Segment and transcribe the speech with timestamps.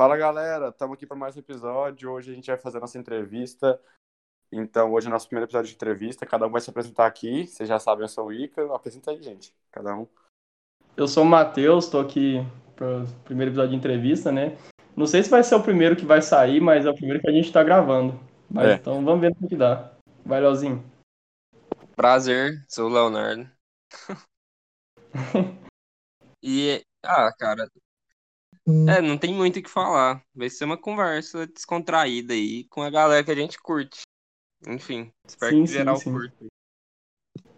[0.00, 2.10] Fala galera, estamos aqui para mais um episódio.
[2.10, 3.78] Hoje a gente vai fazer a nossa entrevista.
[4.50, 6.24] Então, hoje é o nosso primeiro episódio de entrevista.
[6.24, 7.46] Cada um vai se apresentar aqui.
[7.46, 8.74] Vocês já sabem, eu sou o Ica.
[8.74, 9.54] Apresenta aí, gente.
[9.70, 10.06] Cada um.
[10.96, 12.38] Eu sou o Matheus, estou aqui
[12.74, 14.56] para o primeiro episódio de entrevista, né?
[14.96, 17.28] Não sei se vai ser o primeiro que vai sair, mas é o primeiro que
[17.28, 18.18] a gente está gravando.
[18.50, 18.74] Mas É.
[18.76, 19.92] então vamos ver no que dá.
[20.24, 20.82] Vai, Leozinho.
[21.94, 23.46] Prazer, sou o Leonardo.
[26.42, 27.68] E, ah, cara,
[28.88, 30.22] é, não tem muito o que falar.
[30.34, 34.02] Vai ser uma conversa descontraída aí com a galera que a gente curte.
[34.66, 36.12] Enfim, espero Sim, que sim, geral sim.
[36.12, 36.46] curta.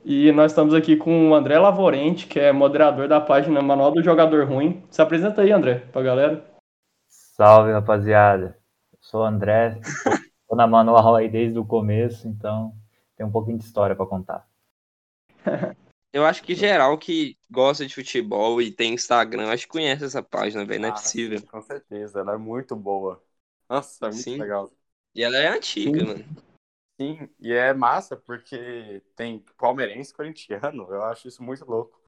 [0.04, 4.02] E nós estamos aqui com o André Lavorente, que é moderador da página Manual do
[4.02, 4.84] Jogador Ruim.
[4.90, 6.44] Se apresenta aí, André, pra galera.
[7.08, 8.58] Salve, rapaziada.
[8.92, 9.80] Eu sou o André,
[10.48, 12.74] tô na manual aí desde o começo, então
[13.16, 14.46] tem um pouquinho de história para contar.
[16.12, 20.22] Eu acho que geral que gosta de futebol e tem Instagram, acho que conhece essa
[20.22, 21.40] página, velho, não é Ah, possível.
[21.40, 23.22] sim, com certeza, ela é muito boa.
[23.68, 24.38] Nossa, é muito Sim.
[24.38, 24.70] legal.
[25.14, 26.06] E ela é antiga, Sim.
[26.06, 26.26] mano.
[27.00, 30.84] Sim, e é massa porque tem palmeirense e corintiano.
[30.92, 32.00] Eu acho isso muito louco.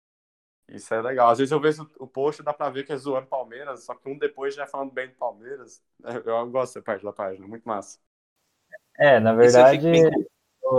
[0.68, 1.30] Isso é legal.
[1.30, 4.08] Às vezes eu vejo o post dá pra ver que é zoando Palmeiras, só que
[4.08, 5.82] um depois já é falando bem do Palmeiras.
[6.26, 7.98] Eu gosto dessa parte da página, muito massa.
[8.98, 10.08] É, na verdade, bem-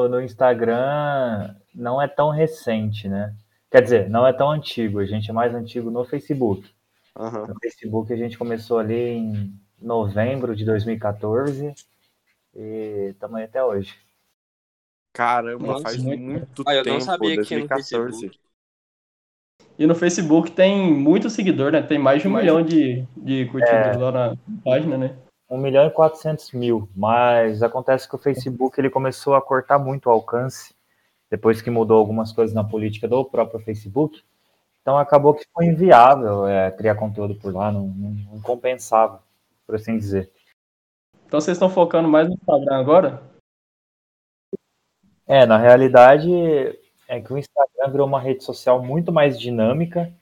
[0.10, 3.36] no Instagram não é tão recente, né?
[3.76, 6.66] Quer dizer, não é tão antigo, a gente é mais antigo no Facebook.
[7.14, 7.48] Aham.
[7.48, 11.76] No Facebook a gente começou ali em novembro de 2014
[12.56, 13.94] e estamos aí até hoje.
[15.12, 18.12] Caramba, Nossa, faz muito- muito Ah, eu não tempo, sabia que tinha no 2014.
[18.30, 18.40] Facebook.
[19.78, 21.82] E no Facebook tem muito seguidor, né?
[21.82, 25.18] Tem mais de um milhão de, de curtidas lá na página, né?
[25.50, 30.06] 1 milhão e 400 mil, mas acontece que o Facebook ele começou a cortar muito
[30.06, 30.74] o alcance
[31.36, 34.24] depois que mudou algumas coisas na política do próprio Facebook.
[34.82, 39.22] Então acabou que foi inviável é, criar conteúdo por lá, não, não- não compensava,
[39.68, 40.32] por assim dizer.
[41.28, 43.22] Então vocês estão focando mais no Instagram agora?
[45.28, 46.32] É, na realidade
[47.08, 50.14] é que o Instagram virou uma rede social muito mais dinâmica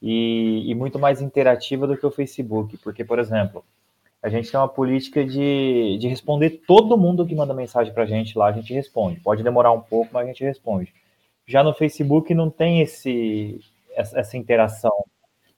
[0.00, 3.64] e, e muito mais interativa do que o Facebook, porque, por exemplo,
[4.26, 8.36] a gente tem uma política de, de responder todo mundo que manda mensagem pra gente
[8.36, 9.20] lá, a gente responde.
[9.20, 10.92] Pode demorar um pouco, mas a gente responde.
[11.46, 13.60] Já no Facebook não tem esse,
[13.94, 14.92] essa, essa interação.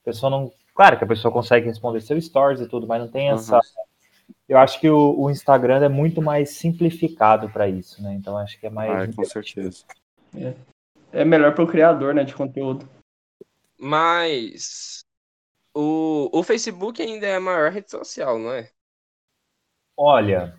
[0.01, 0.51] A pessoa não.
[0.75, 3.55] Claro que a pessoa consegue responder seu stories e tudo, mas não tem essa.
[3.55, 3.61] Uhum.
[4.47, 8.13] Eu acho que o, o Instagram é muito mais simplificado para isso, né?
[8.13, 9.09] Então acho que é mais.
[9.09, 9.83] Ah, com certeza.
[11.11, 12.87] É melhor pro criador, né, de conteúdo.
[13.79, 15.03] Mas
[15.73, 18.71] o, o Facebook ainda é a maior rede social, não é?
[19.97, 20.57] Olha,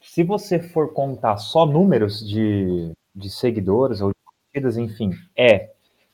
[0.00, 5.72] se você for contar só números de, de seguidores ou de curtidas, enfim, é.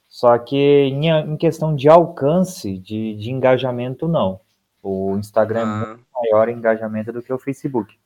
[0.08, 4.40] Só que em, em questão de alcance, de, de engajamento, não.
[4.82, 7.98] O Instagram é muito Ah, maior em engajamento do que o Facebook.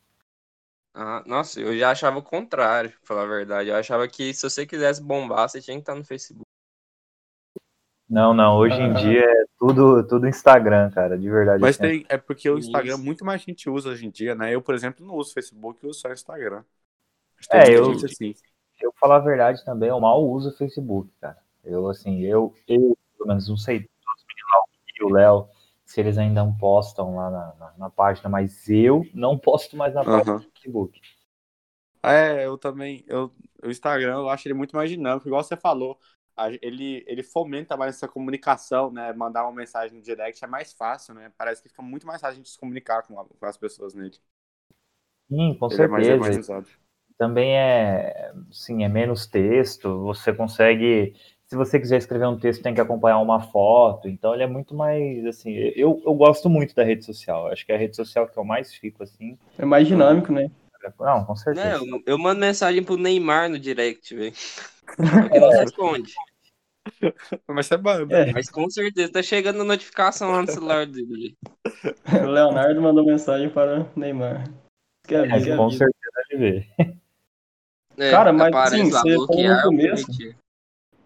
[0.94, 3.71] ah, nossa, eu já achava o contrário, pra falar a verdade.
[3.71, 6.47] Eu achava que se você quisesse bombar, você tinha que estar no Facebook.
[8.08, 8.94] Não, não, hoje em Ah.
[8.94, 11.60] dia é tudo, tudo Instagram, cara, de verdade.
[11.60, 11.82] Mas assim.
[12.00, 13.04] tem, é porque o Instagram Isso.
[13.04, 14.54] muito mais gente usa hoje em dia, né?
[14.54, 16.62] Eu, por exemplo, não uso Facebook, eu uso só Instagram.
[17.50, 18.34] É, eu- assim.
[18.80, 21.38] eu falar a verdade também, eu mal uso o Facebook, cara.
[21.64, 25.48] Eu, assim, eu, eu pelo menos não sei, os meninos lá, o Léo,
[25.84, 29.94] se eles ainda não postam lá na, na, na página, mas eu não posto mais
[29.94, 30.38] na página Aham.
[30.41, 31.00] do Facebook.
[32.02, 33.04] É, eu também.
[33.06, 35.98] Eu, o Instagram eu acho ele muito mais dinâmico, igual você falou.
[36.62, 39.12] Ele, ele fomenta mais essa comunicação, né?
[39.12, 41.32] Mandar uma mensagem no direct é mais fácil, né?
[41.37, 43.94] Parece que fica muito mais fácil a gente se comunicar com, a- com as pessoas
[43.94, 44.19] nele.
[45.31, 46.09] Sim, com ele é mais certeza.
[46.09, 46.69] organizado.
[47.19, 51.15] Também é, sim, é menos texto, você consegue,
[51.47, 54.74] se você quiser escrever um texto, tem que acompanhar uma foto, então ele é muito
[54.74, 58.28] mais, assim, eu, eu gosto muito da rede social, acho que é a rede social
[58.28, 60.51] que eu mais fico, assim, É mais dinâmico, né?
[61.01, 61.86] não, com certeza.
[61.86, 64.34] eu, eu mando mensagem pro Neymar no direct, velho.
[65.21, 66.22] Só que não responde.
[67.48, 68.16] Mas você manda.
[68.16, 71.36] É, Mas com certeza tá chegando notificação lá no celular dele.
[72.22, 74.44] o Leonardo mandou mensagem para Neymar.
[75.06, 75.76] Quer Mas ver, quer com ver.
[75.76, 76.94] certeza ele vê.
[77.98, 80.06] É, Cara, mas, lá, você falou no começo.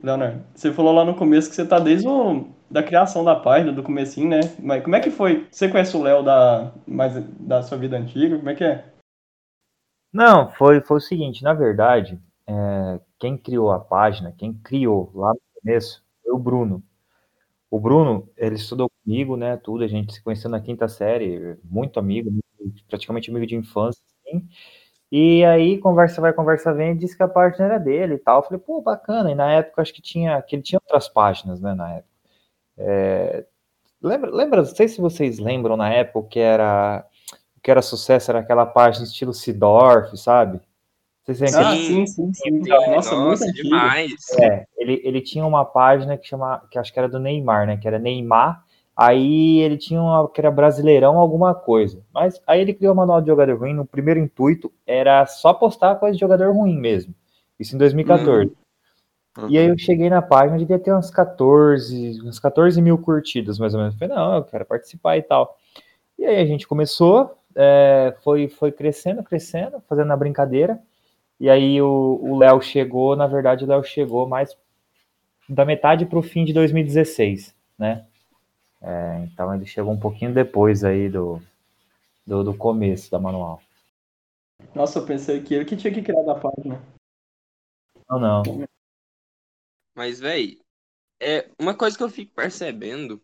[0.03, 3.73] Leonardo, você falou lá no começo que você tá desde o, da criação da página,
[3.73, 4.41] do comecinho, né?
[4.61, 5.47] Mas como é que foi?
[5.51, 8.37] Você conhece o Léo da, mais, da sua vida antiga?
[8.37, 8.85] Como é que é?
[10.13, 15.33] Não, foi, foi o seguinte, na verdade, é, quem criou a página, quem criou lá
[15.33, 16.83] no começo, foi o Bruno.
[17.69, 21.99] O Bruno, ele estudou comigo, né, tudo, a gente se conheceu na quinta série, muito
[21.99, 22.31] amigo,
[22.89, 24.49] praticamente amigo de infância, assim.
[25.11, 28.41] E aí, conversa vai, conversa vem, disse que a página era dele e tal.
[28.41, 29.31] Eu falei, pô, bacana.
[29.31, 32.11] E na época, acho que tinha, que ele tinha outras páginas, né, na época.
[32.79, 33.47] É,
[34.03, 37.07] lembra, lembra, não sei se vocês lembram na época que era,
[37.63, 40.61] que era sucesso, era aquela página estilo Sidorf, sabe?
[41.27, 41.69] Vocês lembram?
[41.69, 42.49] Ah, Sim, sim, sim, sim.
[42.49, 43.65] Então, Nossa, muito nossa, antigo.
[43.65, 44.13] demais.
[44.39, 47.77] É, ele, ele tinha uma página que chama, que acho que era do Neymar, né?
[47.77, 48.65] Que era Neymar.
[48.97, 52.01] Aí ele tinha uma que era Brasileirão alguma coisa.
[52.15, 53.75] Mas aí ele criou o manual de jogador ruim.
[53.75, 57.13] No primeiro intuito era só postar coisa de jogador ruim mesmo.
[57.59, 58.53] Isso em 2014.
[59.49, 63.75] E aí eu cheguei na página, devia ter uns 14, uns 14 mil curtidas, mais
[63.75, 63.95] ou menos.
[63.95, 65.59] Eu falei, não, eu quero participar e tal.
[66.19, 70.81] E aí a gente começou, é, foi, foi crescendo, crescendo, fazendo a brincadeira.
[71.39, 74.57] E aí o Léo chegou, na verdade o Léo chegou mais
[75.49, 78.07] da metade para o fim de 2016, né?
[78.81, 81.41] É, então ele chegou um pouquinho depois aí do,
[82.27, 83.61] do, do começo da manual.
[84.75, 86.83] Nossa, eu pensei que ele que tinha que criar da página.
[88.09, 88.43] Não, não.
[89.95, 90.61] Mas, véi,
[91.21, 93.21] é, uma coisa que eu fico percebendo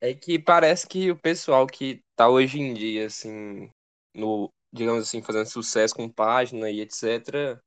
[0.00, 3.70] é que parece que o pessoal que tá hoje em dia, assim,
[4.14, 7.58] no, digamos assim, fazendo sucesso com página e etc.,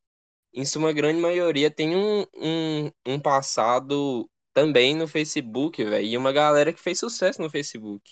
[0.54, 6.32] em sua grande maioria tem um, um, um passado também no Facebook, velho, e uma
[6.32, 8.04] galera que fez sucesso no Facebook.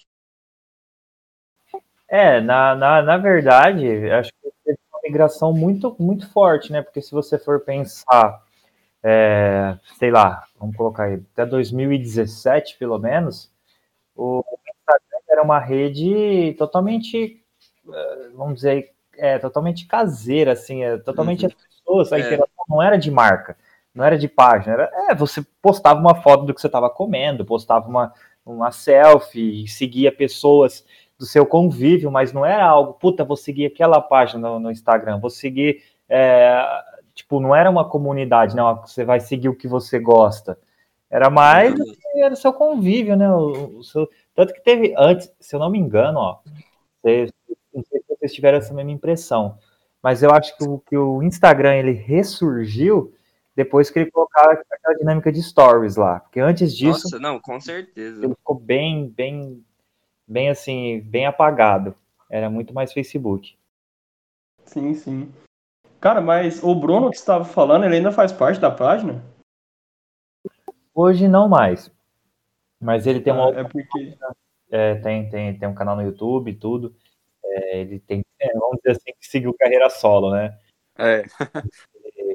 [2.09, 6.81] É, na, na, na verdade, acho que teve uma migração muito, muito forte, né?
[6.81, 8.43] Porque se você for pensar,
[9.03, 13.49] é, sei lá, vamos colocar aí, até 2017, pelo menos,
[14.15, 17.40] o Instagram era uma rede totalmente,
[18.35, 21.51] vamos dizer, é, totalmente caseira, assim, é, totalmente Uhum.
[21.51, 22.21] as pessoas, a É.
[22.21, 23.57] interação não era de marca,
[23.93, 27.45] não era de página, era, é, você postava uma foto do que você estava comendo,
[27.45, 28.13] postava uma,
[28.45, 30.85] uma selfie, seguia pessoas
[31.19, 35.19] do seu convívio, mas não era algo, puta, vou seguir aquela página no, no Instagram,
[35.19, 36.65] vou seguir, é,
[37.13, 40.57] tipo, não era uma comunidade, não, você vai seguir o que você gosta.
[41.09, 41.93] Era mais Uhum.
[42.15, 43.29] era o seu convívio, né?
[43.29, 44.09] O, o seu...
[44.33, 46.39] Tanto que teve antes, se eu não me engano, ó,
[47.03, 47.29] vocês-
[47.73, 49.57] não sei se vocês tiveram essa mesma impressão,
[50.01, 53.13] mas eu acho que o, que o Instagram ele ressurgiu
[53.55, 57.59] depois que ele colocava aquela dinâmica de stories lá, porque antes disso Nossa, não, com
[57.59, 58.23] certeza.
[58.23, 59.63] ele ficou bem, bem,
[60.27, 61.93] bem assim, bem apagado.
[62.29, 63.57] Era muito mais Facebook.
[64.65, 65.31] Sim, sim.
[65.99, 69.21] Cara, mas o Bruno que estava falando, ele ainda faz parte da página?
[70.93, 71.91] Hoje não mais,
[72.79, 74.17] mas ele tem uma Ah, é porque.
[74.69, 76.95] É, tem, tem, tem um canal no YouTube e tudo.
[77.53, 80.57] É, ele tem, é, vamos dizer assim, que seguiu carreira solo, né?
[80.97, 81.23] É.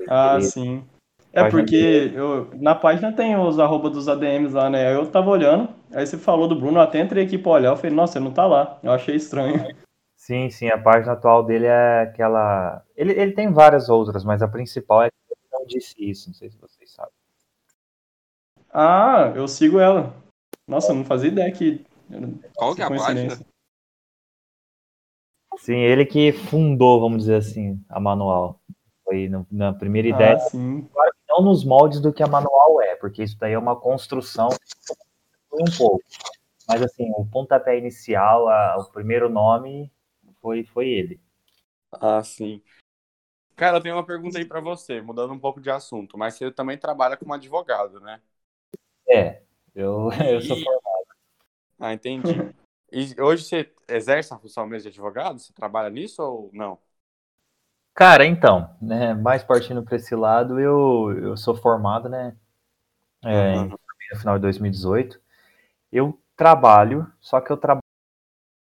[0.08, 0.86] Ah, Ele- sim.
[1.32, 4.88] É porque eu, na página tem os arroba dos ADMs lá, né?
[4.88, 7.70] Aí eu tava olhando, aí você falou do Bruno, eu até entrei aqui pra olhar,
[7.70, 8.78] eu falei, nossa, ele não tá lá.
[8.82, 9.66] Eu achei estranho.
[10.16, 12.82] Sim, sim, a página atual dele é aquela.
[12.96, 16.34] Ele, ele tem várias outras, mas a principal é que ele não disse isso, não
[16.34, 17.12] sei se vocês sabem.
[18.72, 20.14] Ah, eu sigo ela.
[20.66, 21.84] Nossa, eu não fazia ideia que.
[22.54, 23.28] Qual que é a coincidência.
[23.28, 23.46] página?
[25.58, 28.60] Sim, ele que fundou, vamos dizer assim, a manual.
[29.04, 30.88] Foi no- na primeira ideia, Ah, sim.
[31.28, 34.48] não nos moldes do que a manual é, porque isso daí é uma construção
[35.50, 36.02] foi um pouco.
[36.68, 39.90] Mas assim, o pontapé inicial, a- o primeiro nome
[40.40, 41.20] foi, foi ele.
[41.92, 42.62] Ah, sim.
[43.56, 46.50] Cara, eu tenho uma pergunta aí pra você, mudando um pouco de assunto, mas você
[46.52, 48.20] também trabalha como advogado, né?
[49.08, 49.42] É,
[49.74, 51.06] eu, eu sou formado.
[51.78, 52.34] Ah, entendi.
[52.96, 55.38] E hoje você exerce a função mesmo de advogado?
[55.38, 56.80] Você trabalha nisso ou não?
[57.94, 62.36] Cara, então, né, mais partindo para esse lado, eu, eu sou formado, né,
[63.24, 63.76] é, Uhum.
[64.12, 65.20] no final de 2018.
[65.92, 67.78] Eu trabalho, só que eu tra-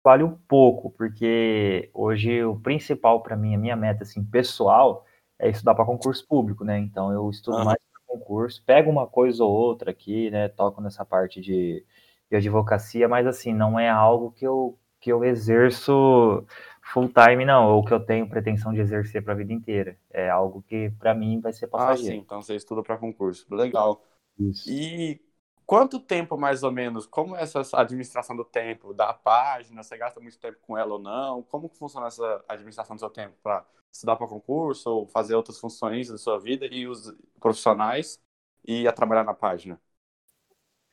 [0.04, 5.06] trabalho pouco, porque hoje o principal para mim, a minha meta assim, pessoal,
[5.40, 6.78] é estudar para concurso público, né?
[6.80, 7.64] Então eu estudo Aham.
[7.64, 10.50] mais para concurso, pego uma coisa ou outra aqui, né?
[10.50, 11.86] Toco nessa parte de,
[12.32, 16.46] de advocacia, mas assim, não é algo que eu, que eu exerço
[16.84, 19.98] full time, não, ou que eu tenho pretensão de exercer para a vida inteira.
[20.12, 22.18] É algo que para mim vai ser Ah, passageiro.
[22.18, 23.46] sim, então você estuda para concurso.
[23.54, 24.04] Legal.
[24.38, 24.68] Isso.
[24.68, 25.22] E
[25.66, 29.84] quanto tempo, mais ou menos, como é essa administração do tempo da página?
[29.84, 31.44] Você gasta muito tempo com ela ou não?
[31.44, 35.60] Como que funciona essa administração do seu tempo para estudar para concurso ou fazer outras
[35.60, 38.22] funções da sua vida e os profissionais
[38.66, 39.82] e a trabalhar na página?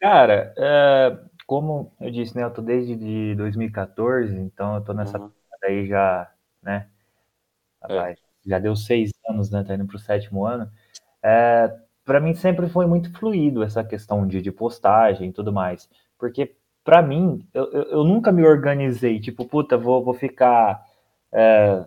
[0.01, 5.19] Cara, é, como eu disse, né, eu tô desde de 2014, então eu tô nessa
[5.19, 5.33] Uhum.
[5.65, 6.31] aí já,
[6.63, 6.89] né,
[7.89, 7.95] É.
[7.97, 10.71] rapaz, já deu seis anos, né, tá indo pro sétimo ano.
[11.23, 11.75] É,
[12.05, 15.89] para mim sempre foi muito fluido essa questão de, de postagem e tudo mais,
[16.19, 20.85] porque pra mim, eu, eu, eu nunca me organizei, tipo, puta, vou, vou ficar
[21.33, 21.85] é,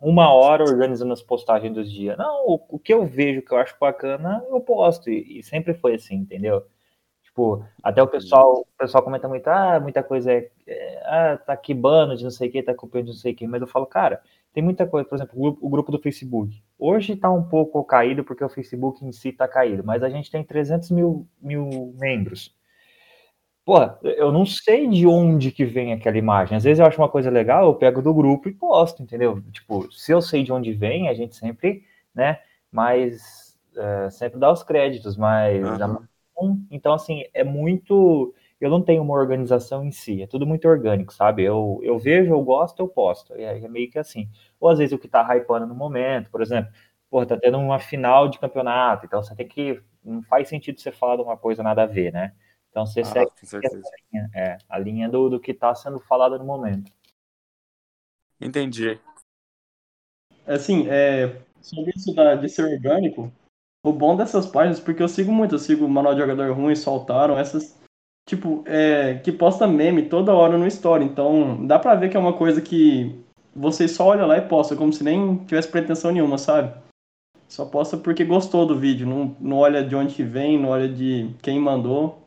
[0.00, 2.16] uma hora organizando as postagens dos dias.
[2.18, 5.74] Não, o, o que eu vejo que eu acho bacana, eu posto, e, e sempre
[5.74, 6.64] foi assim, entendeu?
[7.36, 11.54] Tipo, até o pessoal, o pessoal comenta muito, ah, muita coisa é, é ah, tá
[11.54, 13.66] quibando de não sei o que, tá copiando de não sei o que, mas eu
[13.66, 14.22] falo, cara,
[14.54, 16.62] tem muita coisa, por exemplo, o grupo, o grupo do Facebook.
[16.78, 20.30] Hoje está um pouco caído porque o Facebook em si está caído, mas a gente
[20.30, 22.56] tem 300 mil, mil membros.
[23.66, 26.56] Porra, eu não sei de onde que vem aquela imagem.
[26.56, 29.42] Às vezes eu acho uma coisa legal, eu pego do grupo e posto, entendeu?
[29.52, 32.38] Tipo, se eu sei de onde vem, a gente sempre, né,
[32.72, 35.62] mas é, sempre dá os créditos, mas...
[35.62, 36.06] Uhum.
[36.70, 41.12] Então, assim, é muito eu não tenho uma organização em si, é tudo muito orgânico,
[41.12, 41.44] sabe?
[41.44, 43.34] Eu, eu vejo, eu gosto, eu posto.
[43.34, 44.30] É, é meio que assim.
[44.58, 46.72] Ou às vezes o que tá hypando no momento, por exemplo,
[47.10, 49.82] pô, tá tendo uma final de campeonato, então você tem que.
[50.02, 52.32] Não faz sentido você falar de uma coisa nada a ver, né?
[52.70, 53.70] Então você ah, segue a
[54.12, 56.90] linha, é, a linha do, do que está sendo falado no momento.
[58.40, 58.98] Entendi.
[60.46, 63.32] Assim, é, sobre isso da, de ser orgânico,
[63.84, 67.38] o bom dessas páginas, porque eu sigo muito, eu sigo Manual de Jogador Ruim, Soltaram,
[67.38, 67.76] essas
[68.28, 71.04] tipo, é, que posta meme toda hora no story.
[71.04, 74.76] Então, dá pra ver que é uma coisa que você só olha lá e posta,
[74.76, 76.74] como se nem tivesse pretensão nenhuma, sabe?
[77.48, 81.32] Só posta porque gostou do vídeo, não, não olha de onde vem, não olha de
[81.40, 82.26] quem mandou.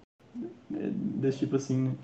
[0.73, 1.95] É desse tipo assim, né?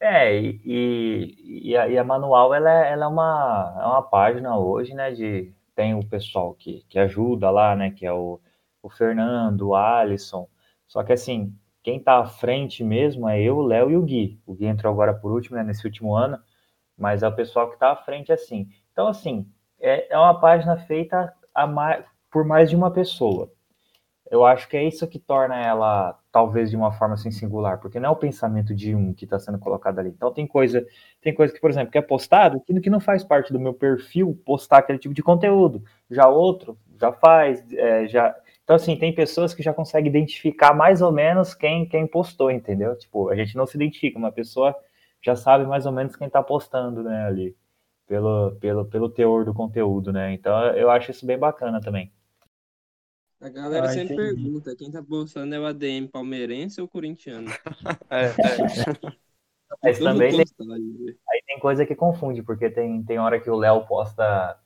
[0.00, 1.34] É, e,
[1.70, 5.10] e, a, e a Manual, ela, é, ela é, uma, é uma página hoje, né,
[5.10, 5.52] de...
[5.78, 8.40] Tem o pessoal que, que ajuda lá, né, que é o,
[8.82, 10.48] o Fernando, o Alisson.
[10.88, 14.42] Só que, assim, quem está à frente mesmo é eu, o Léo e o Gui.
[14.44, 16.36] O Gui entrou agora por último, né, nesse último ano,
[16.96, 18.68] mas é o pessoal que está à frente assim.
[18.90, 21.32] Então, assim, é, é uma página feita
[21.68, 23.48] mais, por mais de uma pessoa.
[24.28, 27.98] Eu acho que é isso que torna ela, talvez, de uma forma assim singular, porque
[27.98, 30.10] não é o pensamento de um que está sendo colocado ali.
[30.10, 30.86] Então tem coisa,
[31.20, 33.74] tem coisa que, por exemplo, que é postado, que, que não faz parte do meu
[33.74, 35.82] perfil postar aquele tipo de conteúdo.
[36.08, 41.00] Já outro já faz, é, já então, assim, tem pessoas que já conseguem identificar mais
[41.00, 42.96] ou menos quem, quem postou, entendeu?
[42.98, 44.76] Tipo, a gente não se identifica, uma pessoa
[45.22, 47.56] já sabe mais ou menos quem tá postando, né, ali,
[48.06, 50.34] pelo, pelo, pelo teor do conteúdo, né?
[50.34, 52.12] Então, eu acho isso bem bacana também.
[53.40, 54.34] A galera ah, sempre entendi.
[54.34, 57.48] pergunta, quem tá postando é o ADM palmeirense ou corintiano?
[58.10, 58.32] é, é.
[59.82, 63.86] Mas também tem, aí tem coisa que confunde, porque tem, tem hora que o Léo
[63.86, 64.58] posta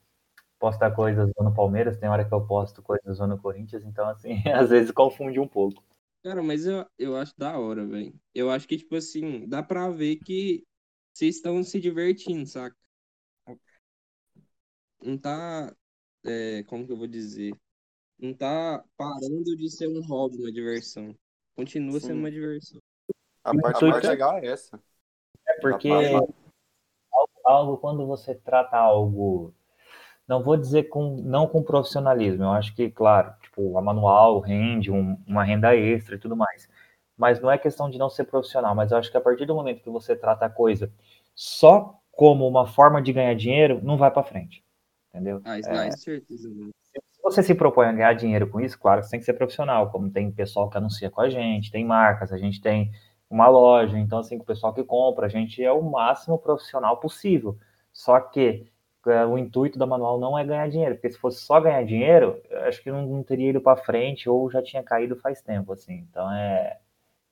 [0.59, 4.71] posta coisas no Palmeiras, tem hora que eu posto coisas no Corinthians, então assim, às
[4.71, 5.83] vezes confunde um pouco.
[6.23, 8.15] Cara, mas eu, eu acho da hora, velho.
[8.33, 10.65] Eu acho que, tipo assim, dá pra ver que
[11.13, 12.77] vocês estão se divertindo, saca?
[15.03, 15.75] Não tá.
[16.25, 17.53] É, como que eu vou dizer?
[18.23, 21.13] Não tá parando de ser um hobby, uma diversão.
[21.57, 22.07] Continua Sim.
[22.07, 22.79] sendo uma diversão.
[23.43, 24.81] A parte mais legal é essa.
[25.49, 26.35] É porque algo,
[27.45, 29.53] algo, quando você trata algo
[30.29, 32.45] não vou dizer com não com profissionalismo.
[32.45, 36.69] Eu acho que, claro, tipo, a manual rende um, uma renda extra e tudo mais.
[37.17, 39.55] Mas não é questão de não ser profissional, mas eu acho que a partir do
[39.55, 40.93] momento que você trata a coisa
[41.35, 44.65] só como uma forma de ganhar dinheiro, não vai para frente.
[45.09, 45.41] Entendeu?
[45.45, 46.49] Ah, isso é, é certeza.
[46.49, 46.82] Se
[47.23, 50.11] você se propõe a ganhar dinheiro com isso, claro, você tem que ser profissional, como
[50.11, 52.91] tem pessoal que anuncia com a gente, tem marcas, a gente tem
[53.31, 57.57] uma loja, então assim, o pessoal que compra, a gente é o máximo profissional possível.
[57.93, 58.67] Só que
[59.07, 62.41] é, o intuito da manual não é ganhar dinheiro, porque se fosse só ganhar dinheiro,
[62.67, 66.07] acho que não, não teria ido para frente ou já tinha caído faz tempo, assim.
[66.11, 66.79] Então é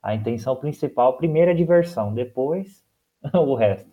[0.02, 2.85] a intenção principal, primeiro é diversão, depois
[3.35, 3.90] o resto.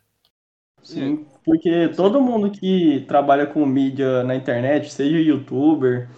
[0.88, 6.10] Sim, porque todo mundo que trabalha com mídia na internet, seja youtuber,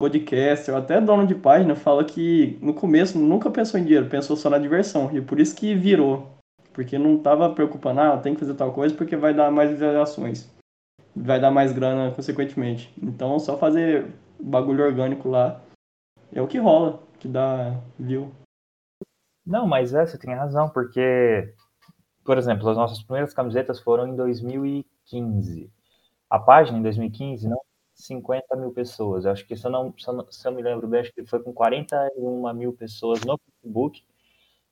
[0.00, 4.36] podcaster ou até dono de página, fala que no começo nunca pensou em dinheiro, pensou
[4.36, 5.16] só na diversão.
[5.16, 6.36] E por isso que virou.
[6.72, 10.50] Porque não estava preocupando, ah, tem que fazer tal coisa porque vai dar mais visualizações
[11.16, 12.92] vai dar mais grana consequentemente.
[13.02, 15.60] Então só fazer bagulho orgânico lá
[16.32, 18.30] é o que rola, que dá view.
[19.44, 21.54] Não, mas é, você tem razão, porque,
[22.26, 25.70] por exemplo, as nossas primeiras camisetas foram em 2015.
[26.28, 27.60] A página em 2015 não
[27.94, 29.24] 50 mil pessoas.
[29.24, 31.12] Eu acho que se eu, não, se eu, não, se eu me lembro bem, acho
[31.12, 34.04] que foi com 41 mil pessoas no Facebook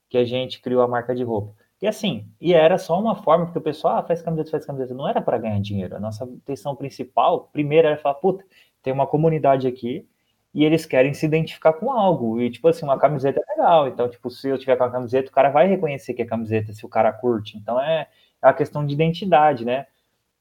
[0.09, 1.55] que a gente criou a marca de roupa.
[1.81, 4.93] E assim, e era só uma forma, porque o pessoal ah, faz camiseta, faz camiseta,
[4.93, 5.95] não era para ganhar dinheiro.
[5.95, 8.45] A nossa intenção principal, primeiro, era falar, puta,
[8.81, 10.07] tem uma comunidade aqui
[10.55, 12.39] e eles querem se identificar com algo.
[12.41, 13.89] E, tipo assim, uma camiseta é legal.
[13.89, 16.71] Então, tipo, se eu tiver com a camiseta, o cara vai reconhecer que é camiseta,
[16.71, 17.57] se o cara curte.
[17.57, 18.07] Então, é,
[18.41, 19.85] é a questão de identidade, né?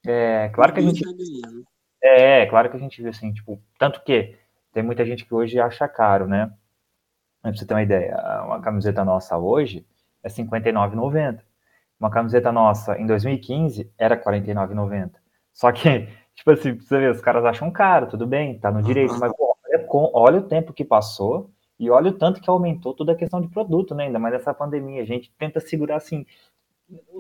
[0.07, 1.03] É, claro que a gente...
[2.01, 4.37] É, é, claro que a gente viu assim, tipo, tanto que
[4.73, 6.49] tem muita gente que hoje acha caro, né?
[7.43, 9.85] Pra você ter uma ideia, uma camiseta nossa hoje,
[10.23, 11.41] é R$ 59,90.
[11.99, 15.11] Uma camiseta nossa em 2015 era R$ 49,90.
[15.53, 16.07] Só que,
[16.37, 19.54] tipo assim, você vê, os caras acham caro, tudo bem, tá no direito, mas pô,
[19.77, 23.41] olha, olha, o tempo que passou E olha o tanto que aumentou toda a questão
[23.41, 24.05] de produto, né?
[24.05, 25.03] Ainda mais nessa pandemia.
[25.03, 26.27] A gente tenta segurar assim.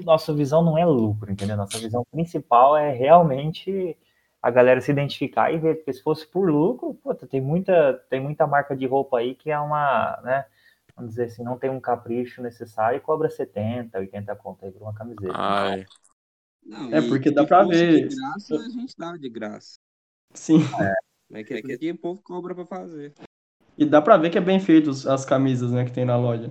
[0.04, 1.56] Nossa visão não é lucro, entendeu?
[1.56, 3.96] Nossa visão principal é realmente
[4.42, 8.20] a galera se identificar e ver, porque se fosse por lucro, puta, tem muita, tem
[8.20, 10.44] muita marca de roupa aí que é uma, né?
[10.94, 14.82] Vamos dizer assim, não tem um capricho necessário e cobra 70, 80 conto aí por
[14.82, 15.32] uma camiseta.
[15.34, 15.86] Ai.
[16.62, 18.08] Não, É, e porque dá pra ver.
[18.08, 19.78] De graça, a gente dá de graça.
[20.34, 20.58] Sim.
[21.34, 23.12] Mas que aqui o povo cobra pra fazer.
[23.76, 26.48] E dá pra ver que é bem feito as camisas, né, que tem na loja.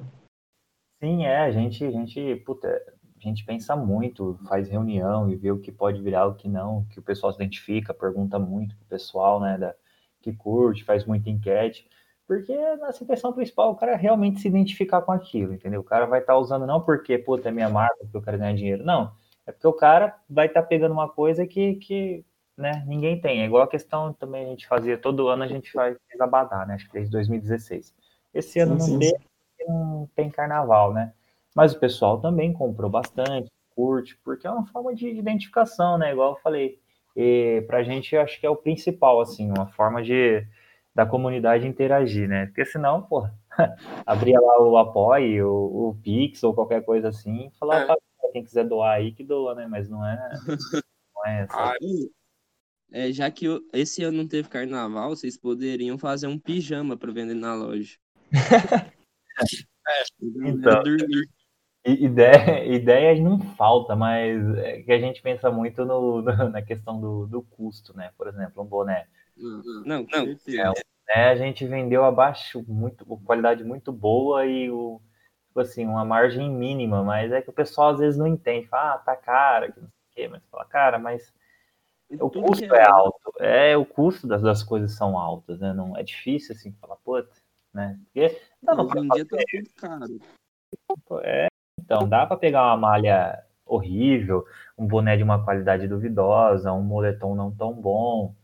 [1.01, 5.51] Sim, é, a gente, a gente, puta, a gente pensa muito, faz reunião e vê
[5.51, 8.75] o que pode virar, o que não, o que o pessoal se identifica, pergunta muito
[8.75, 9.73] pro pessoal, né, da,
[10.21, 11.87] que curte, faz muita enquete,
[12.27, 15.79] porque a nossa intenção principal é o cara realmente se identificar com aquilo, entendeu?
[15.79, 18.53] O cara vai estar usando não porque, puta, é minha marca, porque eu quero ganhar
[18.53, 19.13] dinheiro, não,
[19.47, 22.25] é porque o cara vai estar pegando uma coisa que, que,
[22.57, 25.71] né, ninguém tem, é igual a questão também a gente fazia, todo ano a gente
[25.71, 27.93] faz fez Abadá, né, acho que desde 2016.
[28.33, 29.11] Esse ano Sim, não sim.
[29.11, 31.13] porque não tem carnaval, né?
[31.55, 36.11] Mas o pessoal também comprou bastante, curte, porque é uma forma de identificação, né?
[36.11, 36.79] Igual eu falei.
[37.15, 40.45] E pra gente, eu acho que é o principal, assim, uma forma de
[40.95, 42.45] da comunidade interagir, né?
[42.47, 43.27] Porque senão, pô,
[44.05, 47.85] abria lá o Apoie, o, o Pix ou qualquer coisa assim, falar É.
[47.85, 47.95] pra
[48.31, 49.67] quem quiser doar aí que doa, né?
[49.67, 50.17] Mas não é,
[51.15, 51.57] não é essa.
[51.57, 51.77] Ai,
[52.93, 57.33] É, já que esse ano não teve carnaval, vocês poderiam fazer um pijama pra vender
[57.33, 57.97] na loja.
[60.21, 60.81] Então.
[60.81, 61.27] dormir.
[61.85, 67.01] I- Ideia, ideias não falta, mas é que a gente pensa muito no, na questão
[67.01, 68.11] do, do custo, né?
[68.17, 69.07] Por exemplo, um boné.
[69.85, 70.73] Não, certeza.
[71.09, 75.01] É, né, a gente vendeu abaixo, muito, com qualidade muito boa e o,
[75.47, 78.93] tipo assim, uma margem mínima, mas é que o pessoal às vezes não entende, fala,
[78.93, 81.33] ah, tá cara, que não sei o quê, mas fala, cara, mas
[82.19, 85.95] o custo que é alto, é, o custo das, das coisas são altas, né, não,
[85.97, 87.29] é difícil assim, falar, puta,
[87.73, 90.19] né, porque dava Hoje em dia tá tudo caro.
[91.05, 91.47] Pô, É,
[91.79, 94.45] então, dá para pegar uma malha horrível,
[94.77, 98.35] um boné de uma qualidade duvidosa, um moletom não tão bom,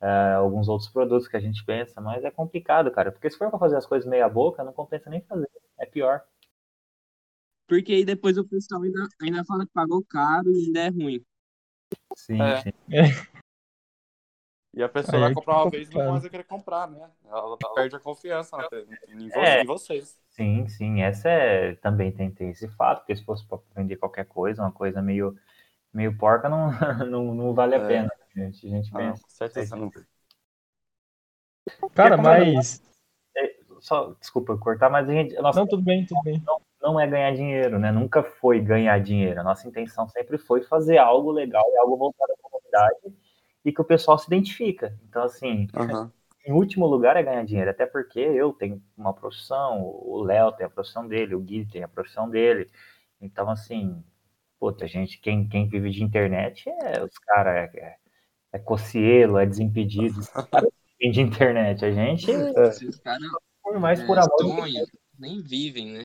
[0.00, 3.50] é, alguns outros produtos que a gente pensa, mas é complicado, cara, porque se for
[3.50, 6.22] para fazer as coisas meia boca, não compensa nem fazer, é pior.
[7.66, 11.24] Porque aí depois o pessoal ainda, ainda fala que pagou caro e ainda é ruim.
[12.16, 12.56] Sim, É.
[12.62, 12.72] sim.
[14.76, 16.10] E a pessoa Aí vai é comprar uma vez e não complicado.
[16.10, 17.10] mais vai querer comprar, né?
[17.26, 18.64] Ela perde a confiança né,
[19.08, 19.62] em, É.
[19.62, 20.18] em vocês.
[20.30, 24.26] Sim, sim, essa é também tem, tem esse fato, porque se fosse para vender qualquer
[24.26, 25.38] coisa, uma coisa meio
[25.92, 26.70] meio porca, não,
[27.08, 27.86] não, não vale a É.
[27.86, 28.66] pena, gente.
[28.66, 29.22] A gente Ah, pensa.
[29.22, 29.92] com certeza não.
[31.94, 32.82] Cara, é mas.
[33.80, 36.42] Só, desculpa cortar, mas a gente, nossa Não, tudo bem, tudo bem.
[36.44, 36.60] não
[37.00, 37.90] é ganhar dinheiro, né?
[37.90, 39.40] Nunca foi ganhar dinheiro.
[39.40, 43.16] A nossa intenção sempre foi fazer algo legal e algo voltado à comunidade
[43.64, 44.94] e que o pessoal se identifica.
[45.08, 46.12] Então, assim, Aham.
[46.46, 50.66] em último lugar é ganhar dinheiro, até porque eu tenho uma profissão, o Léo tem
[50.66, 52.70] a profissão dele, o Gui tem a profissão dele.
[53.20, 54.04] Então, assim,
[54.60, 57.96] puta, gente, quem, quem vive de internet é os caras, é, é,
[58.52, 61.84] é Cocielo, é Desimpedidos, os caras vivem de internet.
[61.84, 63.26] A gente, Esses caras
[63.62, 64.68] por mais é, por amor
[65.18, 66.02] nem vivem, né?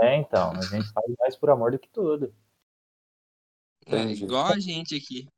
[0.00, 2.34] É, então, a gente faz mais por amor do que tudo.
[3.86, 4.24] É, Entendi.
[4.24, 5.28] igual a gente aqui.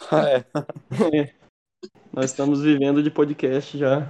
[1.00, 1.32] É.
[2.12, 4.00] Nós estamos vivendo de podcast já.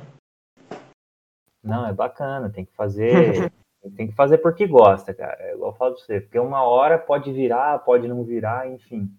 [1.63, 3.53] Não, é bacana, tem que fazer,
[3.97, 5.37] tem que fazer porque gosta, cara.
[5.41, 9.15] É igual eu falo pra você, porque uma hora pode virar, pode não virar, enfim.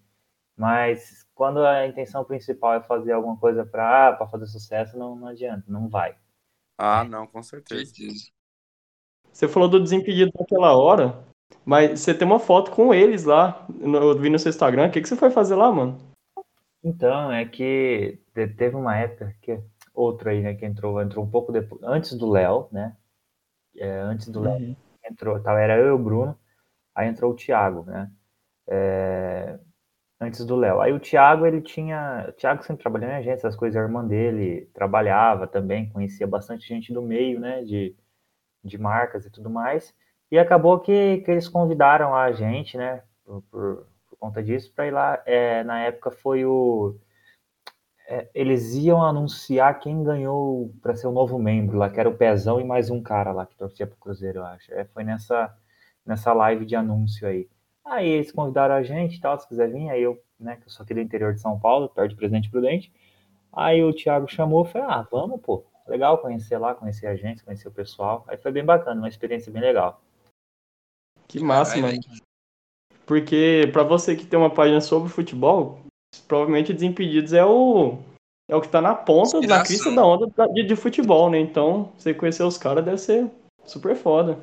[0.56, 5.28] Mas quando a intenção principal é fazer alguma coisa para para fazer sucesso, não, não
[5.28, 6.16] adianta, não vai.
[6.76, 7.94] Ah, não, com certeza.
[7.94, 8.33] Certeza.
[9.34, 11.18] Você falou do Desimpedido naquela hora,
[11.66, 13.66] mas você tem uma foto com eles lá.
[13.80, 14.86] Eu vi no seu Instagram.
[14.86, 15.98] O que, que você foi fazer lá, mano?
[16.84, 19.60] Então, é que te- teve uma época que
[19.92, 22.96] outro aí, né, que entrou, entrou um pouco depois, antes do Léo, né?
[23.76, 26.38] É, antes do Léo entrou, tava, era eu e o Bruno,
[26.94, 28.08] aí entrou o Thiago, né?
[28.68, 29.58] É,
[30.20, 30.80] antes do Léo.
[30.80, 32.26] Aí o Thiago, ele tinha.
[32.28, 36.68] O Thiago sempre trabalhou em agência, essas coisas, a irmã dele trabalhava também, conhecia bastante
[36.68, 37.64] gente do meio, né?
[37.64, 37.96] De,
[38.64, 39.94] de marcas e tudo mais.
[40.30, 43.02] E acabou que, que eles convidaram a gente, né?
[43.24, 45.22] Por, por, por conta disso, para ir lá.
[45.26, 46.96] É, na época foi o.
[48.08, 52.16] é, eles iam anunciar quem ganhou para ser o novo membro lá, que era o
[52.16, 54.72] Pezão e mais um cara lá que torcia pro Cruzeiro, eu acho.
[54.74, 55.54] É, foi nessa,
[56.04, 57.48] nessa live de anúncio aí.
[57.84, 59.90] Aí eles convidaram a gente e tal, se quiser vir.
[59.90, 62.50] Aí eu, né, que eu sou aqui do interior de São Paulo, perto de Presidente
[62.50, 62.92] Prudente.
[63.52, 65.64] Aí o Thiago chamou, eu falei, ah, vamos, pô.
[65.86, 68.24] Legal conhecer lá, conhecer a gente, conhecer o pessoal.
[68.26, 70.00] Aí foi bem bacana, uma experiência bem legal.
[71.28, 71.98] Que massa, mano.
[73.06, 75.80] Porque pra você que tem uma página sobre futebol,
[76.26, 77.98] provavelmente Desimpedidos é o
[78.48, 79.64] é o que tá na ponta, na Inspiração.
[79.64, 81.38] crista da onda da- de, de futebol, né?
[81.38, 83.30] Então, você conhecer os caras deve ser
[83.64, 84.38] super foda.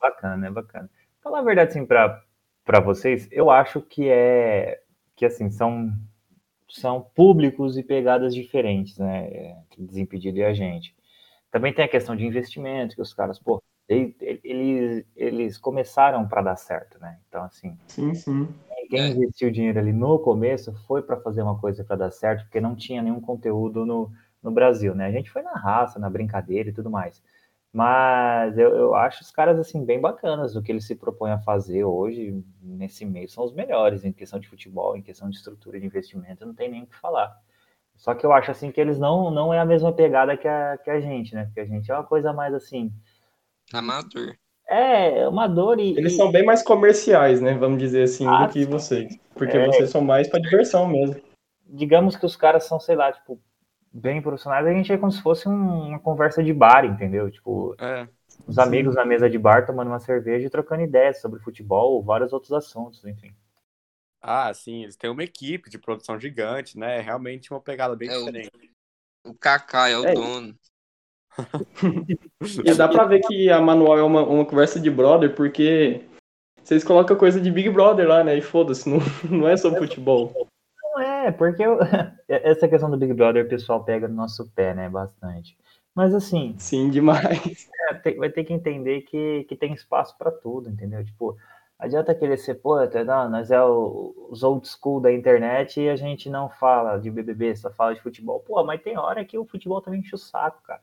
[0.00, 0.90] Bacana, é bacana.
[1.22, 2.22] Falar a verdade, assim, pra,
[2.64, 4.82] pra vocês, eu acho que é.
[5.16, 5.92] Que, assim, são,
[6.70, 9.26] são públicos e pegadas diferentes, né?
[9.28, 10.94] é, Desimpedido e a gente.
[11.50, 16.42] Também tem a questão de investimento, que os caras, pô, ele- eles, eles começaram para
[16.42, 17.18] dar certo, né?
[17.28, 18.48] Então, assim, Sim, sim.
[18.88, 19.08] quem É.
[19.12, 22.74] investiu dinheiro ali no começo foi para fazer uma coisa para dar certo, porque não
[22.74, 24.10] tinha nenhum conteúdo no,
[24.42, 25.06] no Brasil, né?
[25.06, 27.22] A gente foi na raça, na brincadeira e tudo mais.
[27.72, 31.38] Mas eu, eu acho os caras assim bem bacanas o que eles se propõem a
[31.38, 35.78] fazer hoje nesse meio são os melhores em questão de futebol, em questão de estrutura
[35.78, 37.32] de investimento, não tem nem o que falar.
[37.96, 40.78] Só que eu acho assim que eles não não é a mesma pegada que a,
[40.78, 41.44] que a gente, né?
[41.44, 42.92] Porque a gente é uma coisa mais assim,
[43.72, 44.34] Amador.
[44.68, 47.54] é uma dor e, Eles e- são bem mais comerciais, né?
[47.54, 49.16] Vamos dizer assim, Ah, do que vocês.
[49.34, 49.66] Porque É.
[49.66, 51.20] vocês são mais pra diversão mesmo.
[51.66, 53.40] digamos que os caras são, sei lá, tipo,
[53.92, 57.30] bem profissionais, a gente é como se fosse um- uma conversa de bar, entendeu?
[57.30, 58.08] Tipo, É.
[58.46, 62.02] os amigos na mesa de bar tomando uma cerveja e trocando ideias sobre futebol ou
[62.02, 63.34] vários outros assuntos, enfim.
[64.22, 66.98] Ah, sim, eles têm uma equipe de produção gigante, né?
[66.98, 68.50] É realmente uma pegada bem É, o- diferente.
[69.24, 70.14] O Kaká é o É.
[70.14, 70.54] dono.
[72.64, 76.02] E dá pra ver que a manual é uma, uma conversa de brother, porque
[76.62, 78.36] vocês colocam coisa de Big Brother lá, né?
[78.36, 78.98] E foda-se, não,
[79.30, 80.48] não é sobre futebol.
[81.26, 81.78] É, porque eu-
[82.28, 85.56] essa questão do Big Brother o pessoal pega no nosso pé, né, bastante.
[85.94, 87.68] Mas assim, Sim, demais.
[87.90, 91.04] é, tem- vai ter que entender que, que tem espaço pra tudo, entendeu?
[91.04, 91.36] Tipo,
[91.78, 95.88] adianta querer ser, pô, tá, não, nós é o- os old school da internet e
[95.88, 98.40] a gente não fala de BBB, só fala de futebol.
[98.40, 100.80] Pô, mas tem hora que o futebol também enche o saco, cara.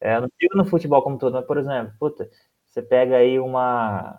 [0.00, 2.30] É, eu não digo no futebol como todo, mas, por exemplo, puta,
[2.66, 4.18] você pega aí uma.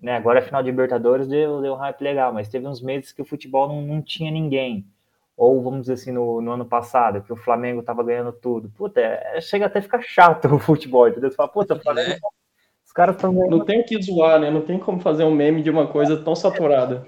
[0.00, 3.12] Né, agora é final de Libertadores, deu, deu um hype legal, mas teve uns meses
[3.12, 4.86] que o futebol não, não tinha ninguém.
[5.36, 8.70] Ou, vamos dizer assim, no, no ano passado, que o Flamengo tava ganhando tudo.
[8.70, 11.30] Puta, é- chega até a ficar chato o futebol, entendeu?
[11.30, 12.18] Você fala, puta, o Flamengo, É.
[12.84, 14.50] os caras estão ganhando Não tem o que zoar, né?
[14.50, 17.06] Não tem como fazer um meme de uma coisa tão saturada.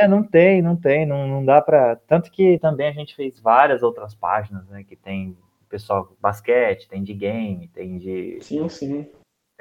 [0.00, 1.96] É, não tem, não tem, não, não dá pra.
[2.08, 4.82] Tanto que também a gente fez várias outras páginas, né?
[4.84, 5.36] Que tem
[5.68, 8.38] pessoal basquete, tem de game, tem de.
[8.40, 9.06] Sim, sim.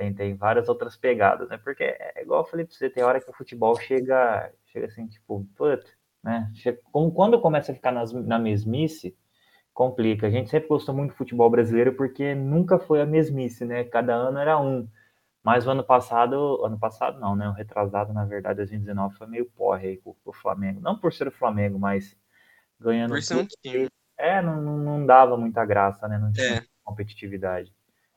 [0.02, 1.60] Tem, tem várias outras pegadas, né?
[1.64, 5.06] Porque é igual eu falei pra você, tem hora que o futebol chega, chega assim,
[5.08, 5.86] tipo, put,
[6.24, 6.50] né?
[6.56, 9.16] Chega- como- quando começa a ficar nas- na mesmice,
[9.74, 10.28] complica.
[10.28, 13.84] A gente sempre gostou muito do futebol brasileiro porque nunca foi a mesmice, né?
[13.86, 14.88] Cada ano era um.
[15.44, 17.50] Mas o ano passado, ano passado não, né?
[17.50, 20.82] O retrasado, na verdade, 2019 foi meio porre aí com o Flamengo.
[20.82, 22.18] Não por ser o Flamengo, mas
[22.80, 23.12] ganhando.
[23.12, 23.88] Por ser um time.
[24.18, 26.18] É, não, não, não dava muita graça, né?
[26.18, 26.66] Não tinha É.
[26.84, 27.74] competitividade.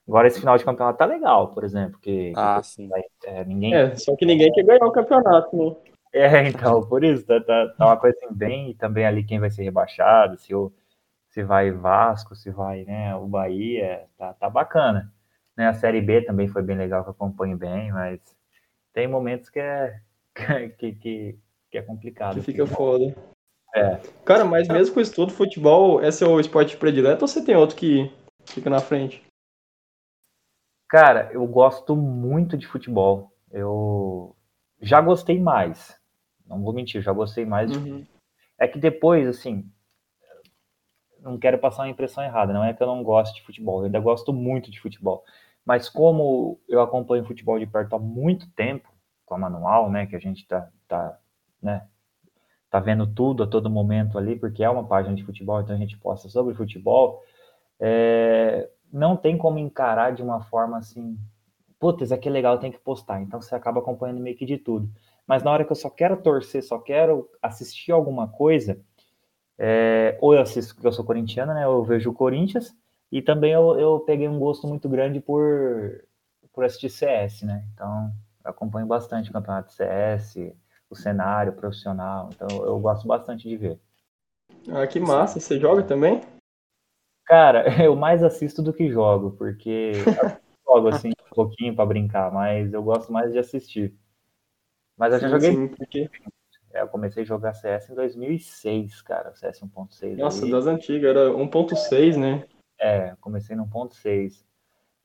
[0.06, 2.90] Agora esse final de campeonato tá legal, por exemplo, que Ah, sim.
[3.24, 3.74] é, ninguém.
[3.74, 5.76] É, só que ninguém quer ganhar o campeonato, né?
[6.12, 9.40] É, então, por isso, tá, tá, tá uma coisa assim, bem, e também ali quem
[9.40, 10.72] vai ser rebaixado, se, o,
[11.28, 15.12] se vai Vasco, se vai, né, o Bahia, tá, tá bacana.
[15.56, 18.20] Né, a Série B também foi bem legal, que eu acompanho bem, mas
[18.92, 20.00] tem momentos que é,
[20.78, 21.38] que, que,
[21.70, 22.36] que é complicado.
[22.36, 23.12] Que fica foda.
[23.74, 23.98] É.
[24.24, 27.74] Cara, mas mesmo com isso tudo, futebol é seu esporte predileto ou você tem outro
[27.74, 28.08] que
[28.46, 29.20] fica na frente?
[30.94, 33.32] Cara, eu gosto muito de futebol.
[33.50, 34.36] Eu
[34.80, 36.00] já gostei mais.
[36.46, 38.06] Não vou mentir, já gostei mais de Uhum.
[38.56, 39.68] É que depois, assim,
[41.18, 43.86] não quero passar uma impressão errada, não é que eu não gosto de futebol, eu
[43.86, 45.24] ainda gosto muito de futebol.
[45.64, 48.88] Mas como eu acompanho futebol de perto há muito tempo,
[49.26, 51.18] com a manual, né, que a gente tá, tá,
[51.60, 51.88] né,
[52.70, 55.78] tá vendo tudo a todo momento ali, porque é uma página de futebol, então a
[55.78, 57.20] gente posta sobre futebol,
[57.80, 61.18] é, não tem como encarar de uma forma assim,
[61.80, 63.20] putz, aqui é legal, tem que postar.
[63.20, 64.88] Então você acaba acompanhando meio que de tudo.
[65.26, 68.80] Mas na hora que eu só quero torcer, só quero assistir alguma coisa,
[69.58, 71.64] é, ou eu assisto, porque eu sou corintiano, né?
[71.64, 72.72] Eu vejo o Corinthians,
[73.10, 76.04] e também eu, eu peguei um gosto muito grande por,
[76.52, 77.64] por assistir CS, né?
[77.74, 78.12] Então
[78.44, 80.54] eu acompanho bastante o campeonato de CS,
[80.88, 83.80] o cenário profissional, então eu gosto bastante de ver.
[84.70, 85.40] Ah, que massa.
[85.40, 86.20] Você joga também?
[87.34, 90.04] Cara, eu mais assisto do que jogo, porque eu
[90.64, 93.92] jogo assim um pouquinho para brincar, mas eu gosto mais de assistir.
[94.96, 96.10] Mas eu já Sim, joguei sim, porque...
[96.72, 100.16] É, eu comecei a jogar CS em 2006, cara, o CS 1.6.
[100.16, 100.50] Nossa, aí.
[100.50, 102.46] das antigas, era 1.6, né?
[102.78, 104.44] É, comecei no 1.6.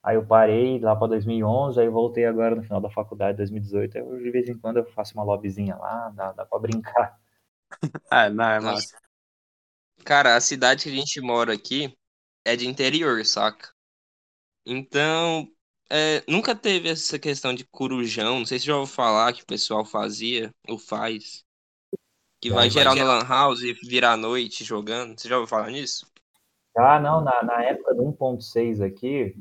[0.03, 3.97] Aí eu parei lá para 2011, aí voltei agora no final da faculdade, 2018.
[3.97, 7.19] Aí eu, de vez em quando eu faço uma lobbyzinha lá, dá, dá para brincar.
[8.11, 8.97] É, não, é massa.
[10.05, 11.95] Cara, a cidade que a gente mora aqui
[12.49, 13.69] é de interior, saca?
[14.65, 15.47] Então,
[15.89, 18.39] é, nunca teve essa questão de corujão.
[18.39, 21.43] Não sei se já ouviu falar que o pessoal fazia ou faz.
[22.41, 25.19] Que Já, vai vai geral na Lan House e virar a noite jogando.
[25.19, 26.05] Você já ouviu falar nisso?
[26.77, 29.35] Ah, não, na, na época do 1.6 aqui,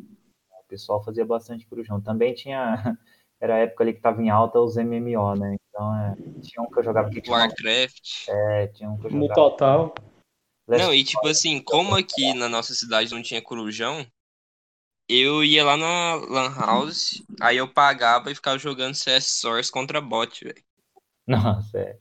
[0.61, 2.01] o pessoal fazia bastante corujão.
[2.01, 2.75] Também tinha,
[3.41, 5.57] era a época ali que tava em alta os MMO, né?
[5.69, 8.29] Então, é, tinha um que eu jogava aqui que chamava, Warcraft.
[8.29, 9.35] é, tinha um que eu No jogava.
[9.35, 9.95] total.
[10.69, 14.07] Não, e tipo assim, como aqui na nossa cidade não tinha corujão,
[15.09, 20.01] eu ia lá na Lan House, aí eu pagava e ficava jogando CS Source contra
[20.01, 20.63] bot, velho.
[21.27, 21.97] Nossa, é.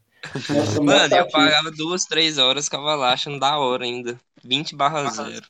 [0.49, 4.19] Nossa, Mano, eu pagava duas, três horas, ficava lá achando da hora ainda.
[4.43, 5.47] 20 barra 0.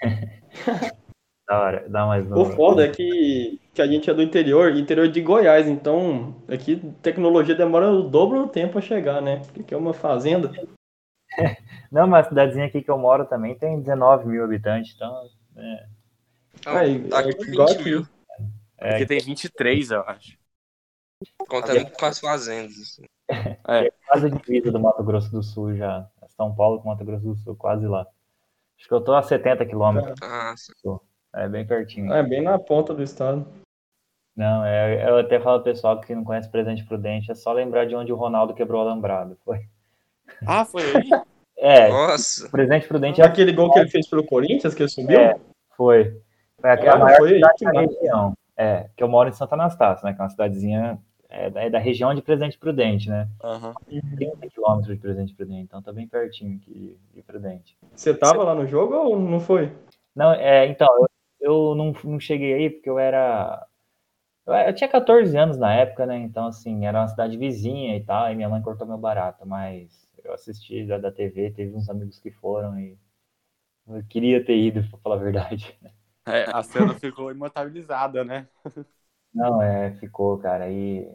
[1.48, 2.44] Da hora, dá mais O no...
[2.44, 7.54] foda é que, que a gente é do interior, interior de Goiás, então aqui tecnologia
[7.54, 9.38] demora o dobro do tempo a chegar, né?
[9.38, 10.52] Porque aqui é uma fazenda.
[11.90, 15.28] Não, mas a cidadezinha aqui que eu moro também tem 19 mil habitantes, então...
[15.56, 15.86] É,
[16.66, 17.84] Aí, tá é com igual 20 aqui.
[17.84, 18.06] mil,
[18.78, 20.38] é, Aqui tem 23, eu acho.
[21.48, 22.76] contando com as fazendas.
[22.78, 23.04] assim.
[24.06, 26.08] quase a divisa do Mato Grosso do Sul já.
[26.36, 28.06] São Paulo com Mato Grosso do Sul, quase lá.
[28.78, 30.14] Acho que eu tô a 70 quilômetros.
[30.20, 30.72] Nossa.
[31.34, 32.12] É bem pertinho.
[32.12, 33.44] É bem na ponta do estado.
[34.36, 37.86] Não, é, eu até falo pro pessoal que não conhece Presidente Prudente, é só lembrar
[37.86, 39.36] de onde o Ronaldo quebrou o alambrado.
[39.44, 39.68] Foi.
[40.46, 41.10] Ah, foi aí?
[41.60, 42.46] É, Nossa.
[42.46, 45.18] o Presidente Prudente é, Aquele gol que ele fez pelo Corinthians, que ele subiu?
[45.18, 45.36] É.
[45.76, 46.16] foi.
[46.60, 48.32] Foi a, a Cara, maior foi aí que da região.
[48.56, 50.12] É, que eu moro em Santa Anastácio, né?
[50.12, 53.28] Que é uma cidadezinha é, da, é da região de Presidente Prudente, né?
[53.42, 53.74] Aham.
[53.88, 57.76] 30 quilômetros de Presidente Prudente, então tá bem pertinho aqui de Prudente.
[57.94, 59.72] Você tava lá no jogo ou não foi?
[60.14, 61.08] Não, é, então, eu,
[61.40, 63.64] eu não, não cheguei aí porque eu era.
[64.46, 66.18] Eu, eu tinha 14 anos na época, né?
[66.18, 70.07] Então, assim, era uma cidade vizinha e tal, e minha mãe cortou meu barato, mas
[70.30, 72.98] eu assisti da, da TV, teve uns amigos que foram e
[73.88, 75.78] eu queria ter ido, pra falar a verdade.
[76.26, 78.48] É, a cena ficou imortalizada, né?
[79.32, 81.06] Não, é, ficou, cara, e,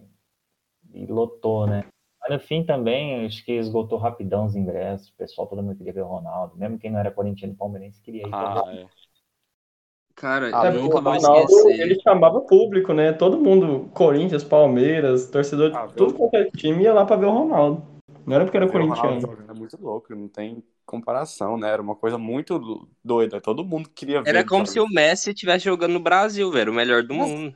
[0.93, 1.83] e lotou, né?
[2.21, 5.93] Mas no fim também, acho que esgotou rapidão os ingressos, o pessoal todo mundo queria
[5.93, 8.87] ver o Ronaldo, mesmo quem não era corintiano e palmeirense queria ir Ah, é.
[10.15, 11.81] Cara, Ah, eu é, nunca o vou Ronaldo, esquecer.
[11.81, 13.11] ele chamava público, né?
[13.11, 16.17] Todo mundo, Corinthians, Palmeiras, torcedor de Ah, tudo viu?
[16.17, 17.92] qualquer time ia lá pra ver o Ronaldo.
[18.25, 19.19] Não era porque era corintiano.
[19.21, 21.69] jogando é muito louco, não tem comparação, né?
[21.69, 23.41] Era uma coisa muito doida.
[23.41, 24.29] Todo mundo queria ver.
[24.29, 24.91] Era como se jogando.
[24.91, 27.33] o Messi estivesse jogando no Brasil, velho, o melhor do Nossa.
[27.33, 27.55] mundo.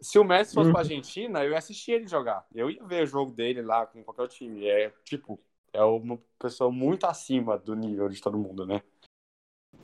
[0.00, 0.72] Se o Messi fosse Uhum.
[0.72, 2.46] pra Argentina, eu ia assistir ele jogar.
[2.54, 4.66] Eu ia ver o jogo dele lá com qualquer time.
[4.66, 5.40] É, tipo,
[5.72, 8.82] é uma pessoa muito acima do nível de todo mundo, né?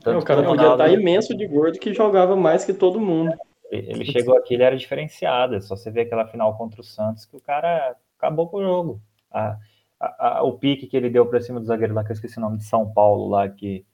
[0.04, 3.32] É, o cara podia estar imenso de gordo que jogava mais que todo mundo.
[3.70, 5.54] Ele ele chegou aqui, ele era diferenciado.
[5.54, 8.62] É só você ver aquela final contra o Santos que o cara acabou com o
[8.62, 9.00] jogo.
[9.30, 9.56] A-
[10.06, 12.38] a- a- o pique que ele deu pra cima do zagueiro lá, que eu esqueci
[12.38, 13.84] o nome de São Paulo lá, que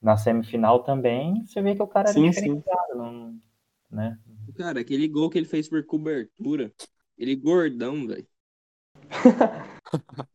[0.00, 2.40] na semifinal também, você vê que o cara era Sim, sim.
[2.40, 3.38] diferenciado, não,
[3.90, 4.18] né?
[4.56, 6.72] Cara, aquele gol que ele fez por cobertura,
[7.18, 8.26] ele gordão, velho.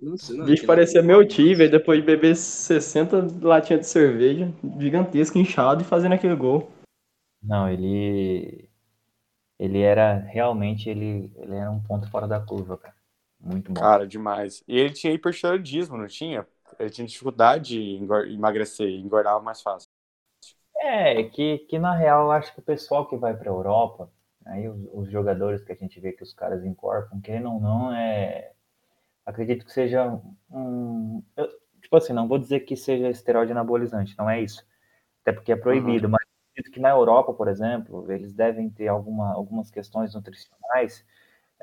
[0.01, 5.81] O bicho parecia meu tio, velho, depois de beber 60 latinhas de cerveja, gigantesco, inchado
[5.81, 6.71] e fazendo aquele gol.
[7.41, 8.67] Não, ele
[9.60, 12.95] ele era realmente ele, ele era um ponto fora da curva, cara.
[13.41, 13.89] Muito bom.
[13.89, 14.63] Cara, demais.
[14.67, 16.47] E ele tinha hipertiroidismo, não tinha?
[16.80, 19.89] Ele tinha dificuldade de engor- emagrecer, engordava mais fácil.
[20.77, 24.12] É, que, que na real eu acho que o pessoal que vai para a Europa,
[24.45, 27.93] aí os, os jogadores que a gente vê que os caras incorporam, querendo ou não,
[27.93, 28.51] é.
[29.25, 30.19] Acredito que seja
[30.51, 31.23] um.
[31.38, 31.49] eu-
[31.82, 34.65] tipo assim, não vou dizer que seja esteroide anabolizante, não é isso.
[35.23, 39.34] Até porque é proibido, mas acredito que na Europa, por exemplo, eles devem ter alguma,
[39.34, 41.06] algumas questões nutricionais,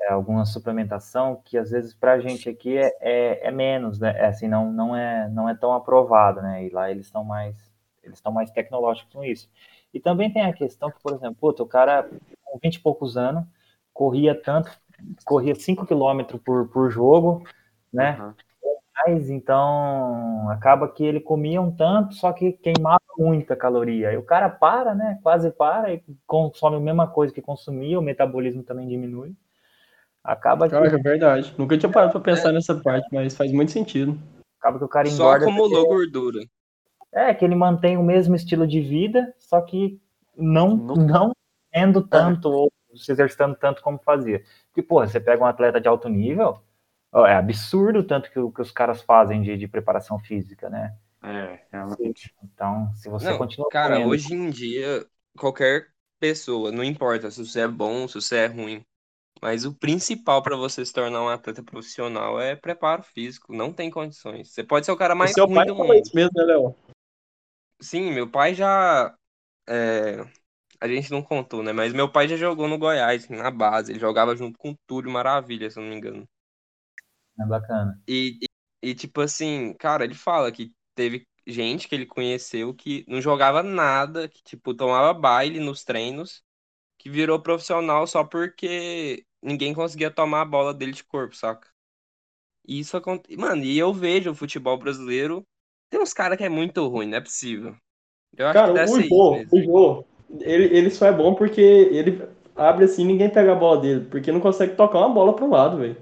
[0.01, 4.13] é, alguma suplementação que às vezes para a gente aqui é, é, é menos, né?
[4.17, 6.65] É assim, não, não, é, não é tão aprovado, né?
[6.65, 7.69] E lá eles estão mais
[8.03, 9.49] eles estão mais tecnológicos com isso.
[9.93, 12.09] E também tem a questão que, por exemplo, puta, o cara
[12.43, 13.45] com 20 e poucos anos
[13.93, 14.71] corria tanto,
[15.25, 17.43] corria 5 km por, por jogo,
[17.91, 18.11] né?
[18.11, 18.35] Aham.
[19.05, 24.11] Mas então acaba que ele comia um tanto, só que queimava muita caloria.
[24.11, 25.19] E o cara para, né?
[25.23, 29.33] Quase para e consome a mesma coisa que consumia, o metabolismo também diminui.
[30.31, 31.55] Acaba que, Cara, é verdade.
[31.57, 34.15] Nunca tinha parado pra pensar nessa parte, mas faz muito sentido.
[34.59, 35.45] acaba que o cara Só engorda.
[35.45, 36.39] acumulou gordura.
[37.11, 39.99] É, que ele mantém o mesmo estilo de vida, só que
[40.37, 41.31] não, Não- não
[41.71, 44.43] tendo tanto ou se exercitando tanto como fazia.
[44.67, 46.61] Porque, pô, você pega um atleta de alto nível,
[47.11, 50.69] ó, é absurdo o tanto que, o- que os caras fazem de, de preparação física,
[50.69, 50.95] né?
[51.23, 52.31] É, realmente.
[52.43, 55.03] Então, se você Não, continua Cara, comendo- hoje em dia,
[55.37, 55.87] qualquer
[56.19, 58.83] pessoa, não importa se você é bom, se você é ruim,
[59.41, 63.53] mas o principal pra você se tornar um atleta profissional é preparo físico.
[63.53, 64.51] Não tem condições.
[64.51, 65.93] Você pode ser o cara O mais seu ruim pai do mundo.
[65.95, 66.75] isso mesmo, né, Léo?
[67.81, 69.15] Sim, meu pai já.
[69.67, 70.21] é,
[70.81, 71.71] a gente não contou, né?
[71.73, 73.91] Mas meu pai já jogou no Goiás, na base.
[73.91, 76.27] Ele jogava junto com o Túlio Maravilha, se eu não me engano.
[77.39, 77.99] É bacana.
[78.07, 78.39] E,
[78.81, 83.63] E tipo assim, cara, ele fala que teve gente que ele conheceu que não jogava
[83.63, 86.43] nada, que tipo tomava baile nos treinos,
[86.97, 91.67] que virou profissional só porque ninguém conseguia tomar a bola dele de corpo, saca?
[92.67, 93.37] E isso acontece.
[93.37, 95.45] Mano, e eu vejo o futebol brasileiro.
[95.89, 97.75] Tem uns caras que é muito ruim, não é possível.
[98.37, 99.03] Eu acho Cara, o mesmo.
[99.51, 100.05] o Jô,
[100.41, 104.31] ele, ele só é bom porque ele abre assim ninguém pega a bola dele, porque
[104.31, 105.97] não consegue tocar uma bola pro lado, velho.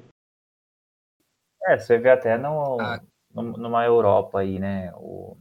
[1.65, 2.99] É, você vê até no, Ah.
[3.33, 4.91] no- numa Europa aí, né?
[4.95, 5.37] O,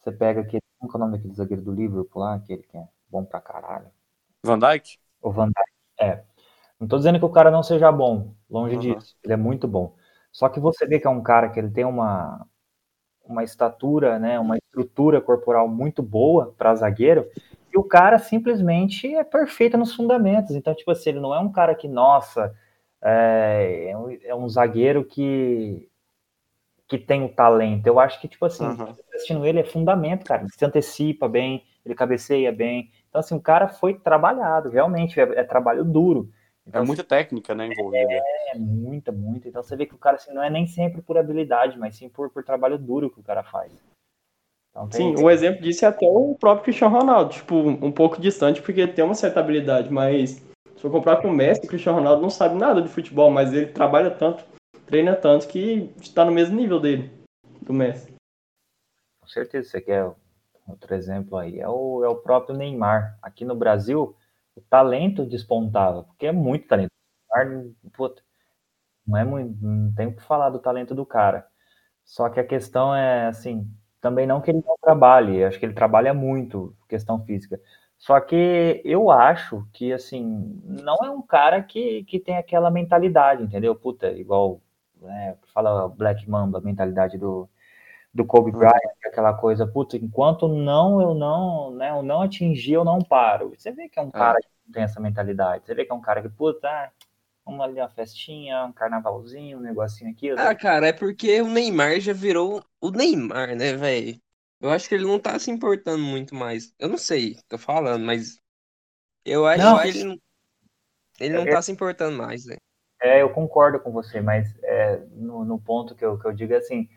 [0.00, 0.62] você pega aquele.
[0.78, 2.34] Como que é o nome daquele zagueiro do Liverpool lá?
[2.36, 3.90] Aquele que é bom pra caralho.
[4.42, 4.98] Van Dijk?
[5.20, 5.72] O Van Dijk.
[6.00, 6.24] É.
[6.80, 8.80] Não tô dizendo que o cara não seja bom, longe Uhum.
[8.80, 9.16] disso.
[9.24, 9.94] Ele é muito bom.
[10.32, 12.46] Só que você vê que é um cara que ele tem uma,
[13.24, 17.28] uma estatura, né, uma estrutura corporal muito boa para zagueiro,
[17.72, 20.54] e o cara simplesmente é perfeito nos fundamentos.
[20.56, 22.54] Então, tipo assim, ele não é um cara que, nossa,
[23.02, 25.88] é, é um, é um zagueiro que
[26.88, 27.86] que tem o talento.
[27.86, 28.94] Eu acho que, tipo assim, Uhum.
[29.14, 30.42] assistindo ele é fundamento, cara.
[30.42, 32.90] Ele se antecipa bem, ele cabeceia bem.
[33.08, 36.30] Então, assim, o cara foi trabalhado, realmente, é, é trabalho duro.
[36.66, 38.12] Então, É muita técnica, né, envolvida.
[38.52, 39.48] é muita, muita.
[39.48, 42.08] Então você vê que o cara assim, não é nem sempre por habilidade, mas sim
[42.08, 43.72] por, por trabalho duro que o cara faz.
[44.70, 48.20] Então, tem- Sim, um exemplo disso é até o próprio Cristiano Ronaldo, tipo, um pouco
[48.20, 50.32] distante, porque tem uma certa habilidade, mas
[50.76, 53.52] se eu comprar com o Messi, o Cristiano Ronaldo não sabe nada de futebol, mas
[53.52, 54.44] ele trabalha tanto,
[54.86, 57.10] treina tanto, que está no mesmo nível dele,
[57.62, 58.14] do Messi.
[59.20, 60.12] Com certeza, você quer
[60.68, 61.58] outro exemplo aí.
[61.58, 63.18] É o, é o próprio Neymar.
[63.22, 64.14] Aqui no Brasil,
[64.56, 66.90] o talento despontava, porque é muito talento.
[69.06, 71.46] Não, é muito, não tem o que falar do talento do cara.
[72.04, 75.74] Só que a questão é, assim, também não que ele não trabalhe, acho que ele
[75.74, 77.60] trabalha muito, questão física.
[77.98, 83.42] Só que eu acho que, assim, não é um cara que, que tem aquela mentalidade,
[83.42, 83.74] entendeu?
[83.76, 84.60] Puta, igual,
[85.00, 87.48] né, fala Black Mamba, mentalidade do,
[88.16, 88.52] do Kobe Uhum.
[88.52, 93.50] Bryant, aquela coisa, puta, enquanto não eu não, né, eu não atingir, eu não paro.
[93.56, 95.66] Você vê que é um cara que não tem essa mentalidade.
[95.66, 96.90] Você vê que é um cara que, puta, ah,
[97.46, 100.30] vamos ali uma festinha, um carnavalzinho, um negocinho aqui.
[100.34, 104.20] Ah, cara, é porque o Neymar já virou o Neymar, né, velho?
[104.60, 106.74] Eu acho que ele não tá se importando muito mais.
[106.78, 108.38] Eu não sei, tô falando, mas
[109.24, 110.18] eu acho Não, que ele não,
[111.20, 112.60] ele não É- tá se importando mais, velho.
[113.00, 116.54] É, eu concordo com você, mas é, no, no ponto que eu, que eu digo
[116.54, 116.88] é assim,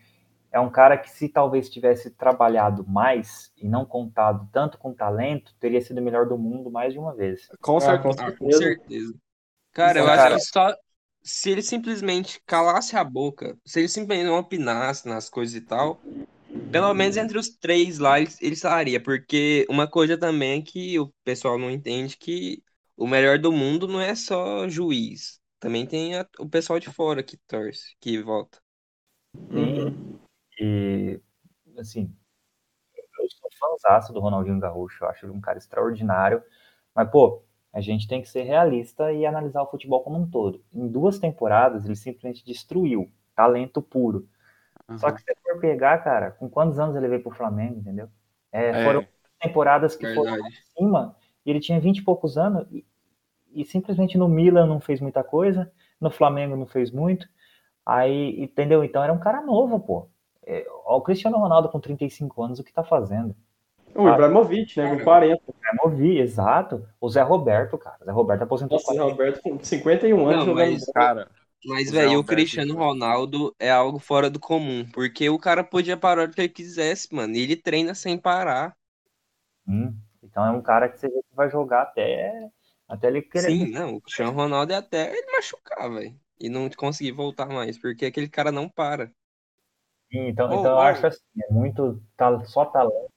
[0.52, 5.54] é um cara que se talvez tivesse trabalhado mais e não contado tanto com talento,
[5.60, 7.48] teria sido o melhor do mundo mais de uma vez.
[7.60, 8.32] Com Ah, certeza.
[8.32, 9.14] com com certeza.
[9.72, 10.36] Cara, eu Isso, acho cara.
[10.36, 10.74] que só
[11.22, 16.04] se ele simplesmente calasse a boca, se ele simplesmente não opinasse nas coisas e tal,
[16.70, 20.98] pelo menos entre os três lá ele, ele estaria, porque uma coisa também é que
[21.00, 22.62] o pessoal não entende que
[22.96, 27.22] o melhor do mundo não é só juiz, também tem a- o pessoal de fora
[27.22, 28.60] que torce, que vota.
[29.34, 30.19] Uhum.
[30.60, 31.18] E,
[31.78, 32.14] assim,
[33.18, 36.42] eu sou fãzaço do Ronaldinho Gaúcho, eu acho ele um cara extraordinário,
[36.94, 37.42] mas, pô,
[37.72, 40.62] a gente tem que ser realista e analisar o futebol como um todo.
[40.72, 44.28] Em duas temporadas, ele simplesmente destruiu, talento puro.
[44.96, 48.08] Só que se você for pegar, cara, com quantos anos ele veio pro Flamengo, entendeu?
[48.52, 48.84] É, É.
[48.84, 49.06] Foram
[49.40, 50.62] temporadas que foram Verdade.
[50.76, 52.84] cima, e ele tinha 20 e poucos anos, e,
[53.52, 57.28] e simplesmente no Milan não fez muita coisa, no Flamengo não fez muito,
[57.86, 58.82] aí, entendeu?
[58.84, 60.08] Então era um cara novo, pô.
[60.46, 63.34] É, ó, o Cristiano Ronaldo com 35 anos, o que tá fazendo?
[63.94, 65.42] O Ibrahimovic, né, com 40.
[65.64, 66.86] É movi, exato.
[67.00, 67.98] O Zé Roberto, cara.
[68.00, 70.84] O Zé Roberto aposentou Nossa, o com Roberto com 51 anos Não, mas-.
[70.92, 71.28] Cara,
[71.64, 72.74] Mas, O Zé velho, o Cristiano.
[72.74, 77.12] Ronaldo é algo fora do comum, porque o cara podia parar o que ele quisesse,
[77.14, 78.76] mano, e ele treina sem parar.
[79.66, 82.50] Hum, Então é um cara que você vê que vai jogar até,
[82.88, 83.50] até ele querer.
[83.50, 86.18] Sim, não, o Cristiano Ronaldo é até ele machucar, velho.
[86.38, 89.12] E não conseguir voltar mais, porque aquele cara não para.
[90.12, 90.80] Sim, Então, Ô, então eu ô.
[90.80, 92.00] acho assim, é muito
[92.46, 93.10] só talento,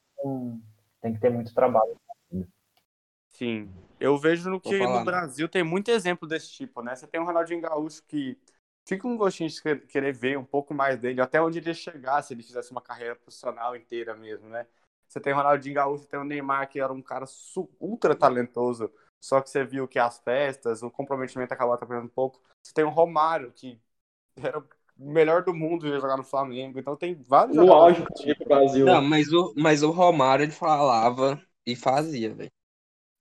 [1.01, 1.95] tem que ter muito trabalho.
[3.29, 3.69] sim.
[3.99, 4.99] Eu vejo no que no?
[5.01, 6.95] Brasil tem muito exemplo desse tipo, né?
[6.95, 8.37] Você tem o Ronaldinho Gaúcho que
[8.85, 11.73] fica um gostinho de quer- querer ver um pouco mais dele, até onde ele ia
[11.73, 14.67] chegar se ele fizesse uma carreira profissional inteira mesmo, né?
[15.07, 17.25] Você tem o Ronaldinho Gaúcho, tem o Neymar, que era um cara
[17.79, 18.91] ultra talentoso,
[19.21, 22.41] só que você viu que as festas, o comprometimento acabou atrapalhando um pouco.
[22.61, 23.79] Você tem o Romário, que
[24.37, 24.67] era o
[24.97, 28.35] melhor do mundo ia jogar no Flamengo, então tem vários No jogadores auge tipo.
[28.37, 28.87] pro Brasil.
[28.87, 32.51] Não, mas o, mas o Romário, ele falava e fazia, velho.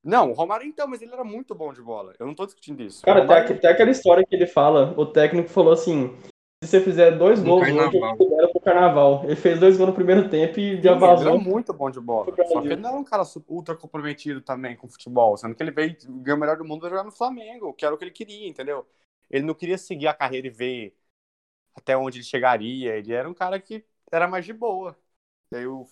[0.02, 2.14] Não, o Romário então, mas ele era muito bom de bola.
[2.18, 3.04] Eu não tô discutindo isso.
[3.04, 6.16] Cara, o tem, Romário, aque- tem aquela história que ele fala, o técnico falou assim,
[6.62, 9.24] se você fizer dois No gols hoje, eu pro carnaval.
[9.24, 11.34] Ele fez dois gols no primeiro tempo e Sim, já ele era vazou.
[11.34, 12.40] muito bom de bola.
[12.42, 15.70] Só que ele não era um cara ultra comprometido também com futebol, sendo que ele
[15.70, 18.10] veio ganhar o melhor do mundo pra jogar no Flamengo, que era o que ele
[18.10, 18.84] queria, entendeu?
[19.30, 20.96] Ele não queria seguir a carreira e ver
[21.74, 22.96] até onde ele chegaria.
[22.96, 24.96] Ele era um cara que era mais de boa.
[25.52, 25.86] Tem, o,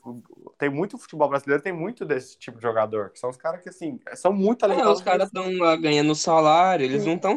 [0.56, 3.68] tem muito futebol brasileiro, tem muito desse tipo de jogador, que são os caras que,
[3.68, 4.88] assim, são muito talentosos.
[4.88, 5.44] É, os caras estão
[5.78, 7.08] ganhando salário, eles Sim.
[7.08, 7.36] não estão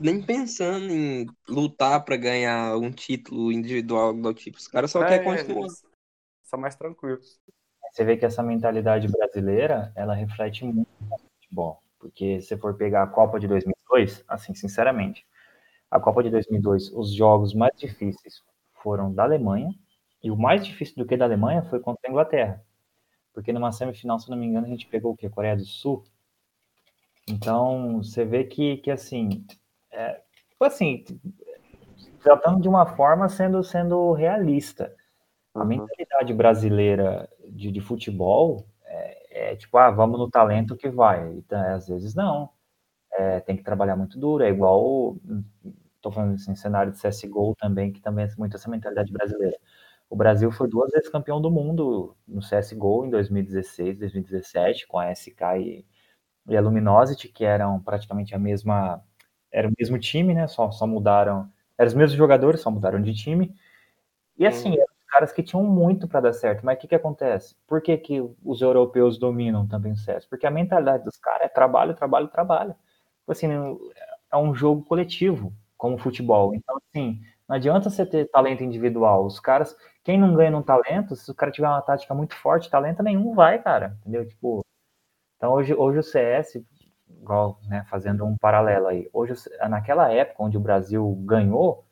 [0.00, 4.56] nem pensando em lutar para ganhar um título individual do tipo.
[4.56, 5.68] Os caras só é, querem continuar.
[6.44, 7.38] São mais tranquilos.
[7.92, 11.82] Você vê que essa mentalidade brasileira, ela reflete muito no futebol.
[11.98, 15.26] Porque se for pegar a Copa de 2002, assim, sinceramente,
[15.94, 18.42] a Copa de 2002, os jogos mais difíceis
[18.82, 19.72] foram da Alemanha,
[20.20, 22.60] e o mais difícil do que da Alemanha foi contra a Inglaterra.
[23.32, 25.28] Porque numa semifinal, se não me engano, a gente pegou o quê?
[25.28, 26.02] Coreia do Sul.
[27.28, 29.46] Então, você vê que, que assim,
[29.92, 30.20] é,
[30.58, 31.04] assim,
[32.20, 34.92] tratando de uma forma sendo, sendo realista.
[35.54, 35.66] A uhum.
[35.66, 41.32] mentalidade brasileira de, de futebol é, é, tipo, ah, vamos no talento que vai.
[41.34, 42.50] Então, às vezes não.
[43.12, 44.42] É, tem que trabalhar muito duro.
[44.42, 45.16] É igual,
[46.04, 49.56] estou falando assim, cenário de CSGO também, que também é muito essa mentalidade brasileira.
[50.08, 55.10] O Brasil foi duas vezes campeão do mundo no CSGO em 2016, 2017, com a
[55.14, 55.86] SK e,
[56.46, 59.02] e a Luminosity, que eram praticamente a mesma.
[59.50, 60.46] Era o mesmo time, né?
[60.46, 61.50] Só, só mudaram.
[61.78, 63.54] Eram os mesmos jogadores, só mudaram de time.
[64.38, 64.74] E assim, hum.
[64.74, 66.64] eram caras que tinham muito para dar certo.
[66.66, 67.56] Mas o que, que acontece?
[67.66, 70.26] Por que, que os europeus dominam também o CS?
[70.26, 72.74] Porque a mentalidade dos caras é trabalho, trabalho, trabalho.
[73.20, 73.46] Tipo assim,
[74.32, 75.52] é um jogo coletivo,
[75.84, 76.54] como futebol.
[76.54, 79.26] Então, assim, não adianta você ter talento individual.
[79.26, 82.70] Os caras, quem não ganha no talento, se o cara tiver uma tática muito forte,
[82.70, 83.98] talento nenhum vai, cara.
[84.00, 84.26] Entendeu?
[84.26, 84.64] Tipo,
[85.36, 86.64] então hoje, hoje o CS,
[87.20, 89.34] igual, né, fazendo um paralelo aí, hoje
[89.68, 91.84] naquela época onde o Brasil ganhou,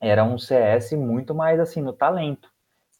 [0.00, 2.48] era um CS muito mais assim no talento.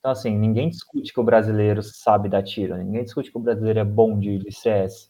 [0.01, 3.79] Então assim, ninguém discute que o brasileiro sabe dar tiro, ninguém discute que o brasileiro
[3.79, 5.09] é bom de CS.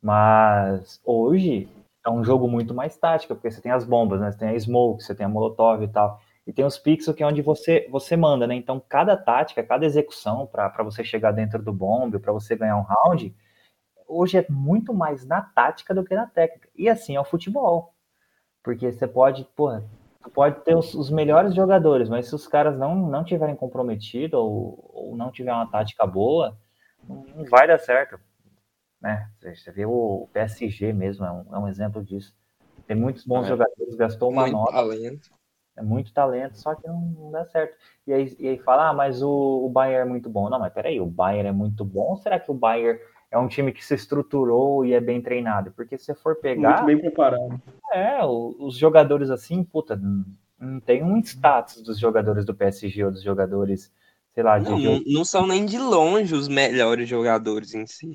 [0.00, 1.68] Mas hoje
[2.04, 4.32] é um jogo muito mais tático, porque você tem as bombas, né?
[4.32, 6.20] Você tem a smoke, você tem a molotov e tal.
[6.46, 8.54] E tem os pixels que é onde você, você manda, né?
[8.54, 12.82] Então, cada tática, cada execução para você chegar dentro do bombe, para você ganhar um
[12.82, 13.34] round,
[14.08, 16.68] hoje é muito mais na tática do que na técnica.
[16.76, 17.94] E assim é o futebol.
[18.62, 19.84] Porque você pode, porra,
[20.34, 24.90] pode ter os, os, melhores jogadores, mas se os caras não, não tiverem comprometido ou,
[24.92, 26.56] ou não tiver uma tática boa,
[27.08, 28.18] não, vai dar certo
[29.02, 29.28] né?
[29.42, 32.32] Você vê o PSG mesmo, é um, é um exemplo disso.
[32.86, 33.48] Tem muitos bons é.
[33.48, 34.72] jogadores, gastou uma muito nota.
[34.72, 35.30] Talento.
[35.74, 37.74] É muito talento, só que não, não dá certo.
[38.06, 40.48] E aí, e aí fala, ah, mas o, o Bayern é muito bom.
[40.50, 42.10] Não, mas peraí, o Bayern é muito bom?
[42.10, 43.00] Ou será que o Bayern
[43.30, 45.72] é um time que se estruturou e é bem treinado?
[45.72, 46.82] Porque se você for pegar.
[46.82, 47.60] Muito bem preparado.
[47.90, 50.24] É, o, os jogadores assim, puta, não,
[50.60, 53.90] não tem um status dos jogadores do PSG ou dos jogadores,
[54.34, 54.70] sei lá, de.
[54.70, 58.12] Não, não são nem de longe os melhores jogadores em si.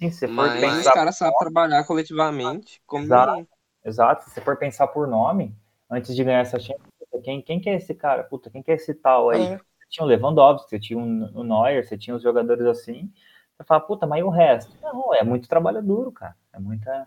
[0.00, 0.78] Sim, se Mas for pensar.
[0.78, 2.80] Os caras sabem trabalhar coletivamente.
[2.86, 3.48] Como exato,
[3.84, 4.24] exato.
[4.24, 5.54] Se você for pensar por nome,
[5.90, 6.88] antes de ganhar essa Champions,
[7.22, 8.24] quem, quem que é esse cara?
[8.24, 9.42] Puta, quem que é esse tal aí?
[9.42, 9.56] É.
[9.56, 13.12] Você tinha o Lewandowski, você tinha o Neuer, você tinha os jogadores assim.
[13.56, 14.74] Você fala, puta, mas e o resto?
[14.80, 16.34] Não, é muito trabalho duro, cara.
[16.52, 17.06] É muita.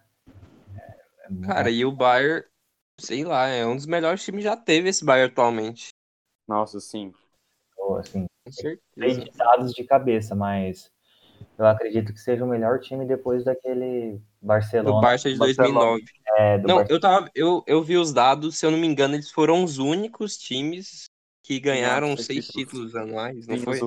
[0.78, 1.48] É, é muita...
[1.48, 2.46] Cara, e o Bayern,
[3.00, 5.88] sei lá, é um dos melhores times que já teve esse Bayern atualmente.
[6.48, 7.12] Nossa, sim.
[7.98, 9.26] assim, Com certeza.
[9.36, 10.92] dados de cabeça, mas
[11.58, 14.96] eu acredito que seja o melhor time depois daquele Barcelona.
[14.96, 16.04] Do Barça de 2009.
[16.38, 19.30] É, não, eu, tava, eu, eu vi os dados, se eu não me engano, eles
[19.30, 21.06] foram os únicos times
[21.44, 22.92] que ganharam Nossa, seis títulos.
[22.92, 23.80] títulos anuais, não foi?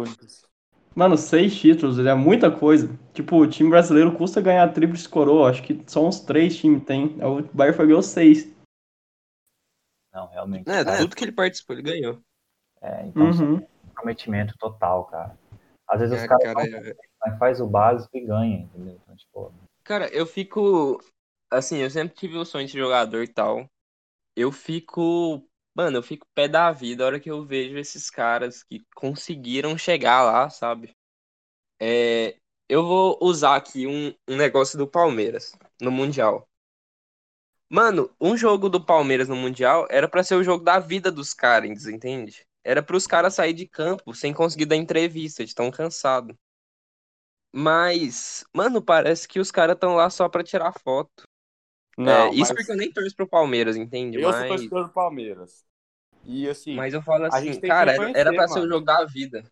[0.94, 2.88] Mano, seis títulos, é muita coisa.
[3.12, 7.18] Tipo, o time brasileiro custa ganhar tríplice coroa, acho que só uns três times tem.
[7.22, 8.50] O Bayern foi ganhou seis.
[10.12, 10.70] Não, realmente.
[10.70, 10.96] É, cara.
[10.98, 12.18] tudo que ele participou, ele ganhou.
[12.80, 13.66] É, então, uhum.
[13.88, 15.36] comprometimento total, cara.
[15.86, 16.96] Às vezes é, os caras cara,
[17.26, 18.98] mas faz o básico e ganha, entendeu?
[19.02, 19.52] Então, tipo...
[19.82, 21.00] Cara, eu fico.
[21.50, 23.68] Assim, eu sempre tive o sonho de jogador e tal.
[24.34, 25.42] Eu fico.
[25.74, 29.76] Mano, eu fico pé da vida a hora que eu vejo esses caras que conseguiram
[29.76, 30.96] chegar lá, sabe?
[31.80, 32.36] É,
[32.68, 36.48] eu vou usar aqui um, um negócio do Palmeiras no Mundial.
[37.68, 41.34] Mano, um jogo do Palmeiras no Mundial era para ser o jogo da vida dos
[41.34, 42.46] caras, entende?
[42.64, 46.36] Era para os caras sair de campo sem conseguir dar entrevista, de tão cansado.
[47.58, 51.22] Mas, mano, parece que os caras estão lá só pra tirar foto.
[51.96, 54.20] Não, é, isso porque eu nem torço pro Palmeiras, entende?
[54.20, 54.36] Eu mas...
[54.36, 55.64] sou torcedor do Palmeiras.
[56.22, 56.74] E assim.
[56.74, 58.52] Mas eu falo assim, cara, conhecer, era pra mano.
[58.52, 59.50] ser o jogo da vida.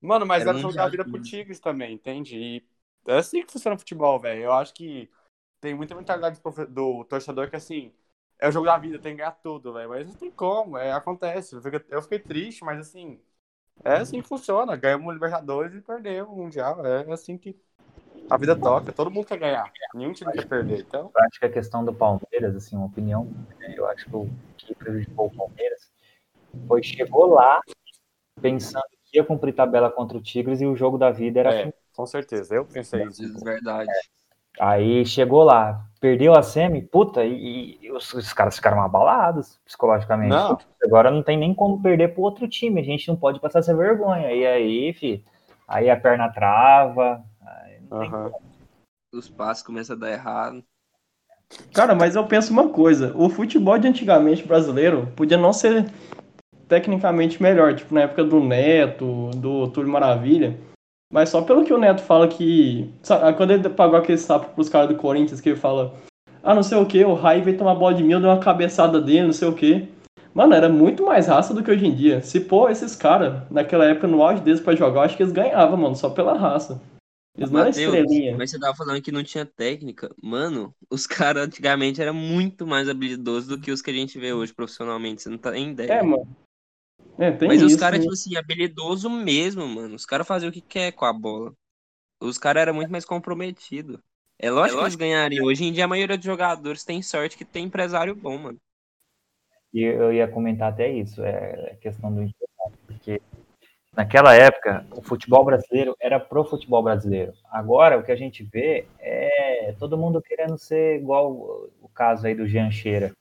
[0.00, 2.36] Mano, mas era, era o jogo da vida pro Tigres também, entende?
[2.36, 2.64] E
[3.08, 4.44] é assim que funciona o futebol, velho.
[4.44, 5.10] Eu acho que
[5.60, 7.92] tem muita mentalidade do torcedor que assim.
[8.38, 9.88] É o jogo da vida, tem que ganhar tudo, velho.
[9.88, 11.56] Mas não tem como, é, acontece.
[11.88, 13.20] Eu fiquei triste, mas assim,
[13.84, 14.76] é assim que funciona.
[14.76, 16.84] Ganhamos o Libertadores e perdeu o Mundial.
[16.84, 17.56] É assim que.
[18.28, 19.72] A vida toca, todo mundo quer ganhar.
[19.92, 20.80] Nenhum time quer perder.
[20.80, 23.24] Então, Eu acho que a questão do Palmeiras, assim, uma opinião,
[23.58, 25.90] né, eu acho que o que prejudicou o Palmeiras
[26.68, 27.60] foi chegou lá
[28.40, 31.72] pensando que ia cumprir tabela contra o Tigres e o jogo da vida era é,
[31.94, 32.54] com certeza.
[32.54, 33.24] Eu pensei isso.
[33.24, 33.90] É verdade.
[34.58, 40.30] Aí chegou lá, perdeu a semi, puta, e, e os, os caras ficaram abalados psicologicamente.
[40.30, 40.58] Não.
[40.82, 43.76] Agora não tem nem como perder pro outro time, a gente não pode passar essa
[43.76, 44.32] vergonha.
[44.32, 45.24] E aí, fi,
[45.68, 48.32] aí a perna trava, aí não tem Aham.
[49.12, 50.64] Os passos começam a dar errado.
[51.74, 55.90] Cara, mas eu penso uma coisa: o futebol de antigamente brasileiro podia não ser
[56.68, 60.56] tecnicamente melhor, tipo na época do Neto, do Túlio Maravilha.
[61.12, 62.88] Mas só pelo que o Neto fala que.
[63.02, 65.94] sabe, quando ele pagou aquele sapo pros caras do Corinthians, que ele fala:
[66.42, 69.00] Ah, não sei o que, o Rai veio tomar bola de mil, deu uma cabeçada
[69.00, 69.88] dele, não sei o que.
[70.32, 72.22] Mano, era muito mais raça do que hoje em dia.
[72.22, 75.32] Se pôr esses caras, naquela época, no auge deles pra jogar, eu acho que eles
[75.32, 76.80] ganhavam, mano, só pela raça.
[77.36, 78.36] Eles não eram estrelinha.
[78.36, 80.14] mas você tava falando que não tinha técnica.
[80.22, 84.32] Mano, os caras antigamente eram muito mais habilidosos do que os que a gente vê
[84.32, 85.22] hoje profissionalmente.
[85.22, 85.94] Você não tá nem ideia.
[85.94, 86.28] É, mano.
[87.20, 87.74] É, tem Mas isso.
[87.74, 88.04] os caras, né?
[88.04, 89.94] tipo assim, habilidoso mesmo, mano.
[89.94, 91.52] Os caras faziam o que quer com a bola.
[92.18, 93.98] Os caras eram muito mais comprometidos.
[94.38, 95.44] É lógico que eles ganhariam.
[95.44, 98.58] Hoje em dia, a maioria dos jogadores tem sorte que tem empresário bom, mano.
[99.72, 103.20] E eu ia comentar até isso, é a questão do empresário, porque
[103.94, 107.34] naquela época o futebol brasileiro era pro futebol brasileiro.
[107.50, 111.32] Agora o que a gente vê é todo mundo querendo ser igual
[111.80, 113.12] o caso aí do Jean Cheira.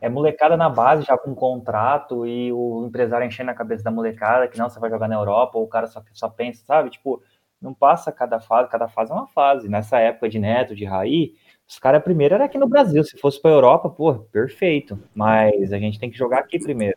[0.00, 4.46] É molecada na base já com contrato e o empresário enchendo a cabeça da molecada
[4.46, 6.90] que não, você vai jogar na Europa, ou o cara só, só pensa, sabe?
[6.90, 7.22] Tipo,
[7.60, 9.68] não passa cada fase, cada fase é uma fase.
[9.68, 11.34] Nessa época de Neto, de Raí,
[11.68, 13.02] os caras primeiro era aqui no Brasil.
[13.02, 14.98] Se fosse pra Europa, pô, perfeito.
[15.14, 16.96] Mas a gente tem que jogar aqui primeiro.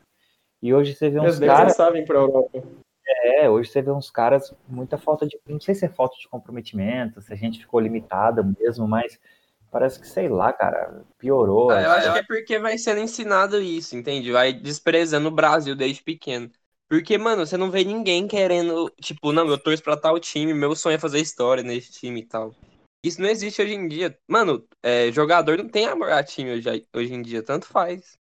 [0.62, 1.76] E hoje você vê uns caras.
[1.76, 2.62] sabem pra Europa.
[3.08, 5.40] É, hoje você vê uns caras, muita falta de.
[5.48, 9.20] Não sei se é falta de comprometimento, se a gente ficou limitado mesmo, mas
[9.72, 11.72] parece que, sei lá, cara, piorou.
[11.72, 14.32] Ah, eu acho que é porque vai sendo ensinado isso, entende?
[14.32, 16.50] Vai desprezando o Brasil desde pequeno.
[16.90, 20.76] Porque, mano, você não vê ninguém querendo, tipo, não, eu torço pra tal time, meu
[20.76, 22.54] sonho é fazer história nesse time e tal.
[23.06, 24.18] Isso não existe hoje em dia.
[24.28, 28.18] Mano, é, jogador não tem amor a time hoje, hoje em dia, tanto faz.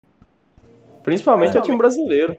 [1.02, 1.60] Principalmente É.
[1.60, 2.36] o time brasileiro.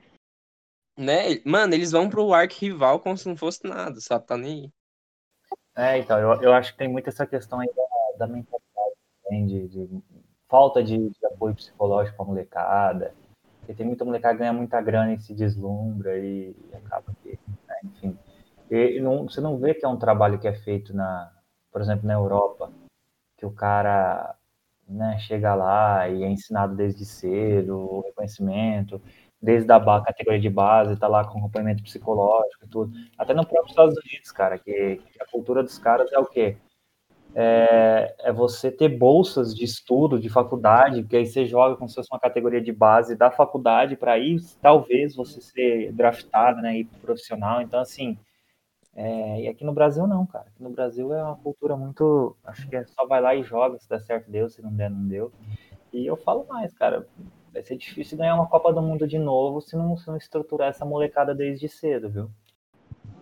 [0.97, 1.41] Né?
[1.45, 4.25] Mano, eles vão pro arqui-rival como se não fosse nada, sabe?
[4.25, 4.71] Tá nem aí.
[5.77, 8.64] É, então, eu, eu acho que tem muito essa questão aí da, da mentalidade,
[9.25, 9.89] também, de, de
[10.47, 13.13] falta de, de apoio psicológico pra molecada.
[13.59, 17.39] Porque tem muita molecada que ganha muita grana e se deslumbra e, e acaba que,
[17.67, 18.17] né, enfim.
[18.69, 21.31] E, não, você não vê que é um trabalho que é feito na,
[21.71, 22.71] por exemplo, na Europa,
[23.37, 24.35] que o cara
[24.87, 29.01] né, chega lá e é ensinado desde cedo, o reconhecimento,
[29.41, 32.93] desde a categoria de base, tá lá com acompanhamento psicológico e tudo.
[33.17, 36.57] Até no próprio Estados Unidos, cara, que, que a cultura dos caras é o quê?
[37.37, 41.95] É, é você ter bolsas de estudo, de faculdade, que aí você joga como se
[41.95, 46.85] fosse uma categoria de base da faculdade para aí talvez você ser draftado, né, e
[46.85, 47.61] profissional.
[47.61, 48.17] Então, assim,
[48.95, 50.45] é, e aqui no Brasil não, cara.
[50.47, 52.35] Aqui no Brasil é uma cultura muito.
[52.45, 54.89] Acho que é só vai lá e joga, se der certo deu, se não der,
[54.89, 55.31] não deu.
[55.91, 57.05] E eu falo mais, cara.
[57.51, 60.69] Vai ser difícil ganhar uma Copa do Mundo de novo se não, se não estruturar
[60.69, 62.29] essa molecada desde cedo, viu?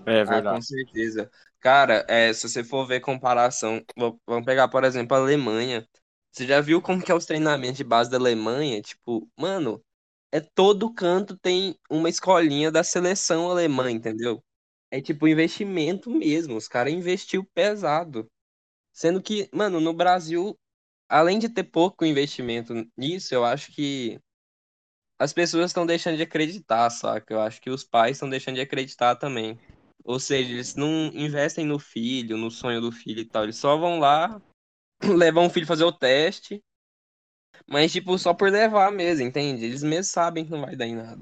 [0.06, 0.62] É Ah, com verdade.
[0.62, 1.30] certeza.
[1.60, 3.84] Cara, é, se você for ver comparação,
[4.26, 5.88] vamos pegar, por exemplo, a Alemanha.
[6.32, 8.82] Você já viu como que é os treinamentos de base da Alemanha?
[8.82, 9.84] Tipo, mano,
[10.32, 14.44] é todo canto tem uma escolinha da seleção alemã, entendeu?
[14.92, 16.56] É tipo investimento mesmo.
[16.58, 18.30] Os caras investiu pesado.
[18.94, 20.58] Sendo que, mano, no Brasil,
[21.10, 24.20] além de ter pouco investimento nisso, eu acho que
[25.20, 27.34] as pessoas estão deixando de acreditar, saca?
[27.34, 29.60] Eu acho que os pais estão deixando de acreditar também.
[30.04, 33.44] Ou seja, eles não investem no filho, no sonho do filho e tal.
[33.44, 34.42] Eles só vão lá,
[35.04, 36.62] levam o filho fazer o teste,
[37.68, 39.64] mas, tipo, só por levar mesmo, entende?
[39.64, 41.22] Eles mesmos sabem que não vai dar em nada.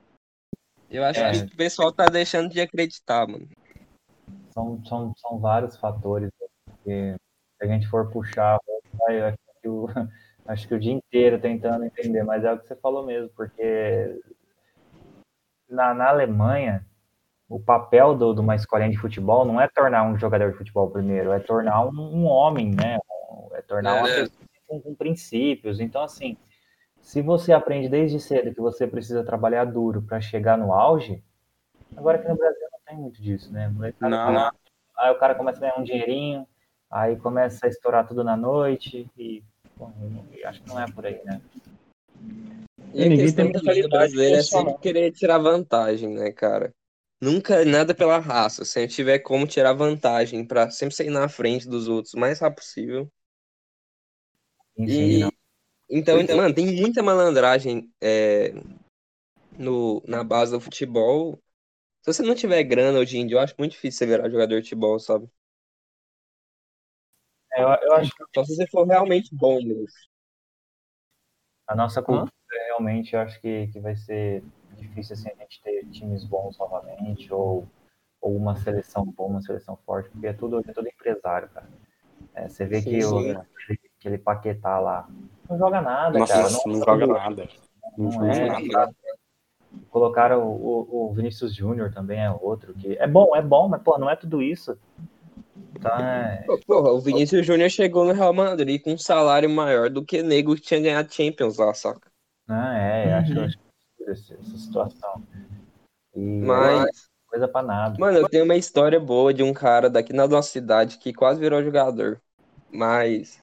[0.89, 1.45] Eu acho É.
[1.47, 3.47] que o pessoal tá deixando de acreditar, mano.
[4.53, 6.29] São, são, são vários fatores.
[6.41, 6.47] né?
[6.65, 7.15] Porque
[7.57, 8.59] se a gente for puxar,
[8.97, 9.85] vai, eu acho, que o,
[10.47, 14.19] acho que o dia inteiro tentando entender, mas é o que você falou mesmo, porque
[15.69, 16.85] na, na Alemanha,
[17.51, 20.89] o papel do, de uma escolinha de futebol não é tornar um jogador de futebol
[20.89, 22.97] primeiro, é tornar um, um homem, né?
[23.53, 24.15] É tornar uma É.
[24.21, 25.81] pessoa com, com princípios.
[25.81, 26.37] Então, assim,
[27.01, 31.21] se você aprende desde cedo que você precisa trabalhar duro para chegar no auge,
[31.95, 33.67] agora aqui no Brasil não tem muito disso, né?
[33.67, 34.33] Molecada Não, não.
[34.33, 34.53] lá,
[34.97, 36.47] Aí o cara começa a ganhar um dinheirinho,
[36.89, 39.43] aí começa a estourar tudo na noite e
[39.75, 39.91] bom,
[40.45, 41.41] acho que não é por aí, né?
[42.93, 46.73] E a Ninguém questão tem também do brasileiro é sempre querer tirar vantagem, né, cara?
[47.21, 48.65] Nunca nada pela raça.
[48.65, 52.19] Se a gente tiver como tirar vantagem pra sempre sair na frente dos outros o
[52.19, 53.11] mais rápido possível.
[54.77, 55.31] E não.
[55.89, 58.53] então, mano, tem muita malandragem é,
[59.57, 61.41] no, na base do futebol.
[62.01, 64.55] Se você não tiver grana hoje em dia, eu acho muito difícil você virar jogador
[64.59, 65.29] de futebol, sabe?
[67.53, 69.85] É, Eu, eu acho que Só se você for realmente bom mesmo.
[71.67, 72.31] a nossa cultura
[72.67, 74.43] realmente eu acho que, que vai ser
[74.81, 77.67] difícil assim, a gente ter times bons novamente ou,
[78.19, 81.69] ou uma seleção boa, uma seleção forte, porque é tudo, é tudo empresário, cara.
[82.33, 83.31] É, você vê Sim, que o, sim.
[83.31, 85.09] aquele, aquele Paquetá lá
[85.49, 86.49] não joga nada, Nossa, cara.
[86.49, 87.49] não, Não, joga nada.
[87.97, 88.95] Não não joga é, nada.
[89.89, 93.81] Colocaram o, o, o Vinícius Júnior também é outro que é bom, é bom, mas
[93.81, 94.77] pô, não é tudo isso.
[95.75, 100.05] Então é, Porra, o Vinícius Júnior chegou no Real Madrid com um salário maior do
[100.05, 102.11] que nego que tinha ganhado Champions lá, saca?
[102.47, 103.37] não é, acho, Uhum.
[103.39, 103.57] eu acho
[104.11, 105.23] essa, essa situação.
[106.15, 106.91] E Mas, é
[107.27, 107.97] coisa pra nada.
[107.97, 111.39] mano, eu tenho uma história boa de um cara daqui na nossa cidade que quase
[111.39, 112.21] virou jogador.
[112.71, 113.39] Mas,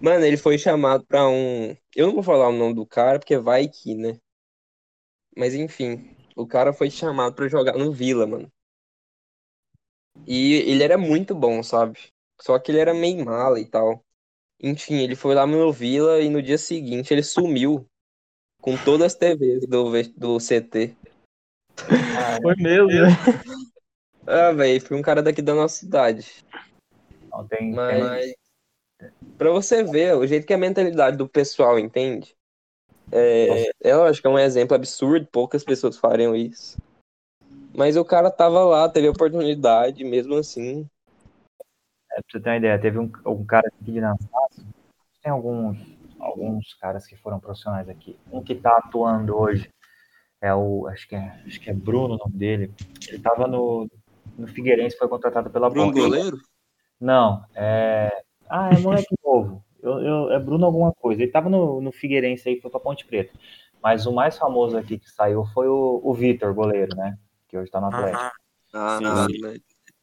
[0.00, 1.76] mano, ele foi chamado pra um.
[1.94, 4.18] Eu não vou falar o nome do cara, porque vai que, né?
[5.36, 8.50] Mas enfim, o cara foi chamado pra jogar no Vila, mano.
[10.26, 11.98] E ele era muito bom, sabe?
[12.40, 14.04] Só que ele era meio mala e tal.
[14.62, 17.88] Enfim, ele foi lá no Vila e no dia seguinte ele sumiu
[18.60, 20.94] com todas as TVs do, do CT.
[22.42, 23.08] Foi mesmo, né?
[24.26, 26.44] Ah, velho, foi um cara daqui da nossa cidade.
[27.32, 28.34] Não, tem, tem- Mas
[29.36, 32.36] pra você ver o jeito que é a mentalidade do pessoal, entende?
[33.10, 36.78] É, é lógico, é um exemplo absurdo, poucas pessoas fariam isso.
[37.74, 40.88] Mas o cara tava lá, teve a oportunidade, mesmo assim.
[42.12, 44.50] É, pra você ter uma ideia, teve um, um cara aqui de Nassau,
[45.22, 45.78] tem alguns,
[46.20, 48.16] alguns caras que foram profissionais aqui.
[48.30, 49.68] Um que tá atuando hoje
[50.40, 52.72] é o, acho que é, acho que é Bruno o nome dele.
[53.08, 53.88] Ele tava no,
[54.38, 56.02] no Figueirense, foi contratado pela Bruno Ponte.
[56.02, 56.38] Goleiro?
[57.00, 58.22] Não, é.
[58.48, 59.64] Ah, é moleque novo.
[59.82, 61.22] Eu, eu- é Bruno alguma coisa.
[61.22, 63.32] Ele tava no, no Figueirense aí, foi pra Ponte Preta.
[63.82, 67.18] Mas o mais famoso aqui que saiu foi o, o Vitor, goleiro, né?
[67.48, 68.30] Que hoje tá no Atlético.
[68.74, 69.26] Ah, Sim, não?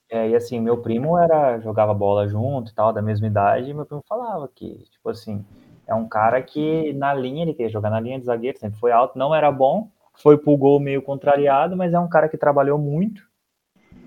[0.09, 3.73] É, e assim, meu primo era, jogava bola junto e tal, da mesma idade, e
[3.73, 5.45] meu primo falava que, tipo assim,
[5.87, 8.91] é um cara que na linha, ele queria jogar na linha de zagueiro, sempre foi
[8.91, 12.77] alto, não era bom, foi pro gol meio contrariado, mas é um cara que trabalhou
[12.77, 13.27] muito,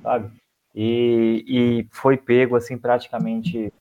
[0.03, 0.31] sabe?
[0.75, 3.73] E, e foi pego, assim, praticamente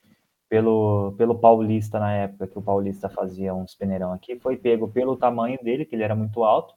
[0.48, 5.18] pelo, pelo Paulista na época, que o Paulista fazia uns peneirão aqui, foi pego pelo
[5.18, 6.74] tamanho dele, que ele era muito alto,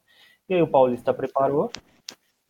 [0.48, 1.70] e aí o Paulista preparou,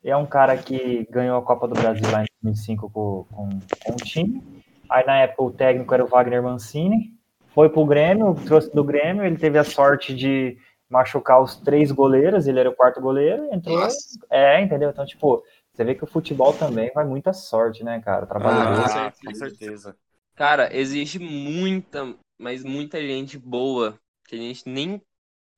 [0.04, 3.48] é um cara que ganhou a Copa do Brasil lá em 2005 com, com,
[3.84, 4.42] com o time.
[4.90, 7.12] Aí na época o técnico era o Wagner Mancini.
[7.54, 9.24] Foi pro Grêmio, trouxe do Grêmio.
[9.24, 12.46] Ele teve a sorte de machucar os três goleiros.
[12.46, 13.52] Ele era o quarto goleiro.
[13.52, 13.78] Entrou.
[13.78, 14.18] Nossa.
[14.30, 14.90] É, entendeu?
[14.90, 15.42] Então, tipo,
[15.72, 18.26] você vê que o futebol também vai muita sorte, né, cara?
[18.26, 18.84] Trabalhador.
[18.84, 19.96] Ah, com com certeza.
[20.34, 25.00] Cara, existe muita, mas muita gente boa que a gente nem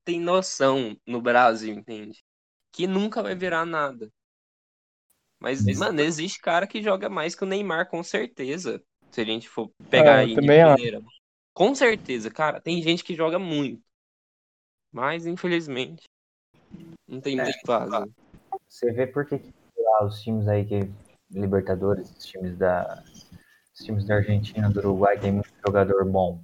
[0.04, 2.22] tem noção no Brasil, entende?
[2.72, 4.10] Que nunca vai virar nada.
[5.40, 8.82] Mas, mano, existe cara que joga mais que o Neymar, com certeza.
[9.10, 11.04] Se a gente for pegar É, eu aí de também acho.
[11.54, 12.60] Com certeza, cara.
[12.60, 13.80] Tem gente que joga muito.
[14.92, 16.04] Mas, infelizmente,
[17.06, 18.10] não tem muito o que fazer.
[18.68, 19.40] Você vê por que
[19.76, 20.90] lá, os times aí que.
[21.30, 23.02] Libertadores, os times da.
[23.72, 26.40] Os times da Argentina, do Uruguai, tem muito jogador bom.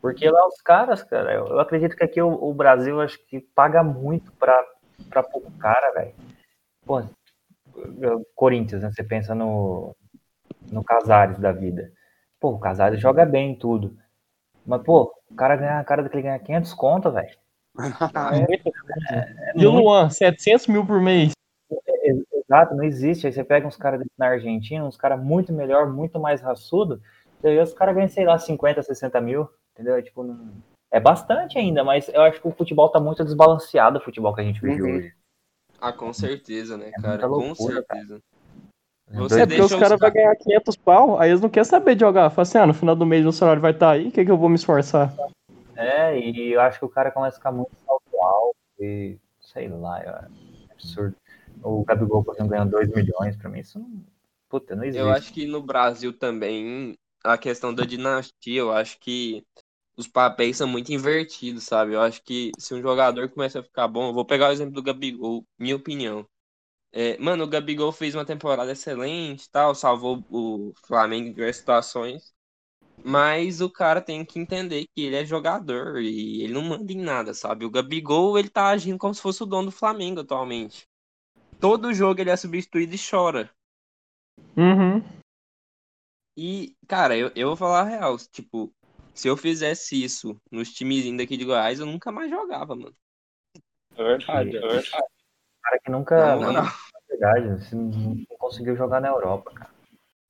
[0.00, 3.40] Porque lá os caras, cara, eu, eu acredito que aqui o, o Brasil acho que
[3.40, 4.64] paga muito pra,
[5.08, 6.14] pra pouco cara, velho.
[6.84, 7.02] Pô,
[8.34, 8.90] Corinthians, né?
[8.90, 9.94] Você pensa no,
[10.70, 11.92] no Casares da vida.
[12.40, 13.96] Pô, o Casares joga bem em tudo.
[14.66, 17.36] Mas, pô, o cara ganha, a cara daquele ganha 500 conto, velho.
[19.54, 21.32] E o Luan, 700 mil por mês.
[22.48, 23.26] Exato, não existe.
[23.26, 27.00] Aí você pega uns caras na Argentina, uns caras muito melhor, muito mais raçudo,
[27.42, 30.02] e aí os caras ganham, sei lá, 50, 60 mil, entendeu?
[30.02, 30.54] Tipo, não...
[30.90, 34.40] é bastante ainda, mas eu acho que o futebol tá muito desbalanceado, o futebol que
[34.40, 34.96] a gente vive Uhum.
[34.96, 35.14] hoje.
[35.80, 37.22] Ah, com certeza, né, É cara?
[37.22, 38.16] Com loucura, certeza.
[38.16, 38.20] É
[39.12, 41.94] Você É porque os caras os vão ganhar 500 pau, aí eles não querem saber
[41.94, 42.30] de jogar.
[42.30, 44.30] Fala assim, ah, no final do mês meu salário vai estar aí, o que, que
[44.30, 45.14] eu vou me esforçar?
[45.76, 49.68] É, e eu acho que o cara começa a ficar muito salto alto e sei
[49.68, 51.16] lá, é absurdo.
[51.62, 54.04] O Gabigol, por exemplo, ganhando 2 milhões, pra mim isso não.
[54.48, 55.00] Puta, não existe.
[55.00, 59.44] Eu acho que no Brasil também, a questão da dinastia, eu acho que
[59.96, 61.94] os papéis são muito invertidos, sabe?
[61.94, 64.74] Eu acho que se um jogador começa a ficar bom, eu vou pegar o exemplo
[64.74, 66.26] do Gabigol, minha opinião.
[66.92, 72.34] É, mano, o Gabigol fez uma temporada excelente, tal, salvou o Flamengo em diversas situações,
[73.04, 77.00] mas o cara tem que entender que ele é jogador e ele não manda em
[77.00, 77.64] nada, sabe?
[77.64, 80.88] O Gabigol, ele tá agindo como se fosse o dono do Flamengo atualmente.
[81.60, 83.50] todo jogo ele é substituído e chora.
[84.56, 85.02] Uhum.
[86.36, 88.16] E, cara, eu, eu vou falar a real.
[88.30, 88.72] Tipo,
[89.14, 92.94] se eu fizesse isso nos times daqui de Goiás, eu nunca mais jogava, mano.
[93.96, 95.15] É verdade, é verdade.
[95.66, 96.52] Cara que nunca, Não, não.
[96.52, 96.72] na
[97.10, 99.70] verdade, não conseguiu jogar na Europa, cara.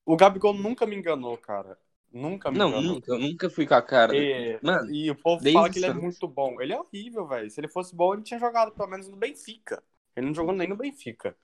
[0.07, 1.77] O Gabigol nunca me enganou, cara.
[2.11, 2.95] Nunca me Não, enganou.
[2.95, 4.17] nunca, eu nunca fui com a cara.
[4.17, 6.59] E, Mano, e o povo fala que ele é muito bom.
[6.59, 7.51] Ele é horrível, velho.
[7.51, 9.83] Se ele fosse bom, ele tinha jogado pelo menos no Benfica.
[10.17, 11.37] Ele não jogou nem no Benfica.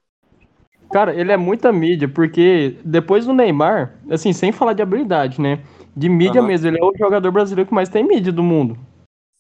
[0.91, 5.63] Cara, ele é muita mídia, porque depois do Neymar, assim, sem falar de habilidade, né?
[5.95, 6.49] De mídia Aham.
[6.49, 8.79] mesmo, ele é o jogador brasileiro que mais tem mídia do mundo.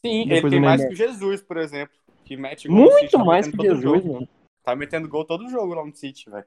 [0.04, 1.94] Sim, Depois ele tem mais que o Jesus, por exemplo.
[2.24, 4.12] Que mete Muito mais que Jesus, jogo.
[4.14, 4.28] mano.
[4.62, 6.46] Tá metendo gol todo jogo lá no City, velho.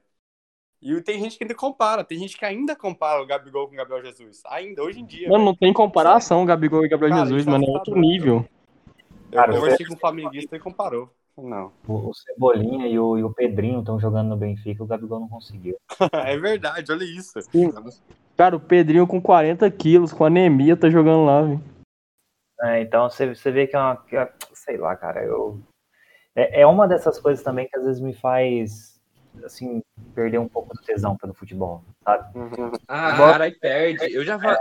[0.80, 2.04] E tem gente que ainda compara.
[2.04, 4.42] Tem gente que ainda compara o Gabigol com o Gabriel Jesus.
[4.46, 5.28] Ainda, hoje em dia.
[5.28, 8.46] Mano, não tem comparação Gabigol e Gabriel Cara, Jesus, é mano, é outro nível.
[9.32, 11.10] Eu Cara, conversei com um flamenguista e comparou.
[11.36, 11.72] Não.
[11.86, 15.28] O, o Cebolinha e o, e o Pedrinho estão jogando no Benfica, o Gabigol não
[15.28, 15.76] conseguiu.
[16.12, 17.38] é verdade, olha isso.
[18.36, 21.60] Cara, o Pedrinho com 40 quilos, com anemia, tá jogando lá, velho.
[22.62, 23.96] É, então você, você vê que é uma.
[23.96, 25.60] que é- sei lá, cara, eu.
[26.36, 29.00] É, é uma dessas coisas também que às vezes me faz,
[29.42, 29.82] assim,
[30.14, 32.38] perder um pouco do tesão pelo futebol, sabe?
[32.86, 34.14] Ah, Agora- cara, aí perde.
[34.14, 34.56] Eu já fa...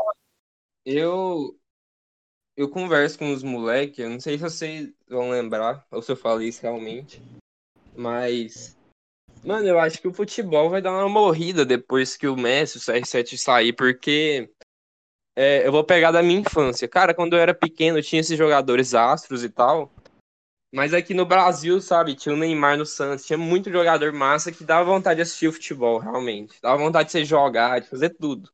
[0.86, 1.56] Eu
[2.58, 6.16] eu converso com os moleques, eu não sei se vocês vão lembrar, ou se eu
[6.16, 7.22] falei isso realmente,
[7.94, 8.78] mas
[9.44, 12.82] mano, eu acho que o futebol vai dar uma morrida depois que o Messi, o
[12.82, 14.50] CR7 sair, porque
[15.36, 16.88] é, eu vou pegar da minha infância.
[16.88, 19.92] Cara, quando eu era pequeno, tinha esses jogadores astros e tal.
[20.76, 24.62] Mas aqui no Brasil, sabe, tinha o Neymar no Santos, tinha muito jogador massa que
[24.66, 26.58] dava vontade de assistir o futebol, realmente.
[26.62, 28.52] Dava vontade de você jogar, de fazer tudo.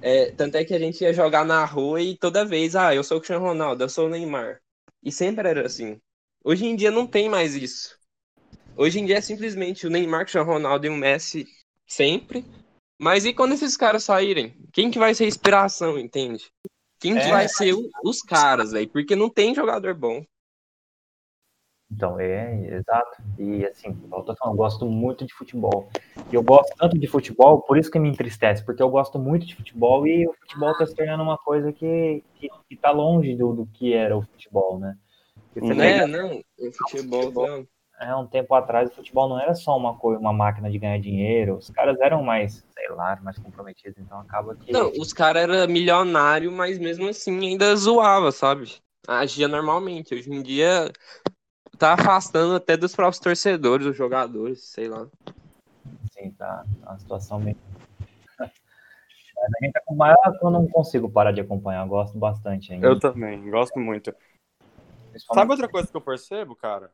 [0.00, 3.04] É, tanto é que a gente ia jogar na rua e toda vez, ah, eu
[3.04, 4.62] sou o Cristiano Ronaldo, eu sou o Neymar.
[5.04, 6.00] E sempre era assim.
[6.42, 7.98] Hoje em dia não tem mais isso.
[8.74, 11.46] Hoje em dia é simplesmente o Neymar, o Cristiano Ronaldo e o Messi
[11.86, 12.46] sempre.
[12.98, 14.56] Mas e quando esses caras saírem?
[14.72, 16.46] Quem que vai ser a inspiração, entende?
[16.98, 17.30] Quem que É.
[17.30, 18.86] vai ser o- os caras, aí?
[18.86, 20.24] Porque não tem jogador bom.
[21.90, 23.22] Então, é, exato.
[23.38, 25.88] E assim, eu tô falando, eu gosto muito de futebol.
[26.30, 29.46] E eu gosto tanto de futebol, por isso que me entristece, porque eu gosto muito
[29.46, 33.36] de futebol e o futebol tá se tornando uma coisa que, que, que tá longe
[33.36, 34.96] do, do que era o futebol, né?
[35.54, 35.74] Né?
[35.74, 38.06] pega- Não, o futebol tá...
[38.06, 40.98] é, um tempo atrás o futebol não era só uma coisa, uma máquina de ganhar
[40.98, 44.70] dinheiro, os caras eram mais, sei lá, mais comprometidos, então acaba que.
[44.72, 48.74] Não, os caras eram milionários, mas mesmo assim ainda zoava, sabe?
[49.06, 50.14] Agia normalmente.
[50.14, 50.90] Hoje em dia
[51.78, 55.06] tá afastando até dos próprios torcedores, os jogadores, sei lá.
[56.04, 57.56] Assim, tá, tá uma situação meio.
[58.38, 58.50] Mas
[59.60, 62.86] a gente acompanha, eu não consigo parar de acompanhar, eu gosto bastante ainda.
[62.86, 64.14] Eu também, gosto muito.
[65.32, 66.90] Sabe outra coisa que eu percebo, cara?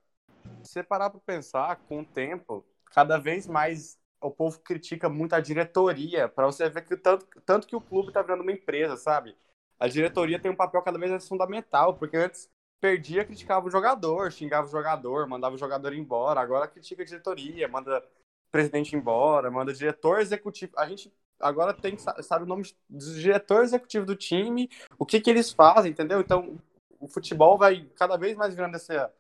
[0.63, 5.35] Se você parar pra pensar, com o tempo, cada vez mais o povo critica muito
[5.35, 8.97] a diretoria, pra você ver que tanto, tanto que o clube tá virando uma empresa,
[8.97, 9.37] sabe?
[9.79, 12.49] A diretoria tem um papel cada vez mais fundamental, porque antes
[12.83, 17.69] perdia, criticava o jogador, xingava o jogador, mandava o jogador embora, agora critica a diretoria,
[17.69, 18.05] manda
[18.51, 20.73] presidente embora, manda diretor executivo.
[20.77, 24.69] A gente agora tem, sabe o nome do diretor executivo do time,
[24.99, 26.21] o que que eles fazem, entendeu?
[26.21, 26.59] Então,
[26.99, 29.13] o futebol vai cada vez mais virando essa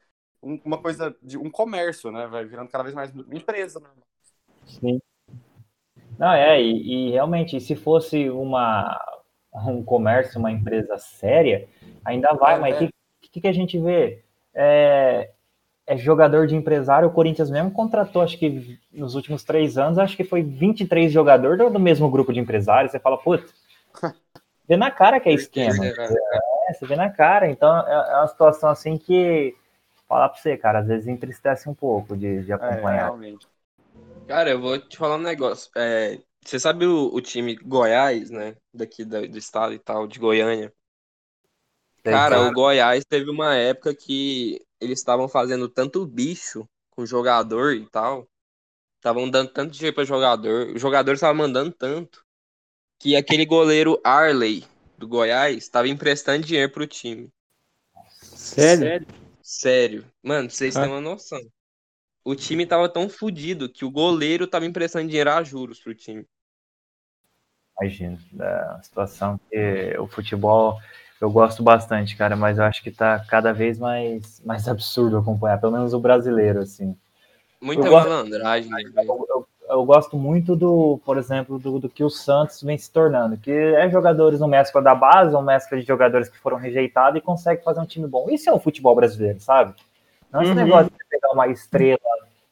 [0.42, 2.26] um- uma coisa de um comércio, né?
[2.26, 3.78] Vai virando cada vez mais uma empresa.
[3.78, 3.88] Né?
[4.66, 5.00] Sim.
[6.18, 8.98] Não, é, e, e realmente, se fosse uma,
[9.54, 11.68] um comércio, uma empresa séria,
[12.04, 12.78] ainda vai, É, mas é.
[12.86, 12.92] que,
[13.32, 14.22] que, que a gente vê?
[14.54, 15.30] É,
[15.86, 20.16] é jogador de empresário, o Corinthians mesmo contratou, acho que nos últimos três anos, acho
[20.16, 23.52] que foi 23 jogadores do, do mesmo grupo de empresários, você fala, putz,
[24.68, 25.92] vê na cara que é esquema.
[26.70, 29.54] É, você vê na cara, então é, é uma situação assim que,
[30.08, 32.94] falar pra você, cara, às vezes entristece um pouco de, de É, acompanhar.
[32.94, 33.46] realmente.
[34.26, 35.70] Cara, eu vou te falar um negócio.
[35.76, 38.56] É, você sabe o, o time Goiás, né?
[38.72, 40.72] Daqui da- do estado e tal, de Goiânia.
[42.02, 47.86] Cara, o Goiás teve uma época que eles estavam fazendo tanto bicho com jogador e
[47.86, 48.28] tal.
[48.96, 50.68] Estavam dando tanto dinheiro para jogador.
[50.74, 52.24] Os jogadores estavam mandando tanto.
[52.98, 54.64] Que aquele goleiro Arley
[54.96, 57.32] do Goiás estava emprestando dinheiro pro time.
[58.20, 59.06] Sério?
[59.40, 60.04] Sério.
[60.22, 60.80] Mano, vocês Ah.
[60.80, 61.40] terem uma noção.
[62.24, 66.24] O time tava tão fudido que o goleiro tava emprestando dinheiro a juros pro time.
[67.80, 68.18] Imagino.
[68.38, 70.80] É uma situação que o futebol
[71.22, 75.60] eu gosto bastante, cara, mas eu acho que tá cada vez mais, mais absurdo acompanhar,
[75.60, 76.96] pelo menos o brasileiro, assim.
[77.60, 78.82] Muita Eu gosto- malandragem, né?
[78.96, 82.90] Eu, eu- eu gosto muito do, por exemplo, do, do que o Santos vem se
[82.90, 87.16] tornando, que é jogadores no mescla da base, uma mescla de jogadores que foram rejeitados
[87.18, 88.26] e consegue fazer um time bom.
[88.28, 89.74] Isso é o futebol brasileiro, sabe?
[90.30, 90.58] Não é esse Uhum.
[90.58, 91.98] negócio de pegar uma estrela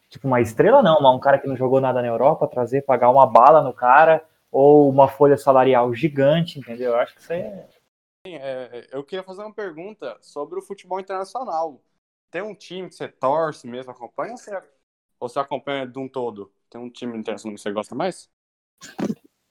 [0.09, 3.11] tipo, uma estrela não, mas um cara que não jogou nada na Europa, trazer, pagar
[3.11, 6.93] uma bala no cara, ou uma folha salarial gigante, entendeu?
[6.93, 7.67] Eu acho que isso aí é.
[8.27, 11.83] É eu queria fazer uma pergunta sobre o futebol internacional.
[12.31, 14.57] Tem um time que você torce mesmo, acompanha, ou você,
[15.19, 16.53] ou você acompanha de um todo?
[16.69, 18.31] Tem um time internacional que você gosta mais?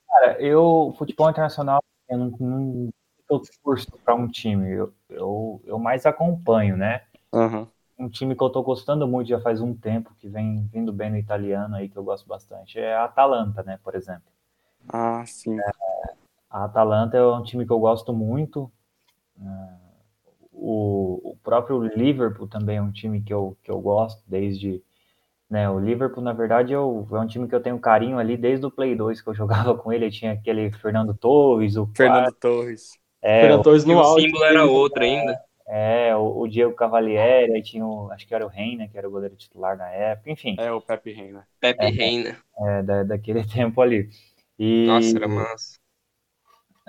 [0.07, 2.89] Cara, eu, futebol internacional, eu não, não
[3.30, 7.05] eu torço para um time, eu, eu, eu mais acompanho, né?
[7.32, 7.67] Uhum
[7.99, 11.09] um time que eu tô gostando muito já faz um tempo, que vem vindo bem
[11.09, 14.32] no italiano aí, que eu gosto bastante, é a Atalanta, né, por exemplo.
[14.88, 15.59] Ah, sim.
[15.59, 15.72] É,
[16.50, 18.72] a Atalanta é um time que eu gosto muito.
[19.39, 19.43] É,
[20.52, 24.82] o, o, próprio Liverpool também é um time que eu, que eu gosto desde.
[25.50, 28.66] Né, o Liverpool, na verdade, eu, é um time que eu tenho carinho ali desde
[28.66, 30.12] o Play 2 que eu jogava com ele.
[30.12, 32.91] Tinha aquele Fernando Torres, o Fernando Torres.
[33.22, 35.39] É, Fernando Torres no o símbolo era outro ainda.
[35.72, 39.08] É, o, o, Diego Cavalieri, aí tinha o, acho que era o Reina, que era
[39.08, 40.56] o goleiro titular na época, enfim.
[40.58, 41.47] É, o Pepe Reina.
[41.60, 42.38] Pepe é, Reina.
[42.60, 44.10] É, da, daquele tempo ali.
[44.58, 45.78] E, Nossa, era massa.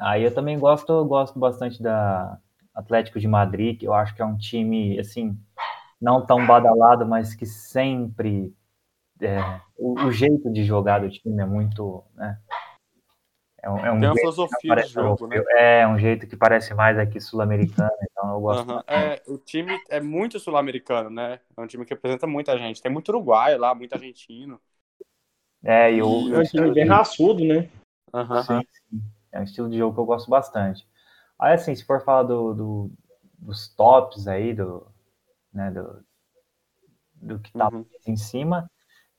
[0.00, 2.38] Aí eu também gosto, gosto bastante da
[2.74, 5.38] Atlético de Madrid, que eu acho que é um time, assim,
[6.00, 8.52] não tão badalado, mas que sempre...
[9.20, 9.38] É,
[9.76, 12.38] o, o, jeito de jogar do time é muito, né,
[13.62, 15.42] é um, é um Tem uma filosofia de jogo, né?
[15.50, 18.72] É, um jeito que parece mais aqui sul-americano, então eu gosto.
[18.72, 18.80] Uhum.
[18.86, 21.40] É, o time é muito sul-americano, né?
[21.54, 22.80] É um time que representa muita gente.
[22.80, 24.58] Tem muito uruguaio lá, muito argentino.
[25.62, 26.34] É, e o.
[26.34, 27.68] É um time bem raçudo, né?
[28.14, 28.42] Uhum.
[28.42, 29.02] Sim, sim.
[29.32, 30.86] É um estilo de jogo que eu gosto bastante.
[31.38, 32.90] Aí, assim, se for falar do, do
[33.38, 34.86] dos tops aí, do,
[35.52, 36.04] né, do,
[37.14, 37.86] do que tá uhum.
[38.06, 38.70] em cima,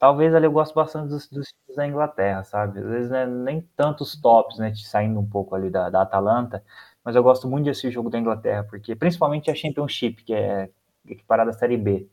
[0.02, 2.80] Talvez ali eu gosto bastante dos, dos times da Inglaterra, sabe?
[2.80, 4.74] Às vezes né, nem tantos tops, né?
[4.74, 6.64] Saindo um pouco ali da, da Atalanta,
[7.06, 10.72] mas eu gosto muito desse jogo da Inglaterra, porque principalmente a Championship, que é
[11.08, 12.10] equiparada à Série B.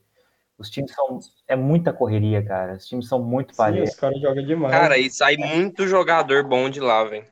[0.55, 1.17] Os times são.
[1.47, 2.73] É muita correria, cara.
[2.73, 3.89] Os times são muito parelhos.
[3.89, 4.71] Os caras jogam demais.
[4.71, 7.25] Cara, e sai muito jogador bom de lá, velho.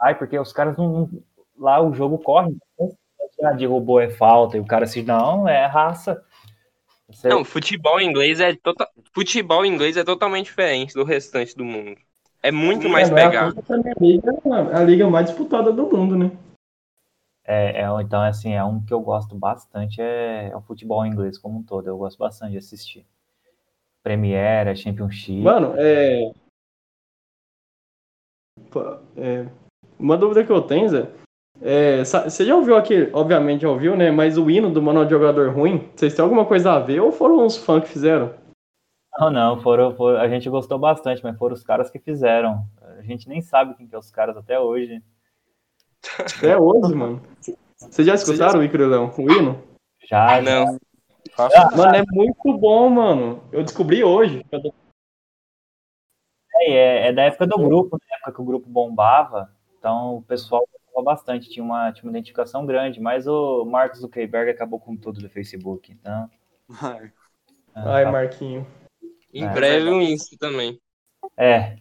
[0.00, 1.10] Ai, porque os caras não.
[1.58, 2.56] Lá o jogo corre.
[3.42, 5.02] Ah, derrubou é falta, e o cara se.
[5.02, 6.22] Não, é raça.
[7.08, 7.28] Você...
[7.28, 8.88] Não, futebol inglês é tota...
[9.12, 11.98] futebol inglês é totalmente diferente do restante do mundo.
[12.42, 13.58] É muito é, mais pegado.
[13.68, 14.30] A, liga,
[14.70, 16.30] é a liga mais disputada do mundo, né?
[17.44, 21.36] É, é, então, assim, é um que eu gosto bastante, é, é, o futebol inglês
[21.36, 21.88] como um todo.
[21.88, 23.04] Eu gosto bastante de assistir.
[24.02, 25.42] Premier, Championship.
[25.42, 26.30] Mano, é...
[29.16, 29.46] é...
[30.00, 31.06] Uma dúvida que eu tenho, Zé,
[31.60, 34.10] é, você já ouviu aqui, obviamente já ouviu, né?
[34.10, 37.12] Mas o hino do Manual de Jogador Ruim, vocês têm alguma coisa a ver ou
[37.12, 38.34] foram os fãs que fizeram?
[39.18, 42.64] Não, não, foram, foram, a gente gostou bastante, mas foram os caras que fizeram.
[42.98, 45.02] A gente nem sabe quem que é os caras até hoje.
[46.18, 47.20] Até hoje, mano.
[47.76, 49.62] Vocês já escutaram o Icaro Leão, o hino?
[50.08, 50.78] Já, não.
[51.36, 51.70] Já.
[51.76, 53.42] Mano, é muito bom, mano.
[53.52, 54.44] Eu descobri hoje.
[56.54, 59.50] É, é, é da época do grupo, na época que o grupo bombava.
[59.80, 60.62] Então o pessoal
[61.02, 65.30] bastante, tinha uma, tinha uma identificação grande, mas o Marcos Zuckerberg acabou com tudo do
[65.30, 66.30] Facebook, então.
[66.80, 67.10] Ai,
[67.74, 68.12] ah, Ai tá...
[68.12, 68.66] Marquinho.
[69.32, 70.78] Em é, breve um Insta também.
[71.38, 71.76] É.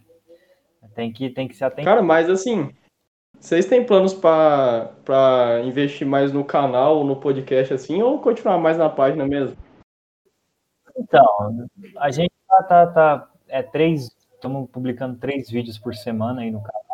[0.95, 1.95] Tem que, tem que se atentar.
[1.95, 2.73] Cara, mas assim,
[3.39, 8.89] vocês têm planos para investir mais no canal, no podcast assim, ou continuar mais na
[8.89, 9.57] página mesmo?
[10.97, 16.51] Então, a gente tá, tá, tá é três, estamos publicando três vídeos por semana aí
[16.51, 16.88] no canal?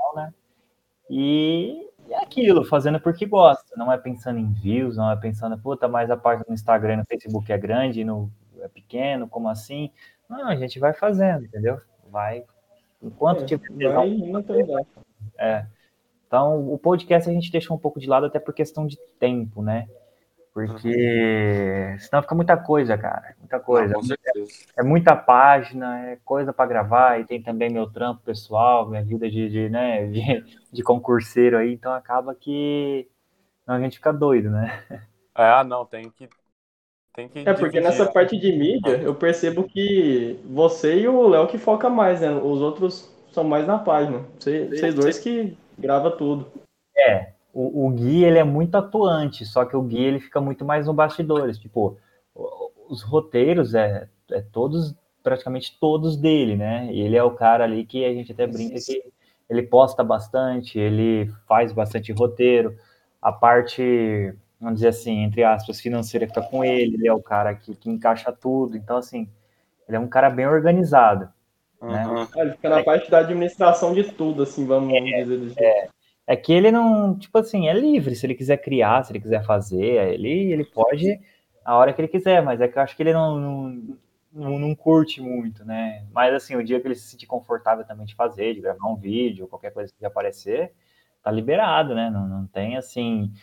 [1.10, 5.88] E é aquilo, fazendo porque gosta, não é pensando em views, não é pensando, puta,
[5.88, 8.32] mas a página no Instagram e no Facebook é grande, no
[8.62, 9.92] é pequeno, como assim?
[10.30, 11.80] Não, a gente vai fazendo, entendeu?
[12.10, 12.44] Vai.
[13.02, 13.94] Enquanto é, tiver.
[13.94, 14.10] Vai
[15.38, 15.66] é.
[16.28, 19.62] Então, o podcast a gente deixa um pouco de lado até por questão de tempo,
[19.62, 19.88] né?
[20.56, 22.00] Porque uhum.
[22.00, 23.36] senão fica muita coisa, cara.
[23.40, 23.94] Muita coisa.
[23.94, 24.48] Não, é,
[24.78, 29.30] é, muita página, é coisa para gravar, e tem também meu trampo pessoal, minha vida
[29.30, 33.06] de, de né, de, de, concurseiro aí, então acaba que
[33.68, 34.82] não, a gente fica doido, né?
[35.38, 36.30] É, ah, não, tem que.
[37.14, 41.48] Tem que é porque nessa parte de mídia eu percebo que você e o Léo
[41.48, 42.32] que foca mais, né?
[42.32, 44.24] Os outros são mais na página.
[44.40, 46.50] Vocês dois que grava tudo.
[46.98, 50.66] É, o, o Gui ele é muito atuante, só que o Gui ele fica muito
[50.66, 51.58] mais no bastidores.
[51.58, 51.98] Tipo,
[52.90, 54.94] os roteiros é, é todos,
[55.24, 56.90] praticamente todos dele, né?
[56.92, 59.02] E ele é o cara ali que a gente até brinca que
[59.50, 62.76] ele posta bastante, ele faz bastante roteiro.
[63.22, 67.56] A parte, vamos dizer assim, entre aspas, financeira fica com ele, ele é o cara
[67.56, 68.76] que, que encaixa tudo.
[68.76, 69.30] Então, assim,
[69.88, 71.30] ele é um cara bem organizado.
[71.82, 71.90] Uhum.
[71.90, 72.28] Né?
[72.36, 75.64] Ele fica na parte da administração de tudo, assim, vamos, vamos é, dizer.
[75.64, 75.88] É,
[76.28, 78.16] é que ele não, tipo assim, é livre.
[78.16, 81.20] Se ele quiser criar, se ele quiser fazer, ele, ele pode
[81.66, 83.98] a hora que ele quiser, mas é que eu acho que ele não, não,
[84.32, 86.06] não, não, curte muito, né?
[86.14, 88.96] Mas assim, o dia que ele se sentir confortável também de fazer, de gravar um
[88.96, 90.72] vídeo, qualquer coisa que aparecer,
[91.24, 92.12] tá liberado, né?
[92.12, 93.34] Não, não tem assim,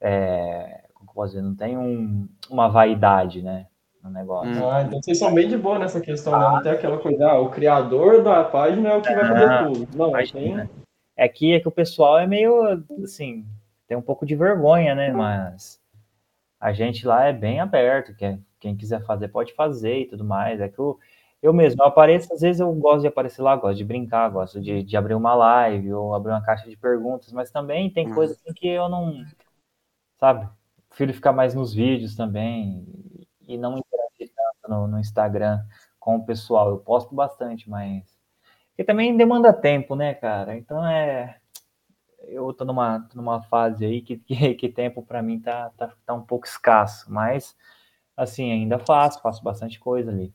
[0.00, 3.66] é, como posso dizer, não tem um, uma vaidade, né?
[4.00, 4.68] No negócio.
[4.68, 6.48] Ah, então vocês são bem de boa nessa questão, né?
[6.48, 9.88] Não tem aquela coisa, ah, o criador da página é o que vai fazer tudo.
[9.96, 10.81] Não, tem.
[11.22, 13.46] É que, é que o pessoal é meio assim,
[13.86, 15.12] tem um pouco de vergonha, né?
[15.12, 15.80] Mas
[16.58, 20.60] a gente lá é bem aberto, que quem quiser fazer pode fazer e tudo mais.
[20.60, 20.98] É que eu,
[21.40, 24.60] eu mesmo eu apareço, às vezes eu gosto de aparecer lá, gosto de brincar, gosto
[24.60, 28.14] de, de abrir uma live ou abrir uma caixa de perguntas, mas também tem uhum.
[28.14, 29.24] coisas assim que eu não,
[30.18, 30.48] sabe?
[30.88, 32.84] Prefiro ficar mais nos vídeos também
[33.46, 35.64] e não interagir tanto no, no Instagram
[36.00, 36.68] com o pessoal.
[36.68, 38.21] Eu posto bastante, mas.
[38.76, 40.56] E também demanda tempo, né, cara?
[40.56, 41.38] Então é
[42.28, 45.92] eu tô numa, tô numa fase aí que, que, que tempo para mim tá, tá,
[46.04, 47.56] tá um pouco escasso, mas
[48.16, 50.32] assim, ainda faço, faço bastante coisa ali.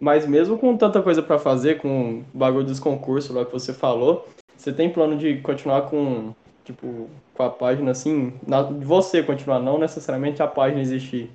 [0.00, 3.74] Mas mesmo com tanta coisa para fazer, com o bagulho dos concursos lá que você
[3.74, 6.32] falou, você tem plano de continuar com,
[6.64, 11.30] tipo, com a página assim, na, você continuar, não necessariamente a página existir.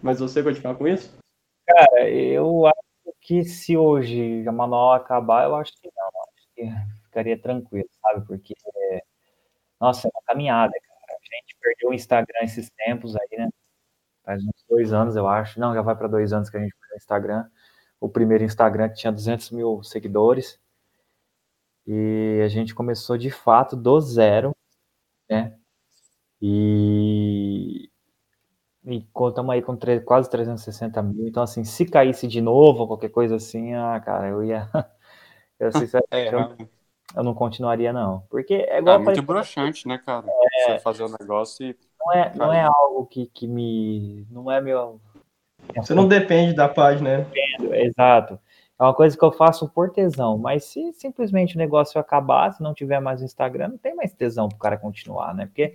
[0.00, 1.18] Mas você continuar com isso?
[1.66, 2.87] Cara, eu acho
[3.28, 8.26] que se hoje a manual acabar, eu acho que não ficaria tranquilo, sabe?
[8.26, 8.54] Porque,
[9.78, 11.18] nossa, é uma caminhada, cara.
[11.20, 13.50] A gente perdeu o Instagram esses tempos aí, né?
[14.24, 15.60] Faz uns dois anos, eu acho.
[15.60, 17.50] Não, já vai para dois anos que a gente perdeu o Instagram.
[18.00, 20.58] O primeiro Instagram que tinha 200 mil seguidores.
[21.86, 24.56] E a gente começou de fato do zero,
[25.28, 25.58] né?
[26.40, 27.90] E,
[28.88, 31.28] e contamos aí com quase 360 mil.
[31.28, 34.68] Então, assim, se caísse de novo, qualquer coisa assim, ah, cara, eu ia.
[35.60, 36.68] Eu, sinceramente, é, eu,
[37.16, 38.20] eu, não continuaria, não.
[38.30, 38.94] Porque é igual.
[38.94, 40.24] É muito broxante, né, cara?
[40.28, 41.76] É, Você fazer o um negócio e.
[41.98, 44.24] Não é, não é algo que, que me.
[44.30, 45.00] Não é meu.
[45.74, 47.26] Você não depende da página, né?
[47.72, 48.38] Exato.
[48.78, 52.62] É uma coisa que eu faço por tesão, mas se simplesmente o negócio acabar, se
[52.62, 55.46] não tiver mais o Instagram, não tem mais tesão para o cara continuar, né?
[55.46, 55.74] Porque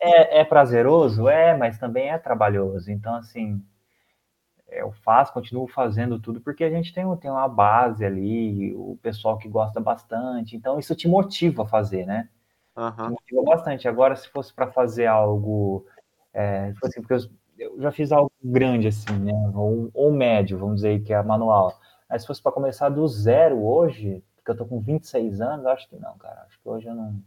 [0.00, 2.90] é, é, prazeroso, é, mas também é trabalhoso.
[2.90, 3.62] Então, assim,
[4.68, 9.38] eu faço, continuo fazendo tudo porque a gente tem, tem uma base ali, o pessoal
[9.38, 12.28] que gosta bastante, então isso te motiva a fazer, né?
[12.76, 13.10] Uhum.
[13.10, 13.86] motiva bastante.
[13.86, 15.86] Agora, se fosse para fazer algo,
[16.32, 17.20] é, tipo assim, porque eu,
[17.58, 19.32] eu, já fiz algo grande assim, né?
[19.54, 21.78] Ou, ou médio, vamos dizer, que é manual.
[22.08, 25.88] Mas se fosse para começar do zero hoje, porque eu tô com 26 anos, acho
[25.88, 26.42] que não, cara.
[26.46, 27.22] Acho que hoje eu não.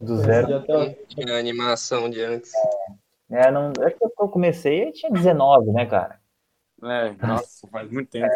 [0.00, 0.64] Do zero.
[1.08, 2.52] Tinha animação de antes.
[3.30, 6.20] É, é, não, é que eu comecei, eu tinha 19, né, cara?
[6.82, 8.32] É, nossa, faz muito tempo.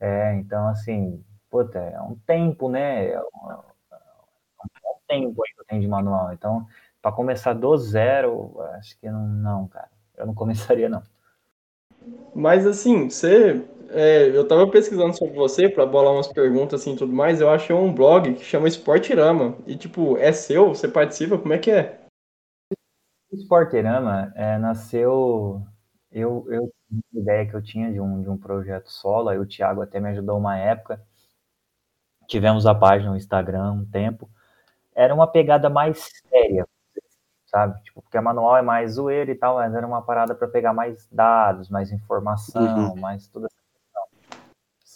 [0.00, 3.08] É, é então assim, puta, é um tempo, né?
[3.08, 6.32] É um, é um tempo aí que eu tenho de manual.
[6.32, 6.66] Então,
[7.00, 9.90] para começar do zero, acho que não, não, cara.
[10.16, 11.02] Eu não começaria, não.
[12.34, 13.64] Mas assim, você.
[13.90, 17.40] É, eu tava pesquisando sobre você para bolar umas perguntas assim e tudo mais.
[17.40, 19.56] Eu achei um blog que chama Esportirama.
[19.66, 20.68] E, tipo, é seu?
[20.68, 21.38] Você participa?
[21.38, 22.00] Como é que é?
[23.30, 25.62] O Esportirama é, nasceu.
[26.10, 26.72] Eu, eu
[27.12, 30.08] ideia que eu tinha de um, de um projeto solo, aí o Thiago até me
[30.10, 31.02] ajudou uma época,
[32.26, 34.28] tivemos a página no Instagram um tempo,
[34.94, 36.66] era uma pegada mais séria,
[37.46, 37.80] sabe?
[37.82, 40.72] Tipo, porque a manual é mais zoeira e tal, mas era uma parada para pegar
[40.72, 42.96] mais dados, mais informação, uhum.
[42.96, 43.57] mais toda questão.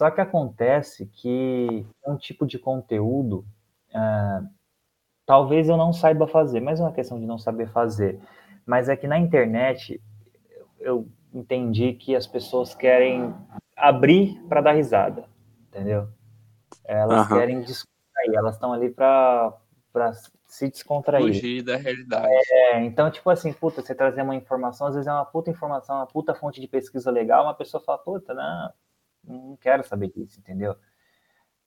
[0.03, 3.47] Só que acontece que um tipo de conteúdo,
[3.95, 4.49] uh,
[5.25, 8.19] talvez eu não saiba fazer, mas é uma questão de não saber fazer.
[8.67, 10.03] Mas é que na internet
[10.81, 13.33] eu entendi que as pessoas querem
[13.77, 15.27] abrir para dar risada,
[15.69, 16.09] entendeu?
[16.85, 17.37] Elas uhum.
[17.37, 19.57] querem descontrair, elas estão ali para
[20.47, 21.29] se descontrair.
[21.29, 22.27] Fugir da realidade.
[22.51, 25.95] É, então, tipo assim, puta, você trazer uma informação, às vezes é uma puta informação,
[25.95, 28.73] uma puta fonte de pesquisa legal, uma pessoa fala, puta, não,
[29.25, 30.77] não quero saber disso, entendeu?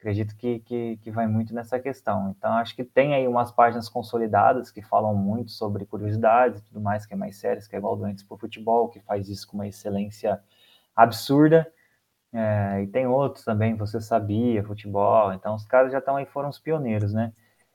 [0.05, 2.29] acredito que, que, que, vai muito nessa questão.
[2.37, 6.79] Então, acho que tem aí umas páginas consolidadas que falam muito sobre curiosidades e tudo
[6.79, 9.57] mais, que é mais sério, que é igual Doentes por Futebol, que faz isso com
[9.57, 10.39] uma excelência
[10.95, 11.71] absurda.
[12.31, 15.33] É, e tem outros também, Você Sabia, Futebol.
[15.33, 17.33] Então, os caras já estão aí, foram os pioneiros, né?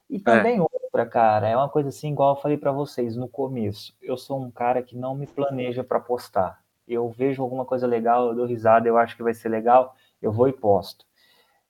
[0.08, 0.20] E é.
[0.20, 0.60] também é.
[0.60, 3.96] outra, cara, é uma coisa assim, igual eu falei para vocês no começo.
[4.00, 6.62] Eu sou um cara que não me planeja para postar.
[6.86, 10.32] Eu vejo alguma coisa legal, eu dou risada, eu acho que vai ser legal, eu
[10.32, 11.04] vou e posto.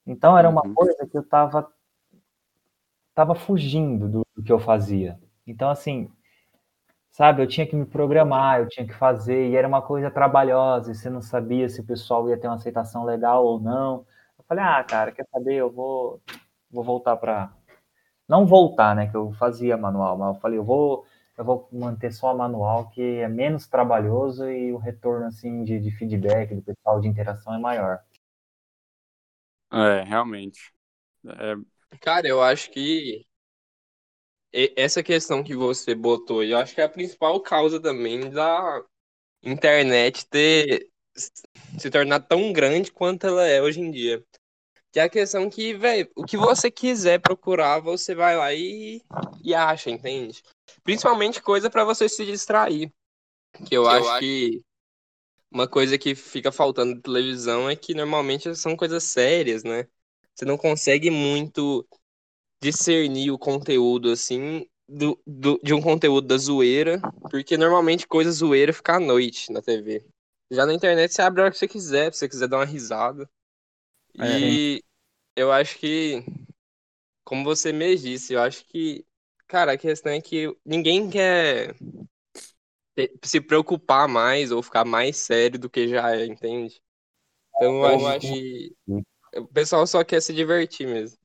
[0.05, 0.73] Então era uma uhum.
[0.73, 1.71] coisa que eu estava
[3.13, 5.19] tava fugindo do, do, que eu fazia.
[5.45, 6.09] Então assim,
[7.11, 10.91] sabe, eu tinha que me programar, eu tinha que fazer e era uma coisa trabalhosa,
[10.91, 14.05] e você não sabia se o pessoal ia ter uma aceitação legal ou não.
[14.37, 15.55] Eu falei: "Ah, cara, quer saber?
[15.55, 16.21] Eu vou
[16.71, 17.51] vou voltar para
[18.27, 21.05] não voltar, né, que eu fazia manual, mas eu falei: "Eu vou
[21.41, 25.79] eu vou manter só a manual, que é menos trabalhoso e o retorno assim de,
[25.79, 27.99] de feedback do pessoal de interação é maior.
[29.73, 30.71] É, realmente.
[31.25, 31.55] É...
[31.99, 33.25] Cara, eu acho que
[34.75, 38.83] essa questão que você botou, eu acho que é a principal causa também da
[39.41, 40.91] internet ter
[41.79, 44.23] se tornar tão grande quanto ela é hoje em dia.
[44.91, 49.01] Que é a questão que, velho, o que você quiser procurar, você vai lá e,
[49.43, 50.43] e acha, entende?
[50.83, 52.91] Principalmente coisa para você se distrair.
[53.67, 54.61] Que eu, que acho, eu acho que
[55.51, 59.87] uma coisa que fica faltando na televisão é que normalmente são coisas sérias, né?
[60.33, 61.85] Você não consegue muito
[62.61, 68.73] discernir o conteúdo assim do, do, de um conteúdo da zoeira, porque normalmente coisa zoeira
[68.73, 70.05] fica à noite na TV.
[70.49, 72.65] Já na internet você abre a hora que você quiser, se você quiser dar uma
[72.65, 73.29] risada.
[74.19, 74.83] É, e
[75.35, 76.23] eu acho que,
[77.23, 79.05] como você me disse, eu acho que,
[79.51, 81.75] cara, a questão é que ninguém quer
[83.21, 86.81] se preocupar mais ou ficar mais sério do que já é, entende?
[87.57, 88.73] Então eu, eu acho que
[89.35, 91.17] o pessoal só quer se divertir mesmo.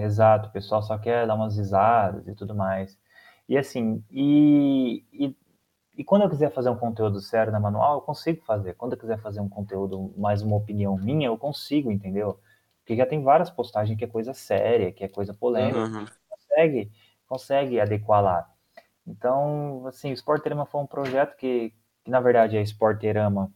[0.00, 2.98] Exato, o pessoal só quer dar umas risadas e tudo mais.
[3.46, 5.36] E assim, e, e,
[5.98, 8.74] e, quando eu quiser fazer um conteúdo sério na manual, eu consigo fazer.
[8.74, 12.40] Quando eu quiser fazer um conteúdo mais uma opinião minha, eu consigo, entendeu?
[12.80, 16.06] Porque já tem várias postagens que é coisa séria, que é coisa polêmica, uhum.
[16.28, 16.90] consegue,
[17.28, 18.50] consegue adequar lá.
[19.06, 21.72] Então, assim, o Sporterama foi um projeto que,
[22.04, 23.52] que na verdade é Sporterama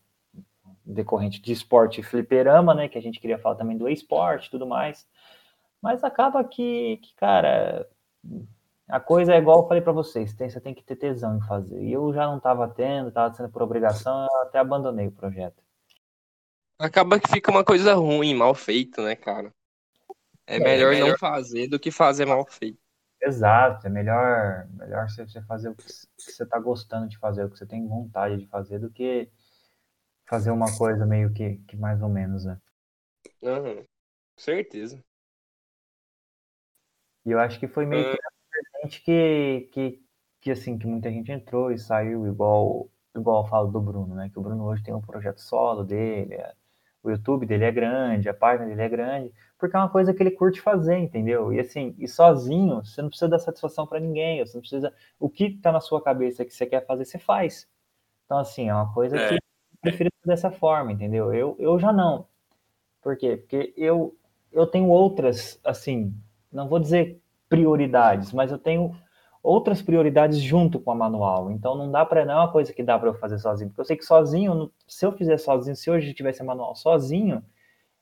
[0.84, 4.50] decorrente de esporte e fliperama, né, que a gente queria falar também do esporte e
[4.50, 5.06] tudo mais.
[5.80, 7.88] Mas acaba que, que, cara,
[8.88, 11.46] a coisa é igual eu falei para vocês, tem, você tem que ter tesão em
[11.46, 11.82] fazer.
[11.82, 15.62] E eu já não estava tendo, estava sendo por obrigação, eu até abandonei o projeto.
[16.78, 19.52] Acaba que fica uma coisa ruim, mal feita, né, cara?
[20.46, 22.81] É, é melhor, melhor não fazer do que fazer mal feito.
[23.24, 25.84] Exato, é melhor, melhor você fazer o que
[26.18, 29.30] você está gostando de fazer, o que você tem vontade de fazer, do que
[30.26, 32.60] fazer uma coisa meio que, que mais ou menos, né?
[33.40, 33.84] Uhum.
[34.36, 35.02] Certeza.
[37.24, 38.18] E eu acho que foi meio que
[38.84, 38.88] é.
[38.88, 40.02] que, que,
[40.40, 44.30] que, assim, que muita gente entrou e saiu, igual, igual eu falo do Bruno, né?
[44.30, 46.54] Que o Bruno hoje tem um projeto solo dele, é,
[47.03, 50.22] o YouTube dele é grande, a página dele é grande, porque é uma coisa que
[50.22, 51.53] ele curte fazer, entendeu?
[51.53, 54.92] E assim, e sozinho, você não precisa dar satisfação para ninguém, você não precisa.
[55.18, 57.68] O que tá na sua cabeça que você quer fazer, você faz.
[58.24, 59.28] Então, assim, é uma coisa é.
[59.28, 59.40] que eu
[59.80, 61.32] prefiro dessa forma, entendeu?
[61.34, 62.26] Eu, eu já não.
[63.03, 63.36] Por quê?
[63.36, 64.16] Porque eu,
[64.53, 66.14] eu tenho outras, assim,
[66.53, 68.96] não vou dizer prioridades, mas eu tenho
[69.43, 71.51] outras prioridades junto com a manual.
[71.51, 73.80] Então não dá para não é uma coisa que dá para eu fazer sozinho, porque
[73.80, 77.45] eu sei que sozinho, se eu fizer sozinho, se hoje tivesse a manual sozinho,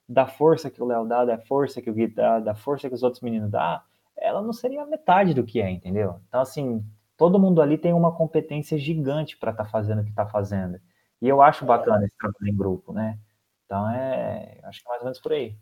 [0.09, 2.95] da força que o Léo dá, da força que o Gui dá, da força que
[2.95, 3.85] os outros meninos dá,
[4.17, 6.21] ela não seria metade do que é, entendeu?
[6.29, 6.85] Então assim,
[7.17, 10.81] todo mundo ali tem uma competência gigante para estar tá fazendo o que está fazendo.
[11.23, 13.19] E eu acho bacana esse trabalho em grupo, né?
[13.65, 15.57] Então é, acho que é mais ou menos por aí.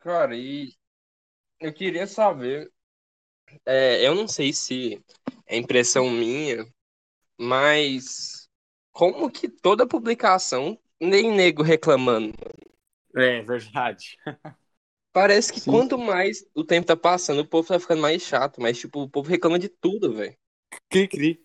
[0.00, 0.72] Cara, e
[1.60, 2.72] eu queria saber,
[3.66, 5.02] é, eu não sei se
[5.46, 6.66] é impressão minha,
[7.38, 8.48] mas
[8.92, 12.34] como que toda publicação nem nego reclamando?
[13.16, 14.16] É, verdade.
[15.12, 15.72] Parece que Sim.
[15.72, 19.08] quanto mais o tempo tá passando, o povo tá ficando mais chato, mas tipo, o
[19.10, 20.36] povo reclama de tudo, velho.
[20.88, 21.40] Cri, cri.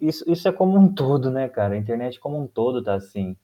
[0.00, 1.74] Isso, isso é como um todo, né, cara?
[1.74, 3.36] A internet como um todo tá assim.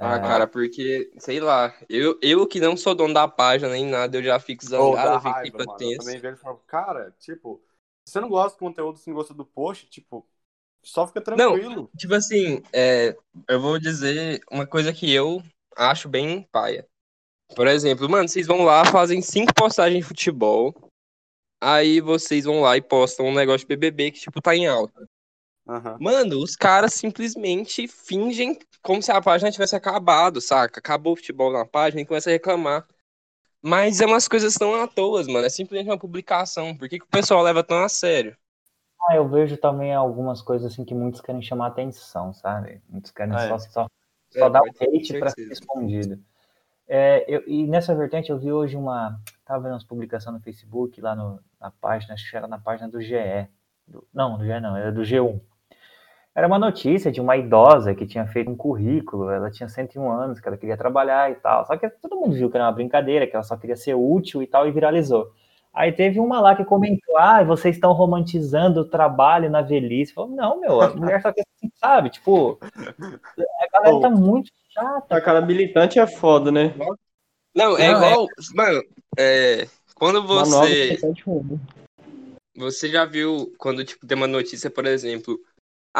[0.00, 4.16] Ah, cara, porque, sei lá, eu, eu que não sou dono da página nem nada,
[4.16, 7.60] eu já fico zangado, eu fico raiva, mano, Eu também vejo e falo, cara, tipo,
[8.06, 10.24] se você não gosta do conteúdo, se não gosta do post, tipo,
[10.84, 11.74] só fica tranquilo.
[11.74, 13.16] Não, tipo assim, é,
[13.48, 15.42] eu vou dizer uma coisa que eu
[15.76, 16.86] acho bem paia.
[17.56, 20.72] Por exemplo, mano, vocês vão lá, fazem cinco postagens de futebol,
[21.60, 25.08] aí vocês vão lá e postam um negócio de BBB que, tipo, tá em alta.
[25.68, 25.98] Uhum.
[26.00, 30.80] Mano, os caras simplesmente fingem como se a página tivesse acabado, saca?
[30.80, 32.86] Acabou o futebol na página e começa a reclamar.
[33.60, 35.44] Mas é umas coisas tão à toa, mano.
[35.44, 36.74] É simplesmente uma publicação.
[36.76, 38.36] Por que, que o pessoal leva tão a sério?
[39.08, 42.80] Ah, eu vejo também algumas coisas assim que muitos querem chamar atenção, sabe?
[42.88, 43.48] Muitos querem ah, é.
[43.48, 43.86] só, só,
[44.30, 46.18] só é, dar o hate para ser respondido.
[46.86, 49.20] É, eu, e nessa vertente eu vi hoje uma.
[49.44, 52.88] Tava vendo umas publicações no Facebook, lá no, na página, acho que era na página
[52.88, 53.48] do GE.
[53.86, 55.40] Do, não, do GE não, era do G1.
[56.38, 60.38] Era uma notícia de uma idosa que tinha feito um currículo, ela tinha 101 anos,
[60.38, 61.66] que ela queria trabalhar e tal.
[61.66, 64.40] Só que todo mundo viu que era uma brincadeira, que ela só queria ser útil
[64.40, 65.32] e tal, e viralizou.
[65.74, 70.14] Aí teve uma lá que comentou: ah, vocês estão romantizando o trabalho na velhice.
[70.14, 72.10] Falou, não, meu, a mulher só quer assim, sabe?
[72.10, 75.16] Tipo, a galera tá muito chata.
[75.16, 76.72] A cara militante é foda, né?
[77.52, 78.26] Não, é não, igual.
[78.26, 78.54] É...
[78.54, 78.82] Mano,
[79.18, 80.96] é, Quando você.
[82.56, 85.38] Você já viu quando tipo, tem uma notícia, por exemplo,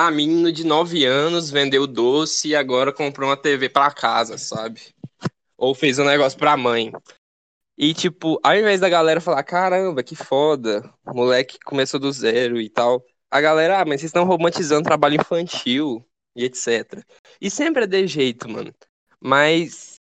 [0.00, 4.94] ah, menino de 9 anos vendeu doce e agora comprou uma TV pra casa, sabe?
[5.56, 6.92] Ou fez um negócio pra mãe.
[7.76, 12.68] E tipo, ao invés da galera falar, caramba, que foda, moleque começou do zero e
[12.68, 16.06] tal, a galera, ah, mas vocês estão romantizando trabalho infantil
[16.36, 17.04] e etc.
[17.40, 18.72] E sempre é de jeito, mano.
[19.20, 19.96] Mas,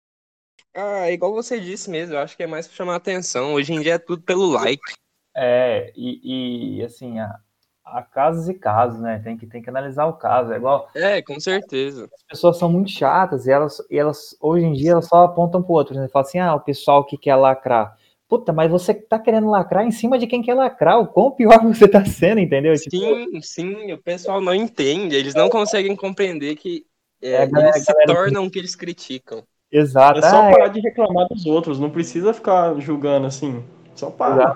[0.74, 3.54] ah, igual você disse mesmo, eu acho que é mais pra chamar atenção.
[3.54, 4.92] Hoje em dia é tudo pelo like.
[5.34, 7.40] É, e, e, assim, há,
[7.86, 9.20] há casos e casos, né?
[9.24, 10.52] Tem que, tem que analisar o caso.
[10.52, 12.08] É igual, É, com certeza.
[12.12, 15.62] as pessoas são muito chatas e elas, e elas hoje em dia, elas só apontam
[15.62, 15.94] pro outro.
[15.94, 16.08] Né?
[16.08, 17.96] Falam assim, ah, o pessoal que quer lacrar.
[18.28, 20.98] Puta, mas você tá querendo lacrar em cima de quem quer lacrar.
[20.98, 22.74] O quão pior você tá sendo, entendeu?
[22.74, 26.84] Tipo, Sim, sim, o pessoal não entende, eles não conseguem compreender que
[27.22, 29.42] é, É, galera- eles se tornam o que eles criticam.
[29.70, 30.18] exato.
[30.18, 33.64] É só Ah, parar de reclamar dos outros, não precisa ficar julgando assim.
[33.94, 34.54] Só para.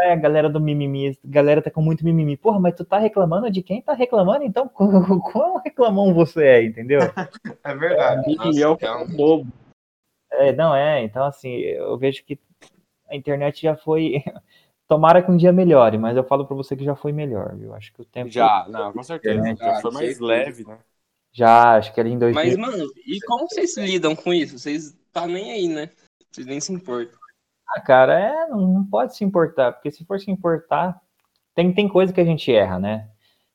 [0.00, 2.36] É, a galera do mimimi, a galera tá com muito mimimi.
[2.36, 4.44] Porra, mas tu tá reclamando de quem tá reclamando?
[4.44, 7.00] Então, quão reclamão você é, entendeu?
[7.64, 8.26] É verdade.
[8.26, 9.06] Mimimi é o calma.
[9.14, 9.52] bobo.
[10.32, 11.02] É, não é.
[11.04, 12.38] Então, assim, eu vejo que
[13.08, 14.22] a internet já foi.
[14.88, 17.74] Tomara que um dia melhore, mas eu falo pra você que já foi melhor, viu?
[17.74, 18.30] Acho que o tempo.
[18.30, 19.34] Já, não, com certeza.
[19.34, 20.78] Internet, Já foi mais leve, né?
[21.32, 22.34] Já, acho que ali em 2000.
[22.34, 24.58] Mas, mano, e como vocês lidam com isso?
[24.58, 25.90] Vocês tá nem aí, né?
[26.30, 27.19] Vocês nem se importam.
[27.72, 31.00] Ah, cara, é, não, não pode se importar, porque se for se importar,
[31.54, 33.08] tem, tem coisa que a gente erra, né?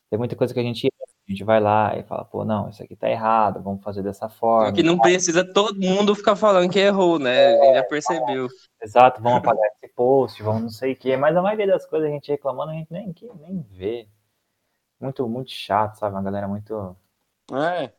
[0.10, 0.96] Tem muita coisa que a gente erra.
[1.28, 4.30] A gente vai lá e fala, pô, não, isso aqui tá errado, vamos fazer dessa
[4.30, 4.68] forma.
[4.68, 7.48] Só que não precisa todo mundo ficar falando que errou, né?
[7.48, 8.48] A gente já percebeu.
[8.80, 11.18] Exato, vamos apagar esse post, vamos não sei o quê.
[11.18, 14.08] Mas a maioria das coisas a gente reclamando, a gente nem, nem vê.
[15.00, 16.16] Muito, muito chato, sabe?
[16.16, 16.96] Uma galera muito.
[17.52, 17.92] É.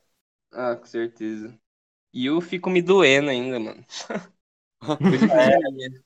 [0.52, 1.52] Ah, com certeza.
[2.12, 3.84] E eu fico me doendo ainda, mano.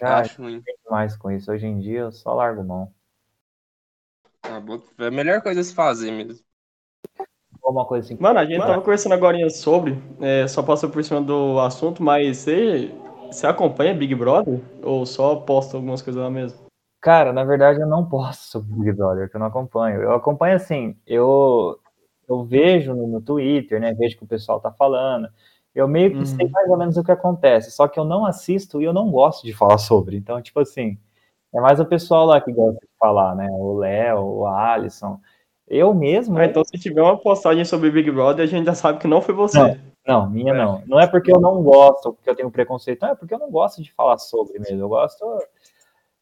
[0.00, 0.62] Já Acho ruim.
[0.90, 1.52] mais com isso.
[1.52, 2.92] Hoje em dia eu só largo mão.
[4.42, 6.44] Ah, bota- É a melhor coisa a se fazer mesmo.
[7.62, 8.20] Ou uma coisa assim.
[8.20, 12.38] Mano, a gente tava conversando agora sobre, é, só passa por cima do assunto, mas
[12.38, 12.90] você,
[13.26, 14.60] você acompanha Big Brother?
[14.82, 16.58] Ou só posta algumas coisas lá mesmo?
[17.02, 20.00] Cara, na verdade eu não posso sobre Big Brother, que eu não acompanho.
[20.00, 21.78] Eu acompanho assim, eu,
[22.26, 23.92] eu vejo no, no Twitter, né?
[23.92, 25.28] Vejo que o pessoal tá falando.
[25.80, 26.26] Eu meio que Uhum.
[26.26, 29.10] sei mais ou menos o que acontece, só que eu não assisto e eu não
[29.10, 30.16] gosto de falar sobre.
[30.16, 30.98] Então, tipo assim,
[31.54, 33.48] é mais o pessoal lá que gosta de falar, né?
[33.50, 35.18] O Léo, o Alisson.
[35.66, 38.98] Eu mesmo, Ah, então se tiver uma postagem sobre Big Brother, a gente já sabe
[38.98, 39.78] que não foi você.
[40.06, 40.82] Não, minha não.
[40.86, 43.50] Não é porque eu não gosto, porque eu tenho preconceito, não, é porque eu não
[43.50, 44.80] gosto de falar sobre mesmo.
[44.80, 45.24] Eu gosto.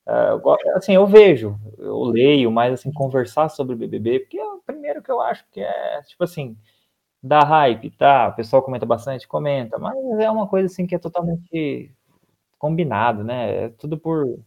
[0.07, 4.45] é, eu go- assim, eu vejo, eu leio, mas assim, conversar sobre BBB, porque é
[4.45, 6.57] o primeiro que eu acho que é, tipo assim,
[7.23, 8.29] dá hype, tá?
[8.29, 11.93] O pessoal comenta bastante, comenta, mas é uma coisa assim que é totalmente
[12.59, 13.65] combinado, né?
[13.65, 14.39] É tudo por.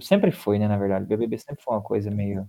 [0.00, 1.04] Sempre foi, né, na verdade.
[1.04, 2.48] BBB sempre foi uma coisa meio.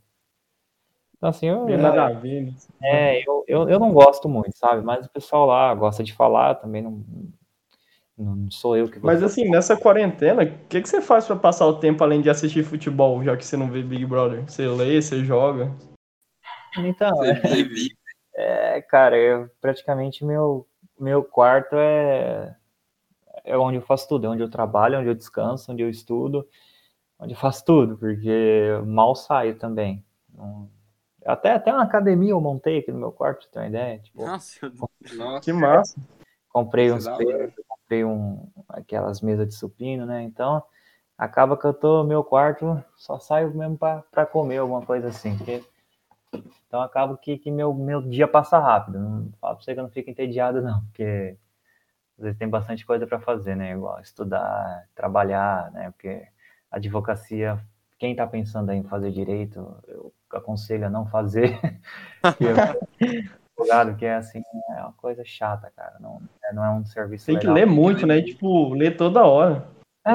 [1.17, 2.43] Então, assim, eu, Tem nada a ver.
[2.43, 2.53] né?
[2.81, 4.81] é, eu, eu, eu não gosto muito, sabe?
[4.81, 7.03] Mas o pessoal lá gosta de falar, também não,
[8.17, 9.11] não sou eu que vou.
[9.11, 12.29] Mas assim, nessa quarentena, o que, que você faz pra passar o tempo além de
[12.29, 14.43] assistir futebol, já que você não vê Big Brother?
[14.43, 15.71] Você lê, você joga?
[16.77, 17.41] Então, é,
[18.35, 20.67] é, cara, eu, praticamente meu,
[20.99, 22.55] meu quarto é,
[23.43, 26.47] é onde eu faço tudo, é onde eu trabalho, onde eu descanso, onde eu estudo,
[27.19, 30.03] onde eu faço tudo, porque mal saio também.
[30.33, 30.69] Não-
[31.25, 33.99] até, até uma academia eu montei aqui no meu quarto, pra você ter uma ideia.
[33.99, 34.71] Tipo, Nossa,
[35.17, 35.95] Nossa, Que massa.
[36.49, 40.21] comprei uns é pesos, comprei um, aquelas mesas de supino, né?
[40.23, 40.61] Então,
[41.17, 45.07] acaba que eu tô no meu quarto, só saio mesmo pra pra comer alguma coisa
[45.07, 45.35] assim.
[45.37, 45.63] porque-
[46.67, 48.99] então, acaba que, que meu, meu dia passa rápido.
[48.99, 51.37] Não falo pra você que eu não fico entediado, não, porque
[52.17, 53.71] às vezes tem bastante coisa para fazer, né?
[53.71, 55.91] Igual estudar, trabalhar, né?
[55.91, 56.27] Porque
[56.71, 57.59] advocacia,
[57.97, 61.57] quem tá pensando em fazer direito, eu aconselho a não fazer.
[63.57, 65.97] Advogado que é assim, é uma coisa chata, cara.
[65.99, 67.55] Não, é- não é um serviço Tem que legal.
[67.55, 68.21] ler muito, né?
[68.21, 69.65] Tipo, ler toda hora.
[70.05, 70.11] É,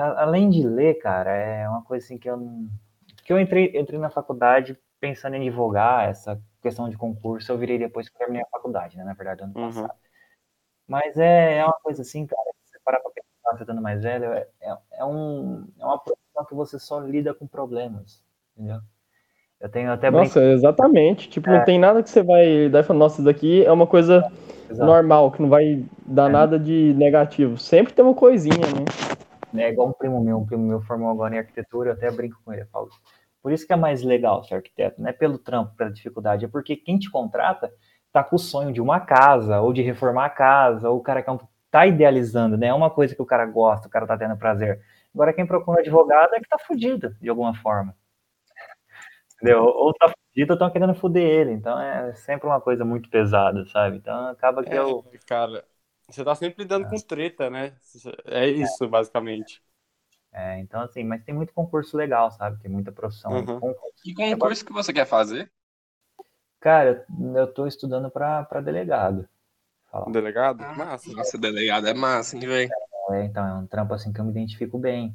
[0.00, 2.68] a- além de ler, cara, é uma coisa assim que eu não.
[3.24, 7.78] Que eu entrei, entrei na faculdade pensando em divulgar essa questão de concurso, eu virei
[7.78, 9.04] depois que terminei a faculdade, né?
[9.04, 9.66] Na verdade, ano Uhum.
[9.66, 9.92] passado.
[10.88, 14.02] Mas é, é uma coisa assim, cara, se você parar pra pensar, você estando mais
[14.02, 18.22] velho, é, é, é um, é uma profissão que você só lida com problemas,
[18.56, 18.80] entendeu?
[19.60, 21.28] Eu tenho até Nossa, exatamente.
[21.28, 23.86] Tipo, não tem nada que você vai dar e falar, nossa, isso daqui é uma
[23.86, 24.26] coisa
[24.70, 24.86] Exato.
[24.86, 26.32] normal, que não vai dar É.
[26.32, 27.58] nada de negativo.
[27.58, 28.56] Sempre tem uma coisinha,
[29.52, 29.62] né?
[29.62, 32.40] É igual um primo meu, um primo meu formou agora em arquitetura, eu até brinco
[32.42, 32.88] com ele, eu falo.
[33.44, 36.48] Por isso que é mais legal ser arquiteto, não é pelo trampo, pela dificuldade, é
[36.48, 37.70] porque quem te contrata
[38.10, 41.22] tá com o sonho de uma casa, ou de reformar a casa, ou o cara
[41.22, 41.38] que é
[41.70, 42.68] tá idealizando, né?
[42.68, 44.80] É uma coisa que o cara gosta, o cara tá tendo prazer.
[45.14, 47.94] Agora, quem procura um advogado é que tá fudido, de alguma forma.
[49.36, 49.64] Entendeu?
[49.64, 51.52] Ou tá fudido ou estão querendo fuder ele.
[51.52, 53.98] Então é sempre uma coisa muito pesada, sabe?
[53.98, 55.04] Então acaba que É, eu.
[55.26, 55.64] cara,
[56.08, 57.76] você tá sempre lidando com treta, né?
[58.26, 59.62] É isso, basicamente.
[60.34, 62.60] É, então, assim, mas tem muito concurso legal, sabe?
[62.60, 63.30] Tem muita profissão.
[63.32, 63.60] Uhum.
[63.60, 64.02] Concurso.
[64.02, 65.48] Que concurso que você quer fazer?
[66.58, 67.06] Cara,
[67.36, 69.28] eu, tô estudando pra, pra delegado.
[69.90, 70.10] Falar.
[70.10, 70.64] Delegado?
[70.64, 71.12] Ah, Massa.
[71.14, 72.72] Nossa, delegado é massa, hein, velho?
[73.10, 75.14] É, então, é um trampo assim que eu me identifico bem.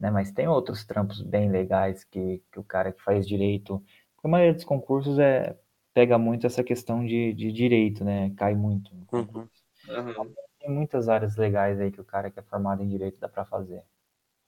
[0.00, 0.10] Né?
[0.10, 3.80] Mas tem outros trampos bem legais que, que o cara que faz direito.
[4.24, 5.56] A maioria dos concursos é,
[5.94, 8.30] pega muito essa questão de, de direito, né?
[8.36, 8.92] Cai muito.
[8.92, 9.26] no Uhum.
[9.26, 9.62] concurso.
[9.88, 10.32] Aham.
[10.58, 13.44] Tem muitas áreas legais aí que o cara que é formado em direito dá pra
[13.44, 13.84] fazer.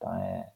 [0.01, 0.51] Então é.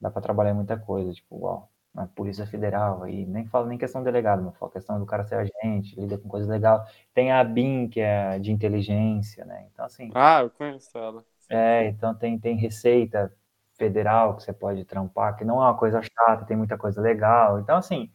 [0.00, 4.02] Dá pra trabalhar muita coisa, tipo, igual na Polícia Federal, aí nem falo nem questão
[4.02, 6.86] de delegado, mas falo questão do cara ser agente, lida com coisa legal.
[7.14, 9.68] Tem a BIM, que é de inteligência, né?
[9.72, 11.24] Então, assim, Ah, eu conheço ela.
[11.48, 13.32] é, então tem, tem receita
[13.76, 17.58] federal que você pode trampar, que não é uma coisa chata, tem muita coisa legal.
[17.60, 18.10] Então, assim,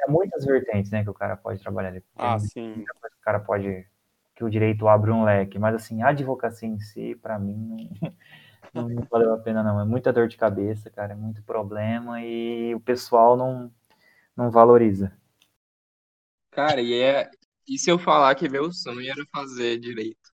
[0.00, 1.92] é muitas vertentes, né, que o cara pode trabalhar.
[1.92, 2.84] Tem Ah, sim.
[2.84, 3.86] o cara pode,
[4.34, 7.56] que o direito abre um leque, mas assim, a advocacia em si, pra mim,
[8.02, 8.12] não,
[8.72, 9.80] não valeu a pena não.
[9.80, 13.72] É muita dor de cabeça, cara, é muito problema e o pessoal não,
[14.36, 15.12] não valoriza.
[16.50, 17.30] Cara, e, é...
[17.68, 20.32] e se eu falar que meu sonho era fazer direito?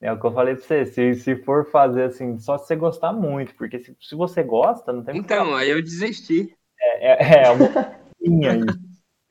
[0.00, 2.76] É o que eu falei pra você, se, se for fazer assim, só se você
[2.76, 6.54] gostar muito, porque se, se você gosta, não tem Então, aí eu desisti.
[6.78, 7.66] É, é uma
[8.20, 8.60] linha aí.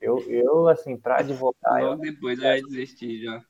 [0.00, 3.42] Eu, eu, assim, pra advogar, eu, Logo depois eu ia desistir já.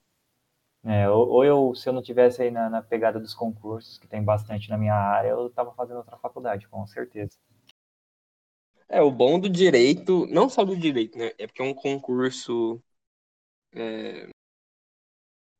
[0.84, 4.06] É, ou, ou eu, se eu não tivesse aí na, na pegada dos concursos, que
[4.06, 7.38] tem bastante na minha área, eu tava fazendo outra faculdade, com certeza.
[8.86, 11.32] É, o bom do direito, não só do direito, né?
[11.38, 12.82] É porque é um concurso.
[13.74, 14.28] é,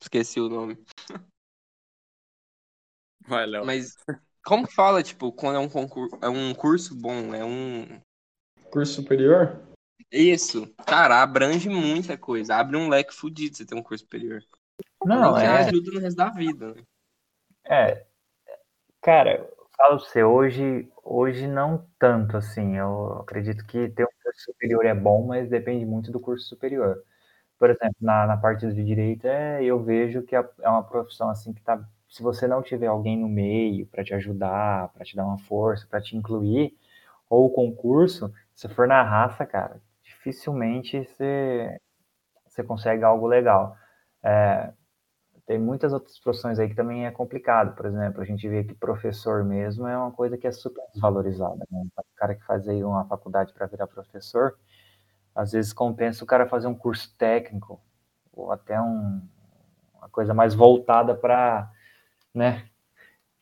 [0.01, 0.76] Esqueci o nome.
[3.26, 3.64] Vai, Léo.
[3.64, 3.96] Mas
[4.44, 7.98] como fala, tipo, quando é um concurso, é um curso bom, é um.
[8.70, 9.62] Curso superior?
[10.12, 14.44] Isso, cara, abrange muita coisa, abre um leque fudido você ter um curso superior.
[15.05, 16.82] Não, é, ajuda no resto da vida, né?
[17.66, 18.05] é,
[19.02, 19.39] cara,
[19.76, 24.86] falo pra você, hoje, hoje não tanto, assim, eu acredito que ter um curso superior
[24.86, 27.02] é bom, mas depende muito do curso superior.
[27.59, 31.31] Por exemplo, na, na parte de direito, é, eu vejo que é é uma profissão,
[31.31, 35.16] assim, que tá, se você não tiver alguém no meio para te ajudar, para te
[35.16, 36.76] dar uma força, para te incluir,
[37.31, 41.81] ou o concurso, se for na raça, cara, dificilmente você,
[42.47, 43.76] você consegue algo legal.
[44.22, 44.72] É,
[45.46, 47.74] tem muitas outras profissões aí que também é complicado.
[47.76, 51.66] Por exemplo, a gente vê que professor mesmo é uma coisa que é super desvalorizada.
[51.70, 51.84] Né?
[51.98, 54.56] O cara que faz aí uma faculdade para virar professor,
[55.34, 57.80] às vezes compensa o cara fazer um curso técnico
[58.32, 59.20] ou até um,
[59.94, 61.70] uma coisa mais voltada para,
[62.34, 62.66] né,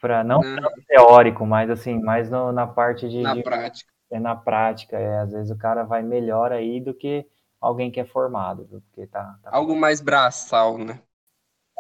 [0.01, 0.59] para não Né?
[0.89, 3.93] teórico, mas assim, mais no- na parte de, Na de- prática.
[4.11, 4.99] é na prática.
[4.99, 7.27] É, às vezes o cara vai melhor aí do que
[7.61, 8.81] alguém que é formado, viu?
[8.83, 11.01] porque tá, tá Algo mais braçal, né?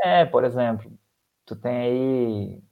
[0.02, 0.90] É, por exemplo,
[1.46, 2.62] tu tem aí.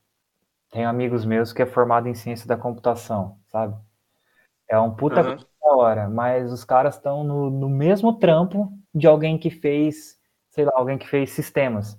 [0.71, 3.77] Tem amigos meus que é formado em ciência da computação, sabe?
[4.69, 9.07] É um puta curso da hora, mas os caras estão no, no mesmo trampo de
[9.07, 10.19] alguém que fez,
[10.51, 11.99] sei lá, alguém que fez sistemas,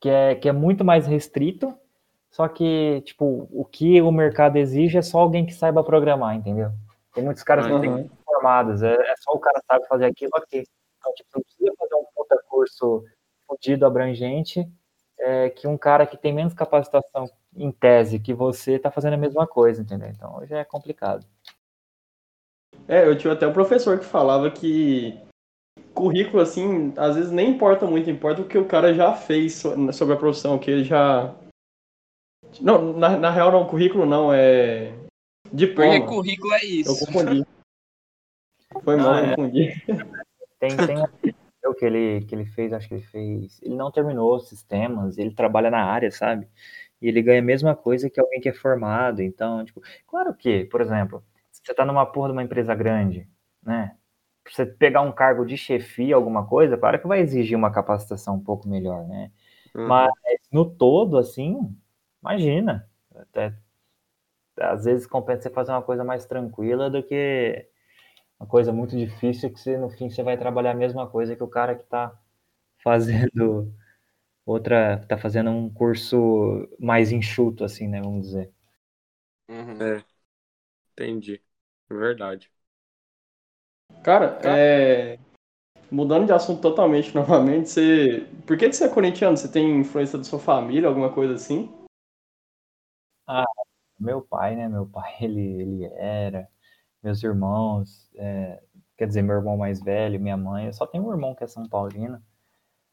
[0.00, 1.76] que é, que é muito mais restrito,
[2.30, 6.70] só que, tipo, o que o mercado exige é só alguém que saiba programar, entendeu?
[7.14, 7.80] Tem muitos caras que Uhum.
[7.80, 10.64] têm formados, é, é só o cara sabe fazer aquilo, ok.
[10.98, 13.04] Então, tipo, não precisa fazer um puta curso
[13.52, 14.66] fudido, abrangente,
[15.18, 19.18] é, que um cara que tem menos capacitação em tese que você tá fazendo a
[19.18, 20.08] mesma coisa, entendeu?
[20.08, 21.26] Então, hoje é complicado.
[22.88, 25.18] É, eu tive até um professor que falava que
[25.94, 29.92] currículo, assim, às vezes nem importa muito, importa o que o cara já fez so-
[29.92, 31.34] sobre a profissão, que ele já.
[32.60, 34.92] Não, na, na real não, currículo não, é.
[35.44, 36.06] Porque Diploma.
[36.06, 37.06] currículo é Eu isso.
[37.06, 37.46] confundi.
[38.82, 39.28] Foi mal, Ah, eu é.
[39.36, 39.84] confundi.
[40.58, 40.96] Tem, tem
[41.74, 43.60] que ele, que ele fez, acho que ele fez.
[43.62, 46.48] Ele não terminou os sistemas, ele trabalha na área, sabe?
[47.00, 49.22] E ele ganha a mesma coisa que alguém que é formado.
[49.22, 53.28] Então, tipo, claro que, por exemplo, se você tá numa porra de uma empresa grande,
[53.62, 53.96] né?
[54.44, 58.36] Pra você pegar um cargo de chefia, alguma coisa, claro que vai exigir uma capacitação
[58.36, 59.30] um pouco melhor, né?
[59.74, 59.86] Uhum.
[59.88, 60.12] Mas
[60.52, 61.74] no todo, assim,
[62.22, 62.88] imagina.
[63.14, 63.54] Até,
[64.58, 67.66] às vezes compensa você fazer uma coisa mais tranquila do que
[68.42, 71.44] uma coisa muito difícil que você, no fim você vai trabalhar a mesma coisa que
[71.44, 72.12] o cara que está
[72.82, 73.72] fazendo
[74.44, 78.00] outra, tá fazendo um curso mais enxuto, assim, né?
[78.02, 78.52] Vamos dizer.
[79.48, 79.80] Uhum.
[79.80, 80.04] É.
[80.92, 81.42] Entendi.
[81.90, 82.50] Verdade.
[84.02, 85.18] Cara, é.
[85.90, 88.26] Mudando de assunto totalmente novamente, você.
[88.46, 89.36] Por que que você é corintiano?
[89.36, 91.70] Você tem influência da sua família, alguma coisa assim?
[93.26, 93.44] Ah,
[94.00, 94.68] meu pai, né?
[94.68, 96.48] Meu pai, ele, ele era.
[97.02, 98.62] Meus irmãos, é,
[98.96, 100.66] quer dizer, meu irmão mais velho, minha mãe.
[100.66, 102.22] Eu só tenho um irmão que é São Paulino,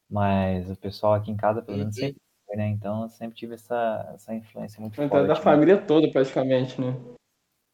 [0.08, 2.06] mas o pessoal aqui em casa, pelo menos, Uhum.
[2.06, 2.66] sempre foi, né?
[2.68, 5.46] Então eu sempre tive essa, essa influência muito Então é da forte.
[5.46, 5.52] né?
[5.52, 6.92] família toda, praticamente, né?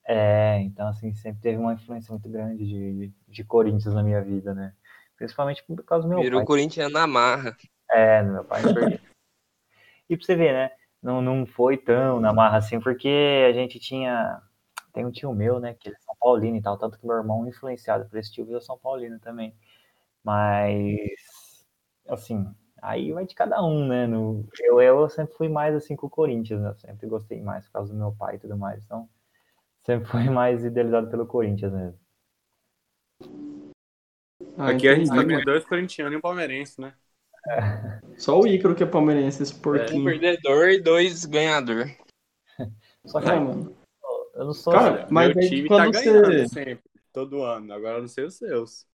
[0.08, 4.22] É, então assim, sempre teve uma influência muito grande de, de, de Corinthians na minha
[4.22, 4.72] vida, né?
[5.16, 6.46] Principalmente por causa do meu Virou pai.
[6.46, 7.56] corintiano na marra.
[7.90, 8.98] É, meu pai perdeu.
[10.08, 10.70] E pra você ver, né?
[11.02, 14.40] Não, não foi tão na marra assim, porque a gente tinha.
[14.96, 15.74] Tem um tio meu, né?
[15.74, 18.46] Que ele é São Paulino e tal, tanto que meu irmão, influenciado por esse tio,
[18.46, 19.54] virou São Paulino também.
[20.24, 21.66] Mas,
[22.08, 22.46] assim,
[22.80, 24.06] aí vai de cada um, né?
[24.06, 26.70] No, eu, eu sempre fui mais assim com o Corinthians, né?
[26.70, 28.82] Eu sempre gostei mais por causa do meu pai e tudo mais.
[28.86, 29.06] Então,
[29.84, 32.00] sempre fui mais idealizado pelo Corinthians mesmo.
[34.56, 36.94] Ah, Aqui a gente entendi, tá com dois corintianos e um palmeirense, né?
[38.16, 40.04] Só o Ícaro que é palmeirense, esse Um porquinho.
[40.06, 41.84] perdedor e dois ganhador.
[43.04, 43.76] Só que É, mano.
[44.36, 44.72] Eu não sou.
[44.72, 47.72] Cara, assim, mas Meu aí time quando tá você- ganhando sempre, todo ano.
[47.72, 48.86] Agora eu não sei os seus.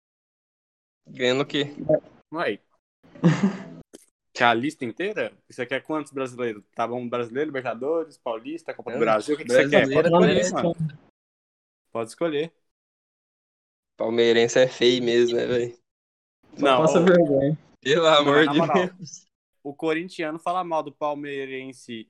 [1.07, 1.67] Ganhando o quê?
[2.31, 2.59] Uai.
[4.33, 5.33] Que a lista inteira?
[5.49, 6.63] Você quer quantos brasileiros?
[6.73, 9.35] Tá bom, brasileiro, Libertadores, Paulista, Copa do É, Brasil?
[9.35, 9.81] O que, que você quer?
[9.91, 10.39] Pode né?
[10.39, 10.75] escolher, mano.
[11.91, 12.53] Pode escolher.
[13.97, 15.77] Palmeirense é feio mesmo, né, velho?
[16.57, 17.57] Não, passa vergonha.
[17.81, 18.87] Pelo amor de moral.
[18.87, 19.25] Deus.
[19.61, 22.09] o corintiano fala mal do palmeirense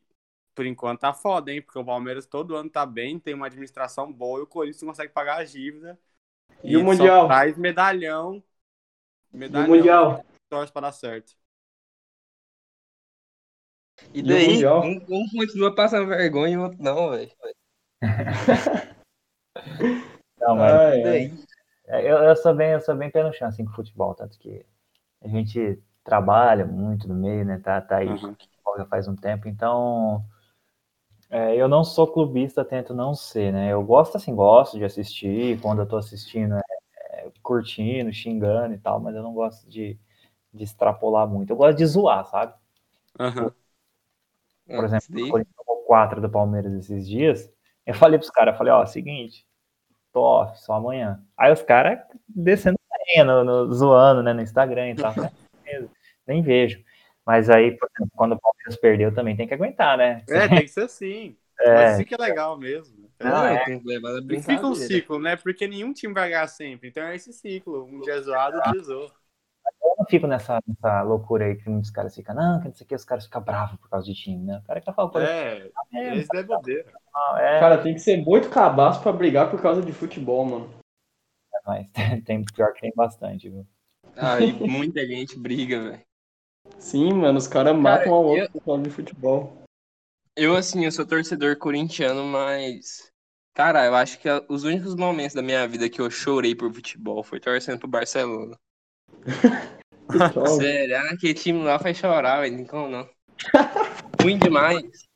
[0.56, 1.62] por enquanto tá foda, hein?
[1.62, 5.14] Porque o Palmeiras todo ano tá bem, tem uma administração boa e o Corinthians consegue
[5.14, 6.00] pagar a dívida.
[6.64, 7.28] E o só Mundial?
[7.28, 8.44] traz medalhão.
[9.34, 9.68] E o Medalhão.
[9.68, 10.26] Mundial?
[10.50, 11.36] Torce pra dar certo.
[14.14, 14.84] E E o daí, Mundial?
[14.84, 17.32] um, um continua passando vergonha e o outro não, velho.
[20.40, 21.32] Não, mas Ai, E?
[21.88, 24.38] É, Eu, eu sou bem, eu sou bem pé no chão, assim, com futebol, tanto
[24.40, 24.66] que
[25.22, 28.20] a gente trabalha muito no meio, né, tá, tá aí Uhum.
[28.20, 30.26] com futebol já faz um tempo, então
[31.32, 35.60] é, eu não sou clubista, tento não ser, né, eu gosto, assim, gosto de assistir,
[35.62, 36.62] quando eu tô assistindo, é,
[37.28, 40.00] é, curtindo, xingando e tal, mas eu não gosto de,
[40.54, 42.54] de extrapolar muito, eu gosto de zoar, sabe?
[43.20, 43.54] Aham.
[44.76, 47.52] Por Ah, exemplo, o Corinthians tomou 4 do Palmeiras esses dias,
[47.86, 49.46] eu falei pros caras, eu falei, ó, seguinte,
[50.14, 51.24] tô off, só amanhã.
[51.38, 52.78] Aí os caras descendo
[53.26, 55.14] no, no- zoando, né, no Instagram e tal.
[55.22, 55.32] né,
[56.28, 56.84] Nem vejo.
[57.26, 60.24] Mas aí, por exemplo, quando o Palmeiras perdeu, também tem que aguentar, né?
[60.30, 61.36] É, tem que ser assim.
[61.64, 63.10] Mas É, assim que é legal mesmo.
[63.20, 63.64] Não, Ah, é.
[63.66, 65.36] que na E fica um ciclo, né?
[65.36, 66.90] Porque nenhum time vai ganhar sempre.
[66.90, 67.86] Então é esse ciclo.
[67.86, 69.12] Um dia zoado, outro dia
[69.84, 72.86] eu não fico nessa, nessa loucura aí que muitos caras ficam, não, que não sei
[72.86, 74.58] o que, os caras ficam bravos por causa de time, né?
[74.58, 76.92] O cara falar o Corinthians, É, é, esse é bobeira.
[77.38, 80.70] é, Cara, tem que ser muito cabaço pra brigar por causa de futebol, mano.
[81.66, 81.88] mas
[82.26, 83.66] tem pior que tem bastante, viu?
[84.16, 86.11] Aí muita gente briga, velho.
[86.82, 89.64] Sim, mano, os caras matam ao outro por causa de futebol.
[90.36, 93.12] Eu, assim, eu sou torcedor corintiano, mas.
[93.54, 97.24] Cara, eu acho que os únicos momentos da minha vida que eu chorei por futebol
[97.24, 98.58] foi torcendo pro Barcelona.
[100.12, 100.50] Que.
[100.58, 102.68] Sério, ah, aquele time lá faz chorar, velho.
[102.68, 103.10] Como não.
[104.22, 105.08] Ruim demais.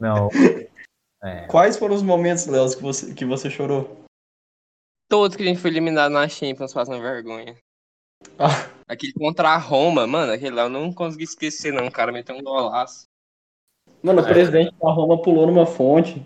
[0.00, 0.30] Não,
[1.22, 4.06] é, Quais foram os momentos, Léo, que você, que você chorou?
[5.06, 7.54] Todos que a gente foi eliminado na Champions passando vergonha.
[8.38, 11.86] Ah, Aquele contra a Roma, mano, aquele lá eu não consegui esquecer, não.
[11.86, 13.06] O cara meteu um golaço.
[14.02, 14.22] mano, É.
[14.22, 16.20] o presidente da Roma pulou numa fonte.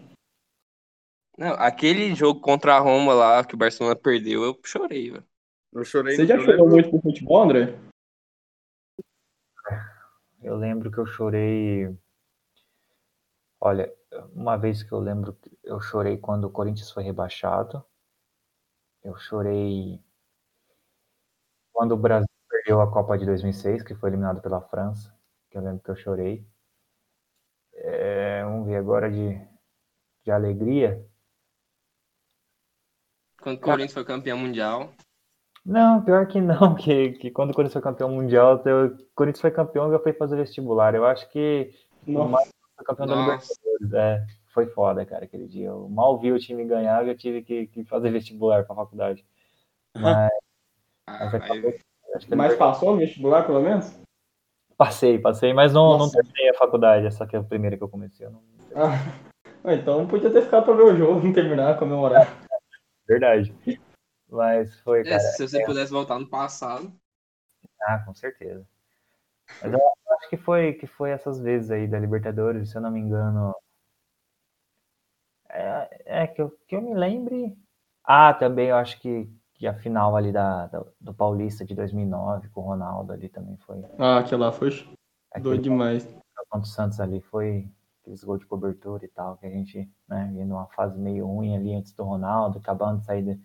[1.38, 5.24] Não, aquele jogo contra a Roma lá que o Barcelona perdeu, eu chorei, velho.
[5.72, 6.16] Eu chorei.
[6.16, 7.78] Você já eu chorou lembro- muito por futebol, André?
[10.42, 11.94] eu lembro que eu chorei.
[13.60, 13.92] Olha,
[14.34, 17.84] uma vez que eu lembro, que eu chorei quando o Corinthians foi rebaixado.
[19.04, 20.00] Eu chorei
[21.76, 25.14] quando o Brasil perdeu a Copa de 2006, que foi eliminado pela França.
[25.50, 26.42] Que eu lembro que eu chorei.
[27.74, 29.38] É, vamos ver agora de,
[30.24, 31.06] de alegria.
[33.42, 34.90] Quando o Corinthians foi campeão mundial.
[35.66, 39.50] Não, pior que não, que, que quando o Corinthians foi campeão mundial, o Corinthians foi
[39.50, 40.94] campeão e eu fui fazer vestibular.
[40.94, 41.74] Eu acho que
[42.06, 42.30] o Nossa.
[42.30, 43.52] mais foi campeão da Nossa.
[43.82, 43.92] Libertadores.
[43.92, 45.66] É, foi foda, cara, aquele dia.
[45.66, 49.26] Eu mal vi o time ganhar, eu tive que, que fazer vestibular pra faculdade.
[49.94, 50.30] Mas,
[51.06, 51.62] Ah, mas
[52.30, 53.92] eu Mas passou no vestibular, pelo menos?
[54.76, 57.88] passei, passei, mas não, não terminei a faculdade, essa que é a primeira que eu
[57.88, 58.26] comecei.
[58.26, 58.42] eu não-
[58.74, 58.90] Ah,
[59.72, 62.26] então podia ter ficado pra ver o jogo, não terminar, comemorar.
[63.08, 63.54] Verdade.
[64.28, 65.20] Mas foi, É, cara.
[65.20, 66.92] se você pudesse voltar no passado.
[67.82, 68.66] Ah, com certeza.
[69.62, 69.80] Mas eu
[70.18, 73.54] acho que foi, que foi essas vezes aí da Libertadores, se eu não me engano.
[75.48, 77.56] É, é que, eu, que eu me lembre.
[78.04, 82.48] Ah, também eu acho que, que a final ali da, da- do Paulista de 2009
[82.50, 83.82] com o Ronaldo ali também foi.
[83.98, 84.70] Ah, aquele lá foi
[85.40, 86.04] doido demais.
[86.48, 87.68] contra o Santos ali foi,
[88.02, 91.56] aqueles gols de cobertura e tal, que a gente, né, vindo uma fase meio ruim
[91.56, 93.40] ali antes do Ronaldo, acabando de sair, de,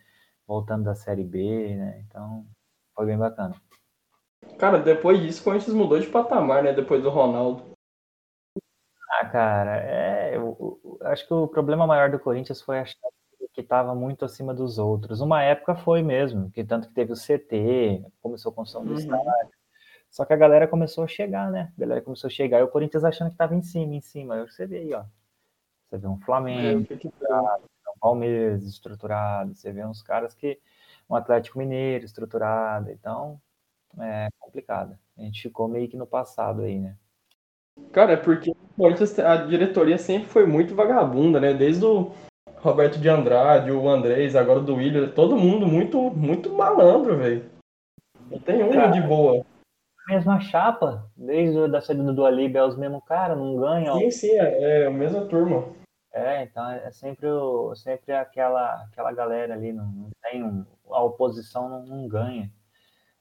[0.45, 2.03] voltando da Série B, né?
[2.07, 2.45] Então,
[2.93, 3.55] foi bem bacana.
[4.57, 6.73] Cara, depois disso, o Corinthians mudou de patamar, né?
[6.73, 7.71] Depois do Ronaldo.
[9.09, 12.97] Ah, cara, é, eu, eu, acho que o problema maior do Corinthians foi achar
[13.53, 15.19] que estava muito acima dos outros.
[15.21, 18.97] Uma época foi mesmo, que tanto que teve o CT, começou a construção do uhum.
[18.97, 19.61] estádio.
[20.09, 21.71] Só que a galera começou a chegar, né?
[21.75, 24.35] A galera começou a chegar e o Corinthians achando que estava em cima, em cima.
[24.35, 25.03] Aí você vê aí, ó.
[25.89, 30.59] Você vê um Flamengo, é, um Palmeiras estruturado, você vê uns caras que.
[31.09, 32.89] Um Atlético Mineiro estruturado.
[32.89, 33.41] Então,
[33.99, 34.97] é complicado.
[35.17, 36.95] A gente ficou meio que no passado aí, né?
[37.91, 38.55] Cara, é porque
[39.25, 41.53] a diretoria sempre foi muito vagabunda, né?
[41.53, 42.13] Desde o
[42.61, 47.49] Roberto de Andrade, o Andrés, agora do William, todo mundo muito, muito malandro, velho.
[48.29, 49.43] Não tem um de boa.
[50.07, 53.97] Mesma chapa, desde a saída do Alib é os mesmos caras, não ganham.
[53.97, 55.73] Sim, sim, é, é, a mesma turma.
[56.13, 61.01] É, então é sempre, o, sempre aquela, aquela galera ali, não, não tem um, a
[61.03, 62.51] oposição não, não ganha.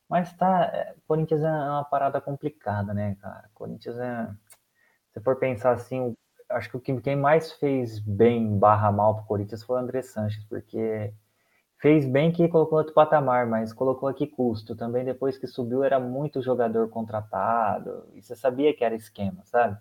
[0.08, 3.48] Mas tá, é, Corinthians é uma parada complicada, né, cara?
[3.54, 4.28] Corinthians é.
[5.12, 6.14] Se for pensar assim,
[6.50, 10.02] acho que o que quem mais fez bem barra mal pro Corinthians foi o André
[10.02, 11.12] Sanches, porque
[11.78, 14.76] fez bem que colocou outro patamar, mas colocou aqui custo.
[14.76, 19.78] Também depois que subiu era muito jogador contratado, e você sabia que era esquema, sabe?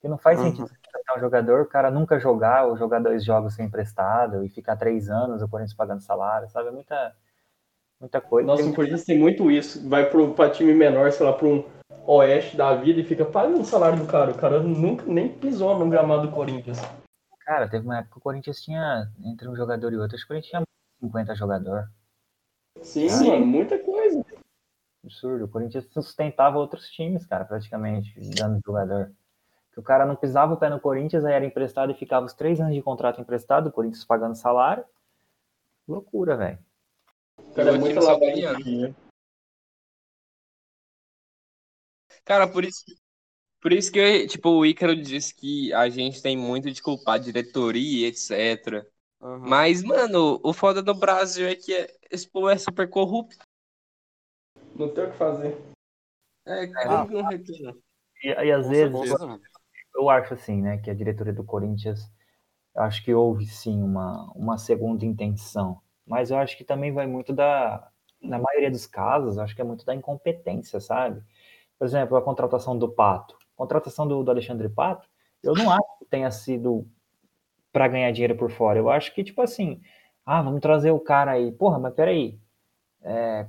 [0.00, 0.46] Que não faz uhum.
[0.46, 4.48] sentido contratar um jogador, o cara nunca jogar, ou jogar dois jogos sem emprestado, e
[4.48, 6.68] ficar três anos o Corinthians pagando salário, sabe?
[6.68, 7.14] É muita
[8.02, 8.46] muita coisa.
[8.46, 9.88] Nossa, o Corinthians tem muito isso.
[9.88, 11.64] Vai para time menor, sei lá, para um
[12.06, 14.32] oeste da vida e fica pagando o salário do cara.
[14.32, 16.78] O cara nunca nem pisou no gramado do Corinthians.
[17.40, 20.32] Cara, teve uma época que o Corinthians tinha, entre um jogador e outro, acho que
[20.32, 20.62] o Corinthians tinha
[21.00, 21.88] 50 jogadores.
[22.80, 24.24] Sim, ah, mano, muita coisa.
[25.04, 25.44] Absurdo.
[25.44, 29.12] O Corinthians sustentava outros times, cara, praticamente, dando jogador.
[29.72, 32.34] Que o cara não pisava o pé no Corinthians, aí era emprestado e ficava os
[32.34, 34.84] três anos de contrato emprestado, o Corinthians pagando salário.
[35.88, 36.58] Loucura, velho.
[37.54, 38.94] Cara, é muito lavagem
[42.24, 42.84] Cara, por isso,
[43.60, 47.18] por isso que, tipo, o Ícaro disse que a gente tem muito de culpar a
[47.18, 48.86] diretoria, etc.
[49.20, 49.38] Uhum.
[49.38, 51.72] Mas, mano, o foda do Brasil é que
[52.10, 53.44] esse povo é super corrupto.
[54.74, 55.56] Não tem o que fazer.
[56.46, 57.76] É, como que não retorna?
[58.22, 59.40] E, e às vezes, eu,
[59.94, 62.10] eu acho assim, né, que a diretoria do Corinthians,
[62.76, 67.32] acho que houve sim uma, uma segunda intenção mas eu acho que também vai muito
[67.32, 67.88] da,
[68.20, 71.22] na maioria dos casos, acho que é muito da incompetência, sabe?
[71.78, 73.36] Por exemplo, a contratação do Pato.
[73.54, 75.08] A contratação do, do Alexandre Pato,
[75.42, 76.86] eu não acho que tenha sido
[77.72, 78.78] para ganhar dinheiro por fora.
[78.78, 79.80] Eu acho que, tipo assim,
[80.24, 81.50] ah, vamos trazer o cara aí.
[81.50, 82.38] Porra, mas peraí.
[83.02, 83.46] É,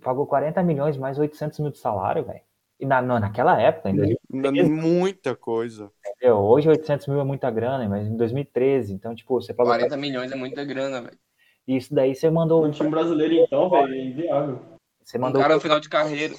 [0.00, 2.40] pagou 40 milhões mais 800 mil de salário, velho.
[2.78, 4.06] E na, não, naquela época, ainda.
[4.30, 5.90] Muita coisa.
[6.06, 6.38] Entendeu?
[6.38, 9.72] Hoje 800 mil é muita grana, mas em 2013, então, tipo, você pagou.
[9.72, 11.18] 40 milhões é muita grana, velho.
[11.66, 12.64] Isso daí você mandou.
[12.64, 14.58] Um time brasileiro, então, velho, é inviável.
[15.02, 15.40] Você mandou.
[15.40, 16.34] Um cara no final de carreira.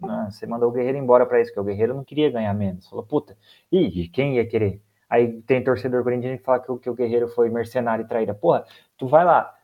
[0.00, 2.88] Não, você mandou o Guerreiro embora para isso, porque o Guerreiro não queria ganhar menos.
[2.88, 3.36] Falou, puta,
[3.72, 4.82] e quem ia querer?
[5.08, 8.34] Aí tem torcedor corintiano que fala que, que o Guerreiro foi mercenário e traíra.
[8.34, 8.64] Porra,
[8.96, 9.54] tu vai lá,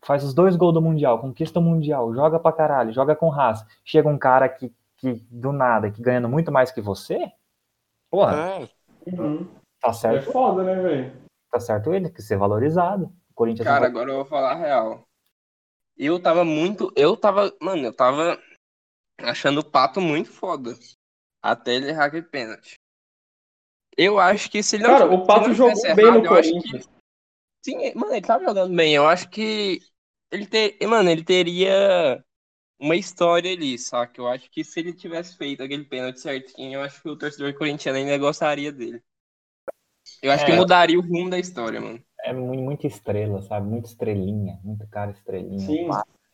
[0.00, 3.66] faz os dois gols do Mundial, conquista o Mundial, joga pra caralho, joga com raça.
[3.84, 7.30] Chega um cara que, que do nada, que ganhando muito mais que você,
[8.10, 8.68] porra, é.
[9.12, 9.46] uhum.
[9.80, 10.28] tá certo.
[10.28, 11.12] É foda, né, velho?
[11.50, 13.12] Tá certo ele, que ser valorizado.
[13.34, 15.08] Corinthians Cara, agora eu vou falar a real.
[15.96, 16.92] Eu tava muito.
[16.96, 17.54] Eu tava.
[17.60, 18.40] Mano, eu tava
[19.20, 20.76] achando o pato muito foda.
[21.42, 22.74] Até ele errar aquele pênalti.
[23.96, 24.90] Eu acho que se ele não.
[24.90, 26.86] Cara, o pato jogou bem errado, no Corinthians.
[26.86, 26.92] Que...
[27.64, 28.94] Sim, mano, ele tava jogando bem.
[28.94, 29.80] Eu acho que.
[30.30, 30.78] Ele ter.
[30.86, 32.24] Mano, ele teria
[32.80, 34.20] uma história ali, saca?
[34.20, 37.54] Eu acho que se ele tivesse feito aquele pênalti certinho, eu acho que o torcedor
[37.54, 39.02] corintiano ainda gostaria dele.
[40.22, 40.46] Eu acho é.
[40.46, 43.68] que mudaria o rumo da história, mano é muita estrela, sabe?
[43.68, 45.58] Muita estrelinha, muito cara estrelinha.
[45.60, 45.88] Sim.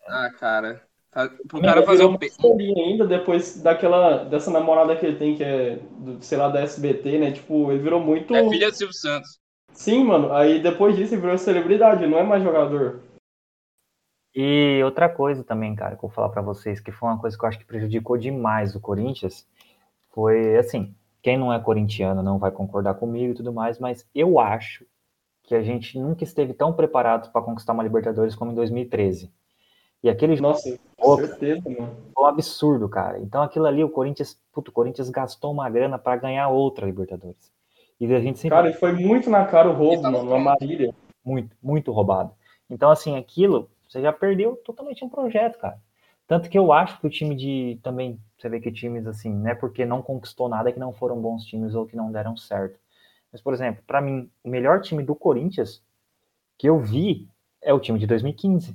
[0.06, 0.82] Ah, cara.
[1.10, 2.18] Tá, o cara fazer um
[2.76, 7.18] ainda depois daquela dessa namorada que ele tem que é, do, sei lá, da SBT,
[7.18, 7.32] né?
[7.32, 9.40] Tipo, ele virou muito É filha do Silvio Santos.
[9.72, 10.32] Sim, mano.
[10.32, 13.00] Aí depois disso ele virou celebridade, não é mais jogador.
[14.34, 17.36] E outra coisa também, cara, que eu vou falar para vocês, que foi uma coisa
[17.36, 19.46] que eu acho que prejudicou demais o Corinthians,
[20.10, 24.38] foi assim, quem não é corintiano não vai concordar comigo e tudo mais, mas eu
[24.38, 24.84] acho
[25.48, 29.32] que a gente nunca esteve tão preparado para conquistar uma Libertadores como em 2013.
[30.02, 31.96] E aquele Nossa, com certeza, mano.
[32.14, 33.18] Foi um absurdo, cara.
[33.18, 37.50] Então aquilo ali, o Corinthians, puto, o Corinthians gastou uma grana para ganhar outra Libertadores.
[37.98, 38.58] E a gente sempre...
[38.58, 40.94] Cara, foi muito na cara o roubo, mano, uma Marília.
[41.24, 42.30] Muito, muito roubado.
[42.68, 45.80] Então, assim, aquilo, você já perdeu totalmente um projeto, cara.
[46.26, 47.80] Tanto que eu acho que o time de.
[47.82, 51.18] Também, você vê que times assim, não é porque não conquistou nada que não foram
[51.18, 52.78] bons times ou que não deram certo
[53.32, 55.82] Mas, por exemplo, para mim, o melhor time do Corinthians
[56.56, 57.28] que eu vi
[57.62, 58.74] é o time de 2015.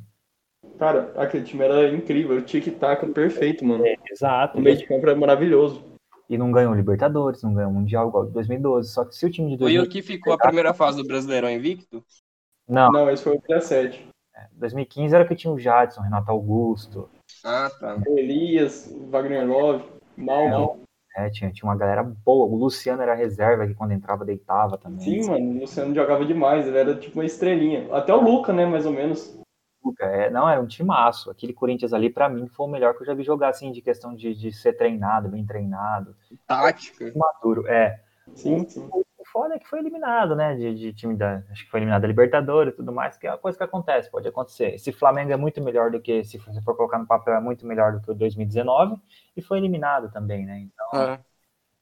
[0.80, 3.85] Cara, aquele time era incrível, o tic-tac perfeito, mano.
[3.85, 4.57] É, exato.
[4.57, 5.84] O meio de campo é maravilhoso.
[6.30, 8.89] E não ganhou Libertadores, não ganhou Mundial igual de 2012.
[8.89, 9.77] Só que se o time de 2015...
[9.77, 12.03] Foi o que ficou a primeira fase do Brasileirão invicto?
[12.67, 12.91] Não.
[12.91, 14.07] Não, esse foi o 17.
[14.35, 17.09] É, 2015 era que tinha o Jadson, Renato Augusto.
[17.43, 18.01] Ah, tá.
[18.07, 19.84] O Elias, Wagner Love,
[20.17, 20.80] mal, mal.
[21.15, 22.45] É, tinha, tinha uma galera boa.
[22.45, 24.99] O Luciano era reserva que quando entrava deitava também.
[24.99, 27.88] Sim, mano, o Luciano jogava demais, ele era tipo uma estrelinha.
[27.94, 29.38] Até o Luca, né, mais ou menos.
[29.84, 31.30] Luca, é, não, era um timaço.
[31.30, 33.81] Aquele Corinthians ali, para mim, foi o melhor que eu já vi jogar, assim, de
[33.81, 36.15] questão de, de ser treinado, bem treinado.
[36.48, 37.11] Tática.
[37.15, 38.02] Maduro, é.
[38.34, 38.88] Sim, sim.
[38.91, 39.03] O
[39.34, 42.07] foda é que foi eliminado, né, de, de time da, acho que foi eliminado da
[42.07, 44.76] Libertadores e tudo mais, que é uma coisa que acontece, pode acontecer.
[44.76, 47.65] Esse Flamengo é muito melhor do que, se você for colocar no papel, é muito
[47.65, 48.95] melhor do que o 2019,
[49.35, 51.01] e foi eliminado também, né, então...
[51.01, 51.19] É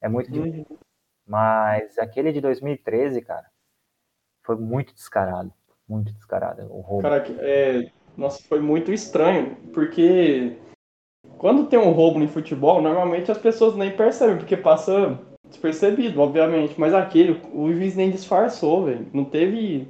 [0.02, 0.42] é muito uhum.
[0.42, 0.78] difícil.
[1.24, 3.46] Mas aquele de 2013, cara,
[4.42, 5.52] foi muito descarado.
[5.88, 7.02] Muito descarado o roubo.
[7.02, 10.58] Cara, é, nossa, foi muito estranho, porque
[11.38, 15.18] quando tem um roubo no futebol, normalmente as pessoas nem percebem, porque passa
[15.52, 16.78] despercebido, obviamente.
[16.78, 19.06] Mas aquele, o juiz nem disfarçou, velho.
[19.12, 19.88] Não teve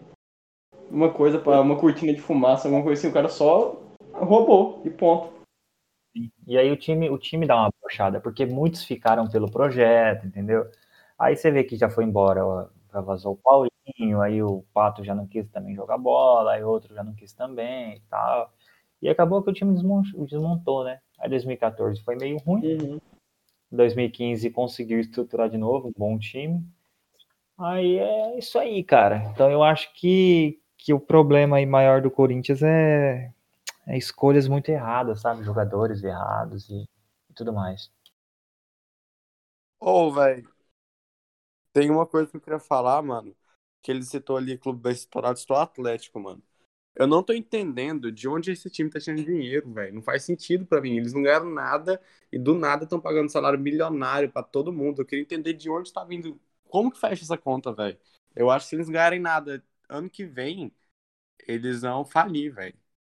[0.90, 3.08] uma coisa para uma cortina de fumaça, alguma coisa assim.
[3.08, 3.80] O cara só
[4.12, 5.32] roubou e ponto.
[6.46, 10.70] E aí o time, o time dá uma brochada, porque muitos ficaram pelo projeto, entendeu?
[11.18, 15.02] Aí você vê que já foi embora, ó, já vazou o Paulinho, aí o Pato
[15.02, 18.52] já não quis também jogar bola, aí outro já não quis também e tal.
[19.00, 21.00] E acabou que o time desmontou, desmontou né?
[21.18, 22.76] Aí 2014 foi meio ruim.
[22.76, 23.00] Uhum.
[23.76, 26.64] 2015 conseguiu estruturar de novo, um bom time.
[27.58, 29.24] Aí é isso aí, cara.
[29.32, 33.32] Então eu acho que, que o problema aí maior do Corinthians é
[33.86, 35.44] é, escolhas muito erradas, sabe?
[35.44, 36.82] Jogadores errados e,
[37.30, 37.90] e tudo mais.
[39.80, 40.48] Ô, oh, velho.
[41.72, 43.34] Tem uma coisa que eu queria falar, mano.
[43.82, 46.42] Que ele citou ali Clube bem estourado, estou Atlético, mano.
[46.94, 49.94] Eu não tô entendendo de onde esse time tá tirando dinheiro, velho.
[49.94, 50.96] Não faz sentido para mim.
[50.98, 52.00] Eles não ganharam nada
[52.30, 55.00] e do nada estão pagando salário milionário para todo mundo.
[55.00, 56.38] Eu queria entender de onde tá vindo.
[56.68, 57.98] Como que fecha essa conta, velho?
[58.36, 60.70] Eu acho que se eles ganharem nada ano que vem,
[61.46, 62.76] eles vão falir, velho.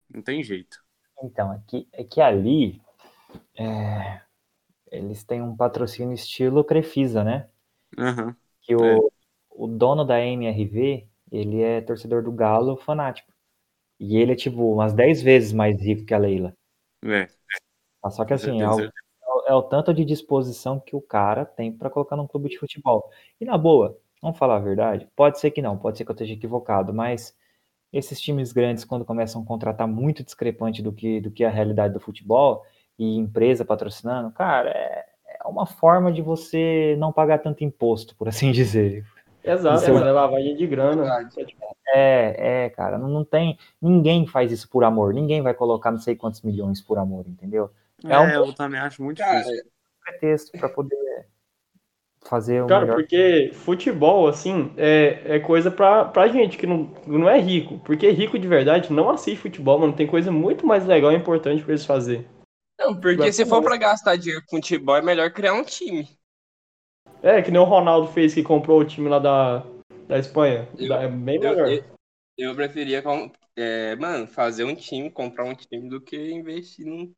[0.09, 0.83] Não tem jeito.
[1.23, 2.81] Então, é que, é que ali
[3.57, 4.21] é,
[4.91, 7.49] eles têm um patrocínio estilo Crefisa, né?
[7.97, 8.35] Uhum.
[8.61, 8.99] Que o, é.
[9.51, 13.32] o dono da MRV, ele é torcedor do Galo fanático.
[14.05, 16.53] E ele é, tipo, umas 10 vezes mais rico que a Leila.
[17.05, 17.29] É.
[18.11, 18.81] Só que, assim, é o,
[19.47, 23.09] é o tanto de disposição que o cara tem para colocar num clube de futebol.
[23.41, 25.07] E, na boa, vamos falar a verdade?
[25.15, 27.33] Pode ser que não, pode ser que eu esteja equivocado, mas
[27.93, 31.95] esses times grandes, quando começam a contratar muito discrepante do que, do que a realidade
[31.95, 32.65] do futebol
[32.99, 35.07] e empresa patrocinando, cara, é,
[35.45, 39.05] é uma forma de você não pagar tanto imposto, por assim dizer.
[39.45, 41.29] Exato, é, é lavagem de grana.
[41.89, 43.59] É, é, cara, não, não tem.
[43.81, 45.13] Ninguém faz isso por amor.
[45.13, 47.71] Ninguém vai colocar não sei quantos milhões por amor, entendeu?
[48.05, 49.65] É, é um eu também acho muito cara, difícil.
[50.05, 51.27] pretexto para poder
[52.25, 52.97] fazer o Cara, melhor...
[52.97, 57.79] porque futebol, assim, é, é coisa pra, pra gente que não, não é rico.
[57.81, 59.93] Porque rico de verdade não assiste futebol, mano.
[59.93, 62.27] Tem coisa muito mais legal e importante pra eles fazer.
[62.79, 66.09] Não, porque se for pra gastar dinheiro com futebol, é melhor criar um time.
[67.23, 69.65] É, que nem o Ronaldo fez que comprou o time lá da,
[70.09, 70.69] da Espanha.
[70.77, 71.57] Eu, é bem melhor.
[71.57, 71.85] Eu, eu,
[72.37, 73.03] eu preferia,
[73.57, 77.13] é, mano, fazer um time, comprar um time, do que investir no,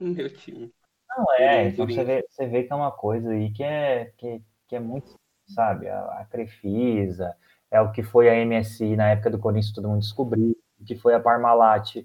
[0.00, 0.72] no meu time.
[1.08, 4.40] Não, é, então você vê, você vê que é uma coisa aí que é, que,
[4.66, 5.14] que é muito,
[5.48, 7.36] sabe, a, a Crefisa,
[7.70, 10.96] é o que foi a MSI na época do Corinthians, todo mundo descobriu, o que
[10.96, 11.96] foi a Parmalat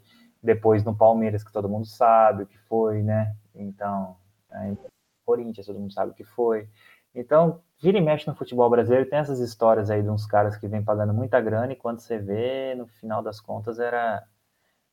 [0.43, 3.35] depois no Palmeiras, que todo mundo sabe o que foi, né?
[3.53, 4.18] Então,
[4.52, 4.77] aí,
[5.26, 6.69] Corinthians, todo mundo sabe o que foi.
[7.14, 10.68] Então, vira e mexe no futebol brasileiro, tem essas histórias aí de uns caras que
[10.68, 14.23] vêm pagando muita grana e quando você vê, no final das contas, era,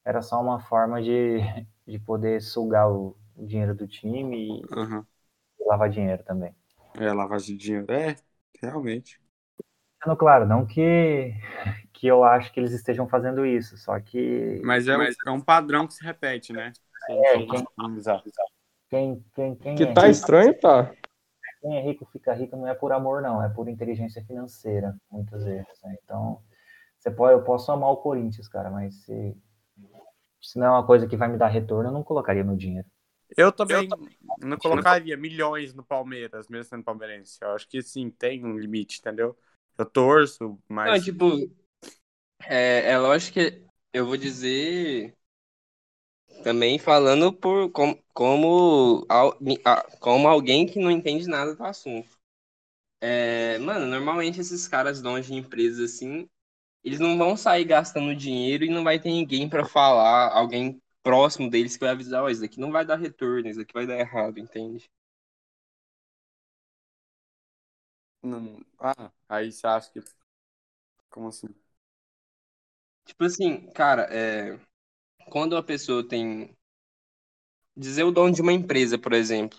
[0.04, 1.38] era só uma forma de,
[1.86, 5.04] de poder sugar o, o dinheiro do time e, uhum.
[5.60, 6.54] e lavar dinheiro também.
[6.98, 7.86] É, lavagem de dinheiro.
[7.90, 8.16] É,
[8.60, 9.20] realmente.
[10.18, 11.32] Claro, não que,
[11.92, 14.60] que eu acho que eles estejam fazendo isso, só que.
[14.64, 15.14] Mas é, Mas...
[15.26, 16.72] é um padrão que se repete, né?
[17.08, 17.64] É, quem,
[18.92, 20.94] quem, quem, quem que é tá rico, estranho, tá?
[21.62, 25.44] Quem é rico fica rico não é por amor, não, é por inteligência financeira, muitas
[25.44, 25.80] vezes.
[25.82, 25.96] Né?
[26.04, 26.42] Então,
[26.98, 29.34] você pode, eu posso amar o Corinthians, cara, mas se,
[30.42, 32.86] se não é uma coisa que vai me dar retorno, eu não colocaria meu dinheiro.
[33.34, 33.88] Eu também,
[34.42, 37.38] eu não colocaria milhões no Palmeiras, mesmo sendo palmeirense.
[37.40, 39.34] Eu acho que sim, tem um limite, entendeu?
[39.78, 40.92] Eu torço, mas.
[40.92, 41.50] Não, tipo,
[42.42, 45.16] é, é lógico que eu vou dizer
[46.42, 49.06] também falando por como, como,
[50.00, 52.08] como alguém que não entende nada do assunto.
[53.24, 56.28] É, mano, normalmente esses caras donos de empresas assim,
[56.84, 61.50] eles não vão sair gastando dinheiro e não vai ter ninguém pra falar, alguém próximo
[61.50, 63.98] deles que vai avisar, ó, isso daqui não vai dar retorno, isso daqui vai dar
[63.98, 64.90] errado, entende?
[68.22, 70.00] Não- Ah, aí você acha que.
[71.10, 71.54] Como assim?
[73.04, 74.58] Tipo assim, cara, é,
[75.30, 76.54] quando a pessoa tem.
[77.76, 79.58] Dizer o dono de uma empresa, por exemplo.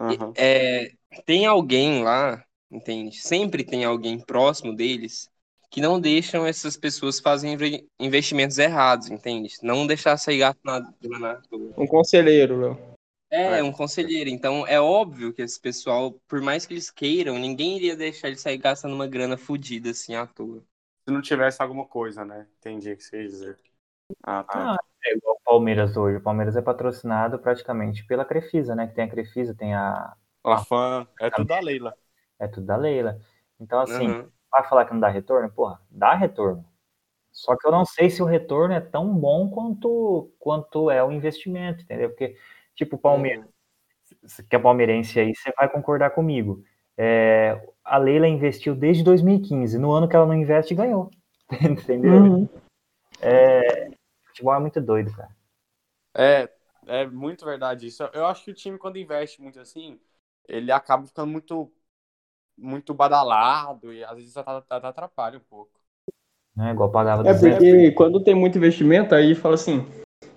[0.00, 0.32] Aham.
[0.36, 0.90] É,
[1.24, 3.16] tem alguém lá, entende?
[3.20, 5.30] Sempre tem alguém próximo deles
[5.70, 9.54] que não deixam essas pessoas fazerem inve- investimentos errados, entende?
[9.62, 11.74] Não deixar sair gato na grana à toa.
[11.76, 12.94] Um conselheiro, Léo.
[13.30, 13.62] É, É.
[13.62, 14.30] um conselheiro.
[14.30, 18.36] Então é óbvio que esse pessoal, por mais que eles queiram, ninguém iria deixar ele
[18.36, 20.62] sair gastando uma grana fodida assim à toa.
[21.04, 22.46] Se não tivesse alguma coisa, né?
[22.58, 23.58] Entendi o que você ia dizer.
[24.22, 24.74] Ah, tá.
[24.74, 26.16] Ah, é igual o Palmeiras hoje.
[26.16, 28.86] O Palmeiras é patrocinado praticamente pela Crefisa, né?
[28.86, 30.14] Que tem a Crefisa, tem a.
[30.42, 31.06] A fã.
[31.20, 31.94] É tudo da Leila.
[32.38, 33.18] É tudo da Leila.
[33.58, 34.28] Então, assim, Aham.
[34.50, 35.50] vai falar que não dá retorno?
[35.50, 36.64] Porra, dá retorno.
[37.32, 41.10] Só que eu não sei se o retorno é tão bom quanto, quanto é o
[41.10, 42.10] investimento, entendeu?
[42.10, 42.36] Porque,
[42.76, 43.46] tipo, o Palmeiras,
[44.22, 46.62] você que é palmeirense aí, você vai concordar comigo.
[46.96, 49.78] É, a Leila investiu desde 2015.
[49.78, 51.10] No ano que ela não investe, ganhou.
[51.60, 52.14] Entendeu?
[52.14, 52.48] Uhum.
[54.34, 55.30] Futebol é muito doido, cara.
[56.12, 56.50] É,
[56.88, 58.02] é muito verdade isso.
[58.12, 60.00] Eu acho que o time, quando investe muito assim,
[60.48, 61.72] ele acaba ficando muito,
[62.58, 65.80] muito badalado e às vezes atrapalha um pouco.
[66.58, 67.58] É igual pagava É 200.
[67.58, 69.86] porque quando tem muito investimento, aí fala assim: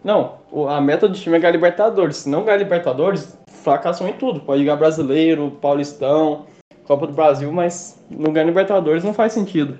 [0.03, 2.17] não, a meta do time é ganhar Libertadores.
[2.17, 4.41] Se não ganhar Libertadores, fracassam em tudo.
[4.41, 6.45] Pode ganhar Brasileiro, Paulistão,
[6.85, 9.79] Copa do Brasil, mas não ganhar Libertadores não faz sentido.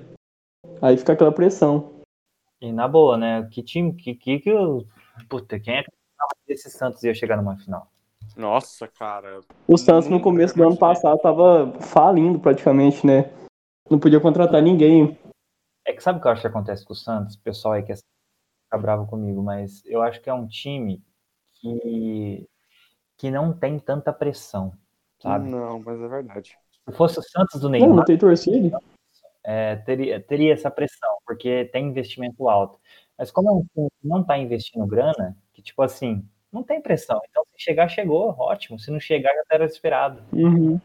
[0.82, 1.97] Aí fica aquela pressão.
[2.60, 3.48] E na boa, né?
[3.50, 4.86] Que time, que, que, que eu...
[5.28, 5.90] Puta, quem é que
[6.48, 7.86] que esse Santos ia chegar numa final?
[8.36, 9.40] Nossa, cara.
[9.66, 13.30] O Santos no começo do ano passado tava falindo praticamente, né?
[13.90, 15.18] Não podia contratar ninguém.
[15.86, 17.34] É que sabe o que eu acho que acontece com o Santos?
[17.34, 21.02] O pessoal aí quer ficar bravo comigo, mas eu acho que é um time
[21.52, 22.48] que,
[23.16, 24.72] que não tem tanta pressão,
[25.20, 25.48] sabe?
[25.48, 26.58] Não, mas é verdade.
[26.88, 28.78] Se fosse o Santos do Não, não Neymar, tem torcida.
[29.50, 32.78] É, teria, teria essa pressão, porque tem investimento alto.
[33.16, 36.22] Mas como é um time que não está investindo grana, que tipo assim,
[36.52, 37.18] não tem pressão.
[37.30, 38.78] Então, se chegar, chegou, ótimo.
[38.78, 40.22] Se não chegar, já era esperado.
[40.34, 40.78] Uhum.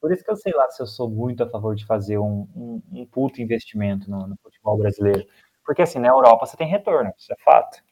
[0.00, 2.48] Por isso que eu sei lá se eu sou muito a favor de fazer um,
[2.54, 5.26] um, um puto investimento no, no futebol brasileiro.
[5.66, 7.82] Porque assim, na Europa você tem retorno, isso é fato.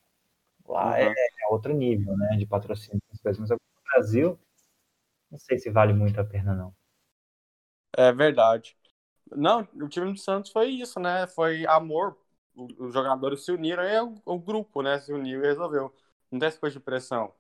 [0.69, 1.13] Lá é, Uhum.
[1.13, 3.03] é outro nível, né, de patrocínio.
[3.25, 3.57] Mas no
[3.93, 4.39] Brasil,
[5.33, 6.73] não sei se vale muito a pena, não.
[7.97, 8.77] É verdade.
[9.35, 11.27] Não, o time do Santos foi isso, né?
[11.29, 12.17] Foi amor.
[12.57, 14.99] Os jogadores se uniram e o, o grupo, né?
[15.01, 15.93] Se uniu e resolveu.
[16.31, 17.35] Não tem essa coisa de pressão.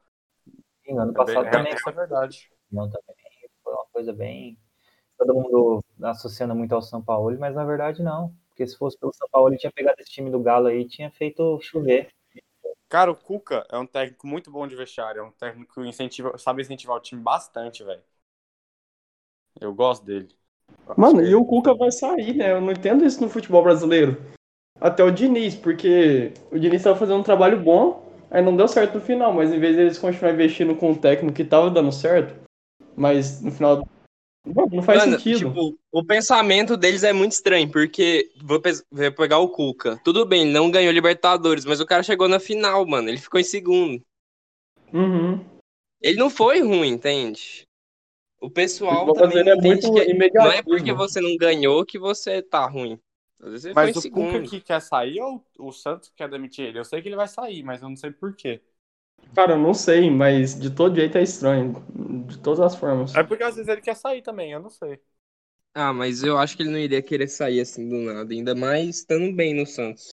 [0.89, 2.51] No ano É, passado também, isso é verdade.
[2.71, 3.17] não, também
[3.63, 4.59] foi uma coisa bem...
[5.19, 8.37] Todo mundo associando muito ao São Paulo, mas na verdade não.
[8.49, 10.89] Porque se fosse pelo São Paulo, ele tinha pegado esse time do Galo aí e
[10.89, 12.11] tinha feito chover.
[12.89, 15.21] Cara, o Cuca é um técnico muito bom de vestiário.
[15.21, 18.03] É um técnico que incentiva, sabe incentivar o time bastante, velho.
[19.61, 20.35] Eu gosto dele.
[20.69, 22.53] Eu acho Mano, e o Cuca vai sair, né?
[22.53, 24.17] Eu não entendo isso no futebol brasileiro.
[24.81, 28.95] Até o Diniz, porque o Diniz tava fazendo um trabalho bom, aí não deu certo
[28.97, 32.35] no final, mas em vez deles continuar investindo com o técnico que tava dando certo,
[32.97, 33.89] mas no final.
[34.45, 35.39] Não faz Mano, sentido.
[35.51, 40.01] tipo, o pensamento deles é muito estranho, porque vou, pe- vou pegar o Cuca.
[40.05, 43.09] Tudo bem, ele não ganhou Libertadores, mas o cara chegou na final, mano.
[43.09, 44.01] Ele ficou em segundo.
[44.93, 45.45] Uhum.
[46.01, 47.65] Ele não foi ruim, entende?
[48.47, 52.65] O pessoal também é muito que não é porque você não ganhou que você tá
[52.65, 52.97] ruim.
[53.43, 54.49] Às vezes Mas o em Cuca segundo.
[54.49, 56.79] que quer sair ou o Santos quer demitir ele?
[56.79, 58.61] Eu sei que ele vai sair, mas eu não sei por quê.
[59.35, 61.85] Cara, eu não sei, mas de todo jeito é estranho.
[62.29, 63.17] De todas as formas.
[63.17, 65.01] É porque às vezes ele quer sair também, eu não sei.
[65.75, 69.01] Ah, mas eu acho que ele não iria querer sair assim do nada, ainda mais
[69.01, 70.09] estando bem no Santos.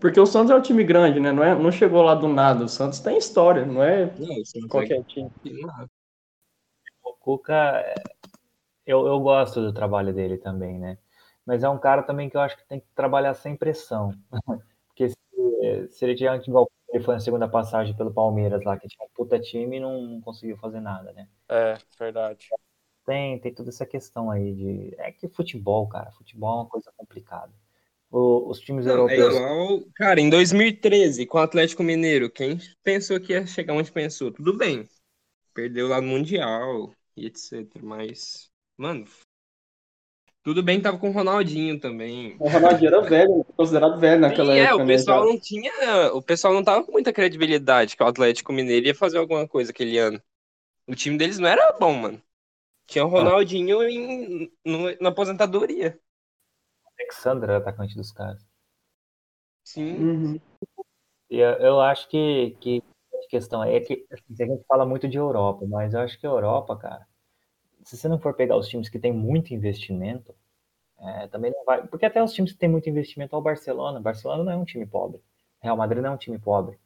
[0.00, 1.30] Porque o Santos é um time grande, né?
[1.30, 2.64] Não, é, não chegou lá do nada.
[2.64, 5.30] O Santos tem história, não é Não, o Santos qualquer time.
[5.46, 5.50] é...
[5.50, 5.97] não.
[7.28, 7.94] Cuca, é,
[8.86, 10.98] eu, eu gosto do trabalho dele também, né?
[11.46, 14.12] Mas é um cara também que eu acho que tem que trabalhar sem pressão.
[14.88, 18.88] Porque se, se ele tiver igual ele foi na segunda passagem pelo Palmeiras lá, que
[18.88, 21.28] tinha um puta time e não conseguiu fazer nada, né?
[21.48, 22.54] É, verdade.
[23.04, 24.94] Tem, tem toda essa questão aí de.
[24.98, 27.52] É que futebol, cara, futebol é uma coisa complicada.
[28.10, 29.36] O- os times Não, é europeus.
[29.36, 34.32] igual, cara, em 2013, com o Atlético Mineiro, quem pensou que ia chegar onde pensou?
[34.32, 34.88] Tudo bem.
[35.54, 37.84] Perdeu lá no Mundial e etc.
[37.84, 39.06] Mas, mano,
[40.42, 42.40] tudo bem que tava com o Ronaldinho também.
[42.40, 45.26] O Ronaldinho era velho, considerado velho naquela Sim, é, época, o né, pessoal cara?
[45.26, 45.72] não tinha.
[46.14, 49.70] O pessoal não tava com muita credibilidade que o Atlético Mineiro ia fazer alguma coisa
[49.70, 50.20] aquele ano.
[50.88, 52.22] O time deles não era bom, mano.
[52.86, 56.00] Tinha o Ronaldinho em, no- na aposentadoria.
[57.00, 58.46] Alexandre era atacante dos caras.
[59.64, 59.94] Sim.
[60.00, 60.40] Uhum.
[61.30, 62.82] E eu, eu acho que, que
[63.14, 66.26] a questão é que assim, a gente fala muito de Europa, mas eu acho que
[66.26, 67.07] a Europa, cara,
[67.88, 70.34] se você não for pegar os times que têm muito investimento,
[71.00, 71.86] é, também não vai.
[71.86, 73.98] Porque até os times que têm muito investimento, é o Barcelona.
[73.98, 75.22] Barcelona não é um time pobre.
[75.62, 76.78] Real Madrid não é um time pobre.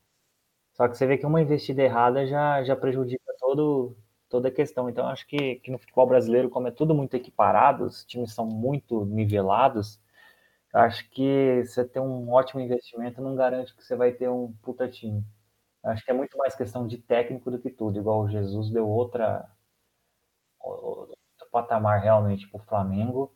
[0.74, 3.96] Só que você vê que uma investida errada já, já prejudica todo,
[4.28, 4.88] toda a questão.
[4.88, 8.46] Então, acho que, que no futebol brasileiro, como é tudo muito equiparado, os times são
[8.46, 10.00] muito nivelados,
[10.72, 14.88] acho que você ter um ótimo investimento não garante que você vai ter um puta
[14.88, 15.24] time.
[15.82, 17.98] Acho que é muito mais questão de técnico do que tudo.
[17.98, 19.48] Igual o Jesus deu outra
[20.70, 21.16] outro
[21.51, 23.32] patamar realmente para o Flamengo.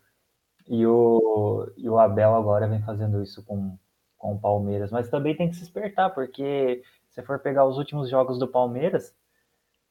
[0.68, 3.78] E o, e o Abel agora vem fazendo isso com,
[4.18, 4.90] com o Palmeiras.
[4.90, 9.14] Mas também tem que se espertar, porque se for pegar os últimos jogos do Palmeiras,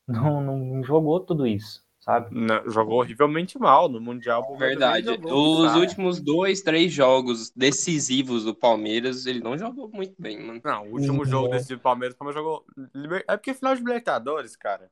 [0.08, 2.32] não, não jogou tudo isso, sabe?
[2.32, 4.44] Não, jogou horrivelmente mal no Mundial.
[4.58, 5.06] Verdade.
[5.06, 5.80] jogou, Os sabe?
[5.82, 10.60] últimos dois, três jogos decisivos do Palmeiras, ele não jogou muito bem, mano.
[10.64, 11.26] Não, o último Uhum.
[11.26, 12.66] jogo desse Palmeiras, o Palmeiras jogou.
[13.28, 14.92] É porque final de Libertadores, cara.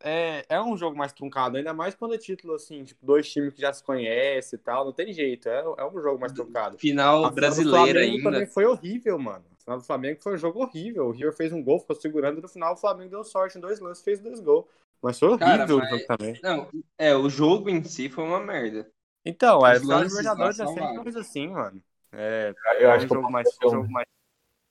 [0.00, 3.54] É, é um jogo mais truncado, ainda mais quando é título assim, tipo, dois times
[3.54, 6.78] que já se conhecem e tal, não tem jeito, é, é um jogo mais truncado.
[6.78, 8.30] Final A final do brasileira Flamengo ainda.
[8.30, 9.44] também foi horrível, mano.
[9.52, 11.06] A final do Flamengo foi um jogo horrível.
[11.06, 13.60] O River fez um gol, ficou segurando e no final o Flamengo deu sorte em
[13.60, 14.66] dois lances, fez dois gols.
[15.02, 16.40] Mas foi horrível Cara, o mas- jogo também.
[16.42, 16.68] Não,
[16.98, 18.88] é, o jogo em si foi uma merda.
[19.24, 21.82] Então, é, lances Libertadores é sempre coisa assim, mano.
[22.12, 24.06] É, Eu é acho um que o jogo mais, um jogo mais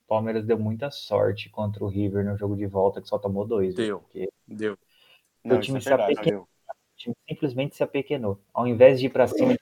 [0.04, 3.46] O Palmeiras deu muita sorte contra o River no jogo de volta, que só tomou
[3.46, 3.74] dois.
[3.74, 3.84] né?
[3.84, 4.00] Deu.
[4.00, 4.78] Porque deu.
[5.54, 6.42] O time isso se é verdade, apequenou.
[6.42, 8.40] o time simplesmente se apequenou.
[8.52, 9.56] Ao invés de ir pra cima,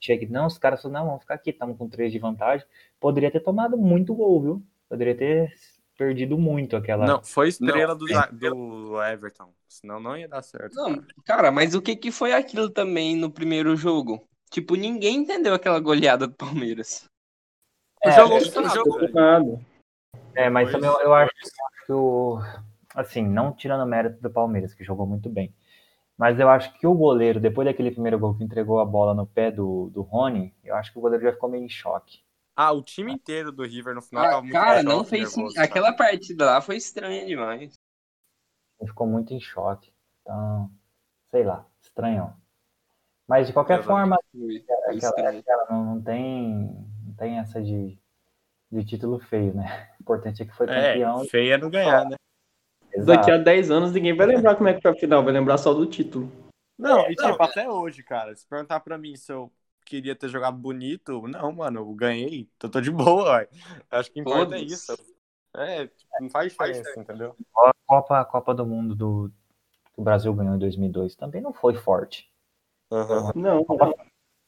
[0.00, 2.66] que, não, os caras não, vamos ficar aqui, estamos com três de vantagem.
[3.00, 4.62] Poderia ter tomado muito gol, viu?
[4.88, 5.52] Poderia ter
[5.96, 7.06] perdido muito aquela.
[7.06, 9.52] Não, foi estrela Não, do, do Everton.
[9.68, 10.74] Senão não ia dar certo.
[10.74, 14.26] Não, cara, mas o que que foi aquilo também no primeiro jogo?
[14.50, 17.08] Tipo, ninguém entendeu aquela goleada do Palmeiras.
[18.04, 19.08] O É, jogo é, Não, jogo.
[19.12, 19.60] nada.
[20.34, 20.72] É, mas Pois.
[20.74, 21.32] também eu, eu acho
[21.86, 22.38] que o.
[22.94, 25.54] Assim, não tirando o mérito do Palmeiras, que jogou muito bem.
[26.16, 29.26] Mas eu acho que o goleiro, depois daquele primeiro gol que entregou a bola no
[29.26, 32.20] pé do, do Rony, eu acho que o goleiro já ficou meio em choque.
[32.54, 35.58] Ah, o time inteiro do River no final Ah, tava muito cara, não fez nervoso.
[35.58, 37.74] Aquela partida lá foi estranha demais.
[38.78, 39.92] Ele ficou muito em choque.
[40.20, 40.70] Então,
[41.30, 42.34] sei lá, estranhão.
[43.26, 45.40] Mas de qualquer Eu forma, foi aquela, estranho.
[45.40, 47.98] aquela não, não tem, não tem essa de,
[48.70, 49.88] de título feio, né?
[49.98, 51.22] O importante é que foi campeão.
[51.22, 52.16] É, feia não ganhar, né?
[53.02, 53.18] Exato.
[53.18, 55.58] Daqui a 10 anos ninguém vai lembrar como é que foi a final, vai lembrar
[55.58, 56.30] só do título.
[56.78, 59.52] Não, e tipo, até hoje, cara, se perguntar pra mim se eu
[59.84, 63.48] queria ter jogado bonito, não, mano, eu ganhei, então tô de boa, ué.
[63.90, 64.92] Acho que importa é isso.
[65.54, 67.36] É, tipo, não faz diferença, entendeu?
[67.56, 69.30] A Copa, a Copa do Mundo do,
[69.92, 72.30] que o Brasil ganhou em 2002 também não foi forte.
[73.34, 73.94] Não, Copa,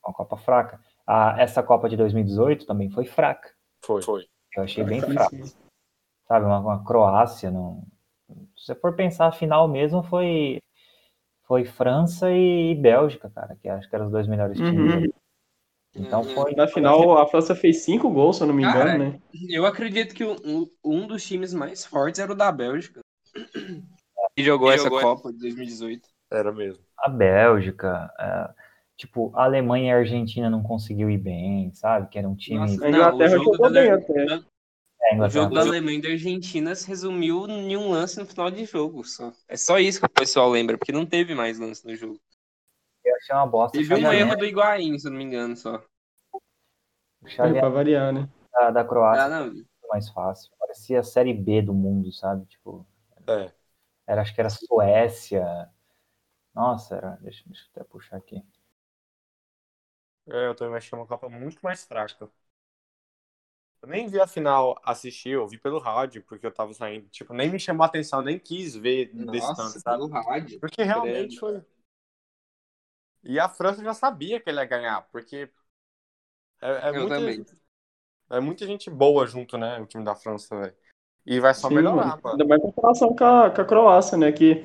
[0.05, 0.81] uma Copa fraca.
[1.07, 3.51] A, essa Copa de 2018 também foi fraca.
[3.85, 4.03] Foi.
[4.03, 4.27] Foi.
[4.57, 5.37] Eu achei bem fraca.
[6.27, 7.51] Sabe, uma, uma Croácia.
[7.51, 7.87] Não...
[8.57, 10.59] Se você for pensar, a final mesmo foi,
[11.43, 14.79] foi França e Bélgica, cara, que acho que eram os dois melhores times.
[14.79, 14.97] Uhum.
[14.99, 15.15] ali.
[15.97, 16.29] Então Uhum.
[16.29, 16.55] foi.
[16.55, 19.21] Na final, a França fez 5 gols, se eu não me engano, Cara, né?
[19.49, 23.01] Eu acredito que um, um dos times mais fortes era o da Bélgica.
[24.37, 26.09] Que jogou essa Copa de 2018.
[26.33, 26.83] Era mesmo.
[26.99, 28.51] a Bélgica, é,
[28.97, 32.09] tipo, a Alemanha e a Argentina não conseguiu ir bem, sabe?
[32.09, 32.59] Que era um time.
[32.59, 34.41] Nossa, A Inglaterra jogou bem até.
[35.07, 38.51] É, O jogo da Alemanha e da Argentina se resumiu em um lance no final
[38.51, 39.33] de jogo só.
[39.49, 42.21] É só isso que o pessoal lembra, porque não teve mais lance no jogo.
[43.05, 43.79] Eu achei uma bosta.
[43.79, 45.83] Teve um erro do Higuaín, se eu não me engano, só.
[47.23, 48.29] o É, pra variar, né?
[48.53, 49.65] da, da Croácia Ah, não.
[49.81, 50.51] foi mais fácil.
[50.59, 52.47] Parecia a Série B do mundo, sabe?
[52.47, 52.87] Tipo,
[53.27, 53.53] É.
[54.07, 55.71] era, acho que era Suécia.
[56.55, 58.43] Nossa, era, deixa, deixa eu até puxar aqui.
[60.27, 62.31] É, eu também achei uma Copa muito mais fraca.
[63.85, 67.07] Eu nem vi a final assistir, eu vi pelo rádio, porque eu tava saindo.
[67.11, 69.99] Tipo, nem me chamou a atenção, nem quis ver desse tanto, Nossa, sabe?
[69.99, 70.59] pelo rádio.
[70.59, 71.61] Porque realmente foi.
[73.23, 75.51] E a França já sabia que ele ia ganhar, porque
[76.63, 77.45] é, é Eu muita, também.
[78.31, 79.79] é muita gente boa junto, né?
[79.79, 80.75] O time da França, velho.
[81.27, 82.33] E vai só Sim, melhorar, mano.
[82.33, 84.33] Ainda mais em comparação com a, com a Croácia, né?
[84.33, 84.65] Que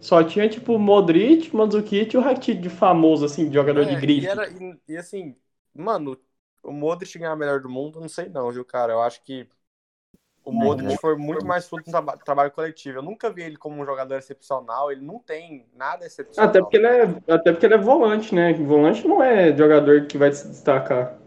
[0.00, 4.00] só tinha, tipo, Modric, Mandzukic e o Rakitic de famoso, assim, de jogador de É,
[4.00, 4.26] grife.
[4.26, 5.36] E, era, e, e assim,
[5.74, 6.16] mano,
[6.64, 8.92] o Modric ganhar melhor do mundo, não sei não, viu, cara?
[8.92, 9.48] Eu acho que
[10.44, 10.96] o Modric né?
[10.96, 12.98] foi muito mais fruto do traba- trabalho coletivo.
[12.98, 16.54] Eu nunca vi ele como um jogador excepcional, ele não tem nada excepcional.
[16.54, 18.52] Até porque, ele é, até porque ele é volante, né?
[18.54, 21.18] Volante não é jogador que vai se destacar.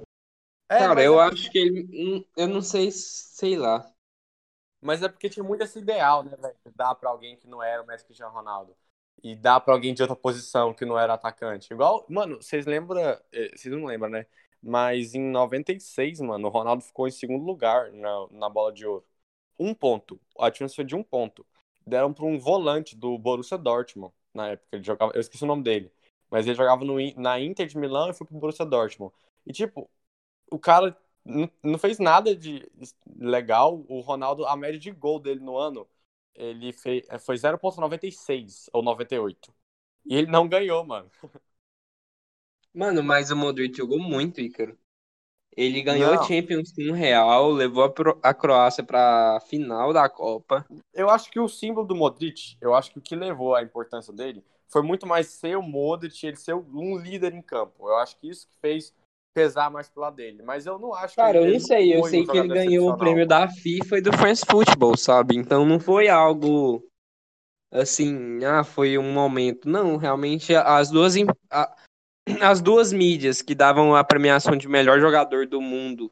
[0.69, 1.87] É, Cara, eu é acho que ele.
[1.93, 3.89] hum, Eu não sei, sei lá.
[4.81, 6.55] Mas é porque tinha muito esse ideal, né, velho?
[6.65, 8.75] de Dar pra alguém que não era o Messi Cristiano Ronaldo.
[9.23, 11.73] e dar pra alguém de outra posição que não era atacante.
[11.73, 13.01] Igual, mano, vocês lembram,
[13.31, 14.25] eh, vocês não lembram, né?
[14.61, 19.05] Mas em 96, mano, o Ronaldo ficou em segundo lugar na, na bola de ouro.
[19.59, 20.19] Um ponto.
[20.39, 21.45] A diferença foi de um ponto.
[21.85, 24.67] Deram pra um volante do Borussia Dortmund na época.
[24.73, 25.91] Ele jogava, eu esqueci o nome dele.
[26.29, 29.13] Mas ele jogava no, na Inter de Milão e foi pro Borussia Dortmund.
[29.45, 29.89] E, tipo,
[30.51, 32.69] o cara não, não fez nada de
[33.17, 33.83] legal.
[33.87, 35.87] O Ronaldo, a média de gol dele no ano,
[36.35, 39.53] ele fez, foi 0,96 ou 98.
[40.05, 41.09] E ele não ganhou, mano.
[42.77, 44.77] Mano, mas o Modric jogou muito, Ícaro.
[45.55, 46.21] Ele ganhou Não.
[46.21, 50.63] a Champions com o Real, levou a, Pro- a Croácia pra final da Copa.
[50.93, 54.13] Eu acho que o símbolo do Modric, eu acho que o que levou a importância
[54.13, 57.89] dele foi muito mais ser o Modric, ele ser um líder em campo.
[57.89, 58.93] Eu acho que isso que fez
[59.33, 60.43] pesar mais pro lado dele.
[60.43, 62.47] Mas eu não acho que Cara, eu não sei, eu foi um sei que ele
[62.49, 65.35] ganhou o prêmio da FIFA e do France Football, sabe?
[65.35, 66.85] Então não foi algo
[67.71, 69.67] assim, ah, foi um momento.
[69.67, 71.15] Não, realmente as duas
[71.49, 71.75] a-
[72.41, 76.11] as duas mídias que davam a premiação de melhor jogador do mundo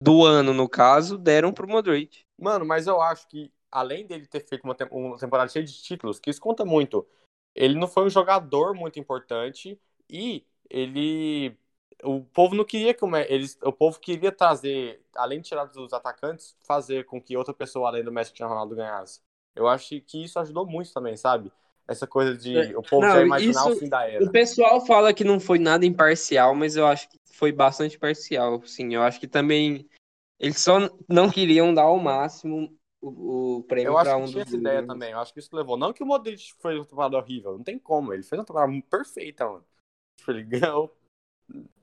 [0.00, 2.24] do ano, no caso, deram pro Modric.
[2.38, 6.18] Mano, mas eu acho que, além dele ter feito uma, uma temporada cheia de títulos,
[6.18, 7.06] que isso conta muito,
[7.54, 9.78] ele não foi um jogador muito importante
[10.10, 11.56] e ele.
[12.02, 16.54] O povo não queria que eles, o povo queria trazer, além de tirar dos atacantes,
[16.66, 19.20] fazer com que outra pessoa além do Messi Cristiano Ronaldo ganhasse.
[19.54, 21.50] Eu acho que isso ajudou muito também, sabe?
[21.86, 24.24] Essa coisa de É, o povo não, já imaginar isso- o fim da era.
[24.24, 28.62] O pessoal fala que não foi nada imparcial, mas eu acho que foi bastante parcial,
[28.64, 28.94] sim.
[28.94, 29.86] Eu acho que também
[30.40, 30.78] eles só
[31.08, 34.52] não queriam dar ao máximo o, o prêmio Eu acho para que um tinha dos
[34.54, 35.10] essa ideia também.
[35.12, 35.76] Eu acho que isso levou.
[35.76, 38.14] Não que o Modric fez uma temporada horrível, não tem como.
[38.14, 39.64] Ele fez uma temporada perfeita, mano.
[40.18, 40.96] Tipo, Ele ganhou.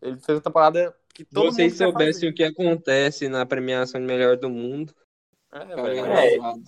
[0.01, 4.07] Ele fez uma temporada que todo vocês mundo soubessem o que acontece na premiação de
[4.07, 4.95] melhor do mundo,
[5.51, 5.57] É.
[5.59, 5.99] É.
[6.39, 6.63] arrasados.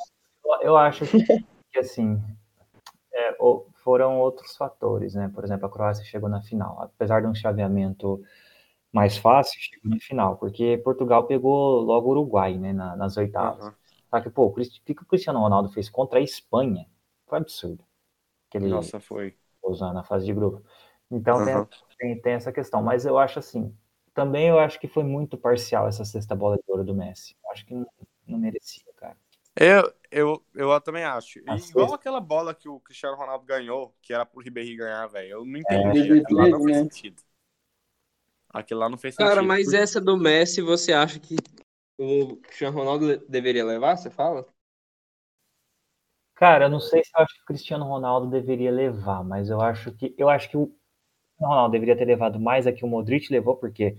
[0.45, 1.17] Eu- Eu acho que,
[1.71, 2.21] que, assim,
[3.13, 3.35] é,
[3.83, 5.29] foram outros fatores, né?
[5.33, 6.81] Por exemplo, a Croácia chegou na final.
[6.81, 8.23] Apesar de um chaveamento
[8.93, 12.73] mais fácil, chegou na final, porque Portugal pegou logo o Uruguai, né?
[12.73, 13.63] na- nas oitavas.
[13.63, 13.75] Aham.
[14.09, 16.87] Só que, pô, o que o Cristiano Ronaldo fez contra a Espanha
[17.27, 17.83] foi absurdo.
[18.49, 19.37] Que ele Nossa, foi.
[19.63, 20.63] usar na fase de grupo.
[21.11, 21.67] Então tem, Aham.
[21.97, 22.81] tem, tem essa questão.
[22.83, 23.75] Mas eu acho assim,
[24.13, 27.35] também eu acho que foi muito parcial essa sexta bola de ouro do Messi.
[27.43, 27.87] Eu acho que não,
[28.27, 29.17] não merecia, cara.
[29.55, 31.39] Eu, eu, eu também acho.
[31.39, 31.95] E igual sexta.
[31.95, 35.29] aquela bola que o Cristiano Ronaldo ganhou, que era pro Ribéry ganhar, velho.
[35.31, 35.75] Eu não É.
[35.81, 36.11] entendi.
[36.13, 37.21] Aquilo lá não fez sentido.
[38.49, 39.27] Aquilo lá não fez sentido.
[39.27, 41.35] Cara, mas Porque- essa do Messi, você acha que
[41.97, 43.97] o Cristiano Ronaldo deveria levar?
[43.97, 44.45] Você fala?
[46.35, 49.61] Cara, eu não sei se eu acho que o Cristiano Ronaldo deveria levar, mas eu
[49.61, 52.87] acho que eu acho que o Cristiano Ronaldo deveria ter levado mais a que o
[52.87, 53.95] Modric levou, porque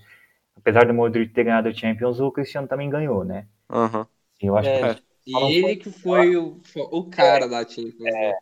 [0.57, 3.49] apesar do Modric ter ganhado o Champions, o Cristiano também ganhou, né?
[3.69, 4.09] Aham.
[4.43, 6.61] E eu acho que É, e ele que foi o,
[6.91, 8.35] o cara da Champions, né?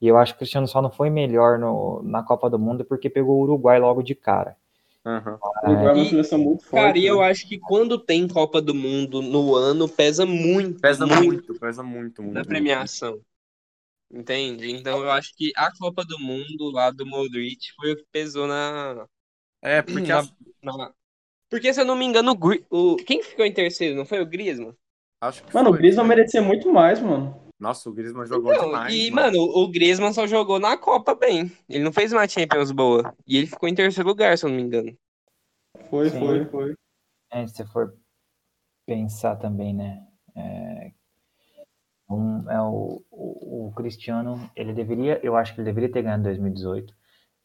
[0.00, 2.84] E eu acho que o Cristiano só não foi melhor no, na Copa do Mundo
[2.84, 4.56] porque pegou o Uruguai logo de cara.
[5.04, 5.38] Aham.
[5.62, 6.74] O Uruguai é uma seleção muito forte.
[6.74, 7.28] Cara, e eu né?
[7.30, 11.82] acho que quando tem Copa do Mundo no ano, pesa muito, Pesa muito muito, pesa
[11.82, 12.34] muito, muito.
[12.34, 13.20] na premiação.
[14.10, 14.70] Entende?
[14.70, 18.46] Então eu acho que a Copa do Mundo lá do Modric foi o que pesou
[18.46, 19.06] na.
[19.62, 20.32] É, porque na- as-
[20.62, 20.92] na-
[21.50, 22.32] Porque, se eu não me engano,
[22.70, 22.96] o, o...
[22.96, 23.96] quem ficou em terceiro?
[23.96, 24.74] Não foi o Griezmann?
[25.20, 26.18] Acho que Mano, o foi, Griezmann velho.
[26.18, 27.40] merecia muito mais, mano.
[27.58, 28.94] Nossa, o Griezmann jogou Não, demais.
[28.94, 29.38] e, mano.
[29.38, 31.50] mano, o Griezmann só jogou na Copa bem.
[31.68, 33.14] Ele não fez uma Champions boa.
[33.26, 34.96] E ele ficou em terceiro lugar, se eu não me engano.
[35.88, 36.18] Foi, Sim.
[36.18, 36.74] foi, foi.
[37.30, 37.94] É, se você for
[38.86, 40.06] pensar também, né?
[40.36, 40.92] É,
[42.08, 46.20] um- é o, o, o Cristiano, ele deveria, eu acho que ele deveria ter ganhado
[46.20, 46.94] em 2018.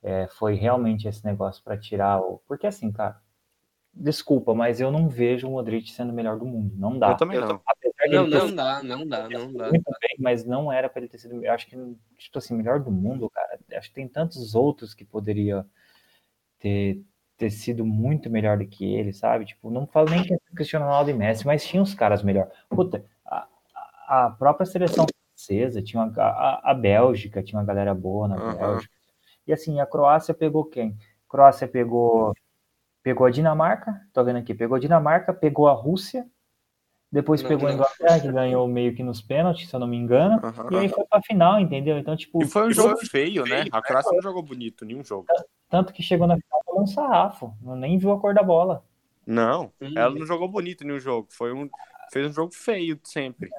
[0.03, 2.41] É, foi realmente esse negócio para tirar o.
[2.47, 3.19] Porque assim, cara,
[3.93, 6.73] desculpa, mas eu não vejo o Modric sendo o melhor do mundo.
[6.77, 7.11] Não dá.
[7.11, 7.61] Eu também Eu não.
[8.09, 9.69] Não, não dá, não dá, não dá.
[9.69, 11.43] muito bem, mas não era para ele ter sido.
[11.43, 11.75] Eu acho que,
[12.17, 13.59] tipo assim, melhor do mundo, cara.
[13.73, 15.65] Acho que tem tantos outros que poderia
[16.59, 17.01] ter,
[17.37, 19.45] ter sido muito melhor do que ele, sabe?
[19.45, 22.49] Tipo, não falo nem que é Cristiano Ronaldo e Messi, mas tinha os caras melhor.
[22.69, 23.47] Puta, a,
[24.07, 25.05] a- própria seleção
[25.35, 28.37] francesa tinha uma, a, a Bélgica tinha uma galera boa na.
[28.55, 28.93] Bélgica.
[29.47, 30.97] E assim, a Croácia pegou quem?
[31.27, 32.33] A Croácia pegou
[33.03, 36.25] pegou a Dinamarca, tô vendo aqui, pegou a Dinamarca, pegou a Rússia,
[37.11, 37.73] depois Não, pegou a.
[37.73, 40.39] Inglaterra, que ganhou meio que nos pênaltis, se eu não me engano.
[40.43, 40.67] Aham.
[40.71, 41.97] E aí foi pra final, entendeu?
[41.97, 43.65] Então, tipo, E foi um jogo feio, né?
[43.71, 45.25] A Croácia não jogou bonito, nenhum jogo.
[45.69, 48.83] tanto que chegou na final tomou um sarrafo, não nem viu a cor da bola.
[49.25, 49.93] Não, Hum.
[49.95, 51.27] ela não jogou bonito nenhum jogo.
[51.31, 51.69] Foi um,
[52.11, 53.49] fez um jogo feio sempre.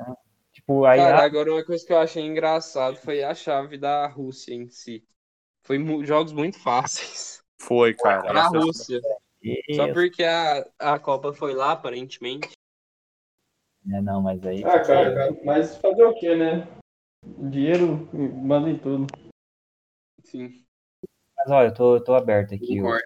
[0.53, 4.07] Tipo, aí Cara, a- agora uma coisa que eu achei engraçado foi a chave da
[4.07, 5.05] Rússia em si.
[5.63, 7.43] Foi mu- jogos muito fáceis.
[7.59, 8.41] Foi, cara.
[8.41, 9.01] Essa- Rússia.
[9.43, 12.51] Isso, porque a, a Copa foi lá, aparentemente.
[13.85, 16.67] né, não, mas aí Ah, cara, mas fazer o quê, né?
[17.51, 19.07] Dinheiro manda em tudo.
[20.23, 20.65] Sim.
[21.37, 22.77] Mas olha, eu tô, eu tô aberto aqui.
[22.77, 23.05] Concordo.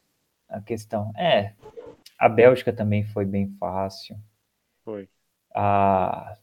[0.49, 1.13] a questão.
[1.17, 1.55] É,
[2.19, 4.17] a Bélgica também foi bem fácil.
[4.85, 5.09] Foi.
[5.55, 6.37] A.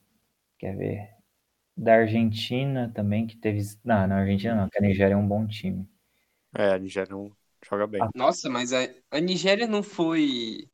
[0.57, 1.10] Quer ver?
[1.76, 3.61] Da Argentina também, que teve.
[3.84, 5.88] Não, na Argentina não, que a Nigéria é um bom time.
[6.56, 7.32] É, a Nigéria não
[7.69, 8.02] joga bem.
[8.15, 8.80] Nossa, mas a,
[9.11, 10.68] a Nigéria não foi.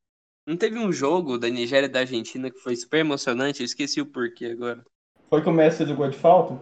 [0.47, 3.59] Não teve um jogo da Nigéria e da Argentina que foi super emocionante?
[3.61, 4.83] Eu esqueci o porquê agora.
[5.29, 6.59] Foi que o Messi fez o gol de falta?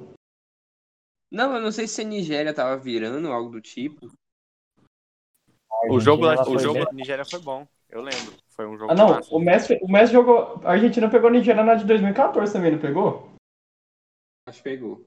[1.32, 4.12] Não, eu não sei se a Nigéria tava virando algo do tipo.
[5.90, 7.66] O jogo, da- o foi jogo da Nigéria foi bom.
[7.90, 8.36] Eu lembro.
[8.50, 9.08] Foi um jogo Ah, não.
[9.10, 9.34] massa.
[9.34, 10.60] O Messi, o Messi jogou.
[10.66, 13.34] A Argentina pegou a Nigéria na de 2014 também, não pegou?
[14.48, 15.06] Acho que pegou.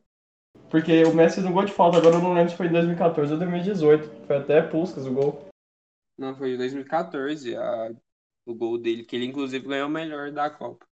[0.70, 2.72] Porque o Messi fez um gol de falta, agora eu não lembro se foi em
[2.72, 4.26] 2014 ou 2018.
[4.26, 5.48] Foi até Puskas o gol.
[6.16, 7.90] Não, foi em 2014 a,
[8.46, 10.86] o gol dele, que ele inclusive ganhou o melhor da Copa.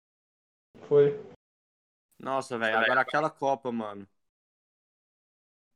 [0.89, 1.21] Foi.
[2.19, 2.79] Nossa, velho.
[2.79, 4.07] Agora aquela Copa, mano.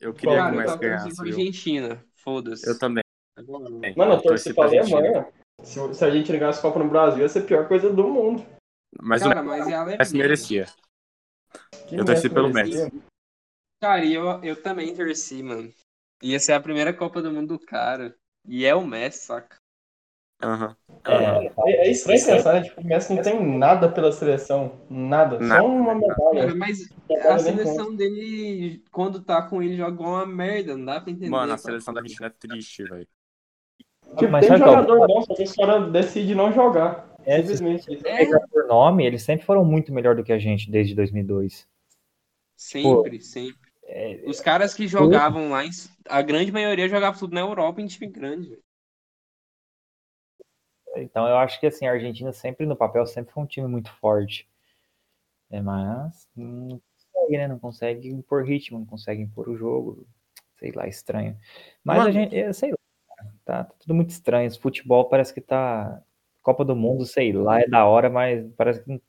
[0.01, 1.21] Eu queria Cara, que o eu Messi ganhasse.
[1.21, 2.05] Argentina.
[2.15, 2.67] Foda-se.
[2.67, 3.05] Eu também.
[3.37, 3.81] Agora não.
[3.97, 4.65] Mano, eu torci pra.
[4.65, 5.31] Alemanha.
[5.63, 8.09] Se, se a gente ganhasse a Copa no Brasil, ia ser a pior coisa do
[8.09, 8.47] mundo.
[8.99, 9.99] Mas Cara, o mas é.
[9.99, 10.67] Messi merecia.
[11.87, 12.91] Que Eu torci pelo merecia.
[13.81, 15.73] Cara, e eu, eu também torci, mano.
[16.23, 18.15] Ia ser a primeira Copa do Mundo do cara.
[18.47, 19.57] E é o Messi, saca?
[20.43, 20.77] Aham.
[21.05, 22.63] É, É, é estranho pensar, né?
[22.63, 24.79] Tipo, o Messi não tem nada pela seleção.
[24.91, 25.39] Nada.
[25.39, 26.01] Nada, Só uma.
[26.01, 26.55] Cara, medalha.
[26.55, 26.79] mas
[27.09, 30.77] Medalha a seleção dele, quando tá com ele, joga uma merda.
[30.77, 31.31] Não dá pra entender.
[31.31, 31.59] Mano, a cara.
[31.59, 33.07] seleção da Argentina é triste, velho.
[34.19, 37.09] Tipo, Mas tem qual- jogador bom, só que os caras decidem não jogar.
[37.25, 38.07] É, Simplesmente.
[38.07, 41.69] É, por nome, eles sempre foram muito melhor do que a gente desde 2002.
[42.57, 43.60] sempre, sempre.
[43.93, 45.71] É, Os caras que jogavam lá, em-
[46.09, 48.57] a grande maioria jogava tudo na Europa em time grande.
[50.97, 53.93] Então eu acho que assim, a Argentina sempre no papel sempre foi um time muito
[53.95, 54.49] forte.
[55.51, 56.81] É, mas não
[57.13, 57.49] consegue, né?
[57.49, 60.07] Não consegue impor ritmo, não consegue impor o jogo.
[60.59, 61.37] Sei lá, estranho.
[61.83, 62.77] Mas a gente, é, sei lá,
[63.45, 64.47] tá, tá tudo muito estranho.
[64.47, 66.01] Esse futebol parece que tá.
[66.43, 69.03] Copa do Mundo, sei lá, é da hora, mas parece que.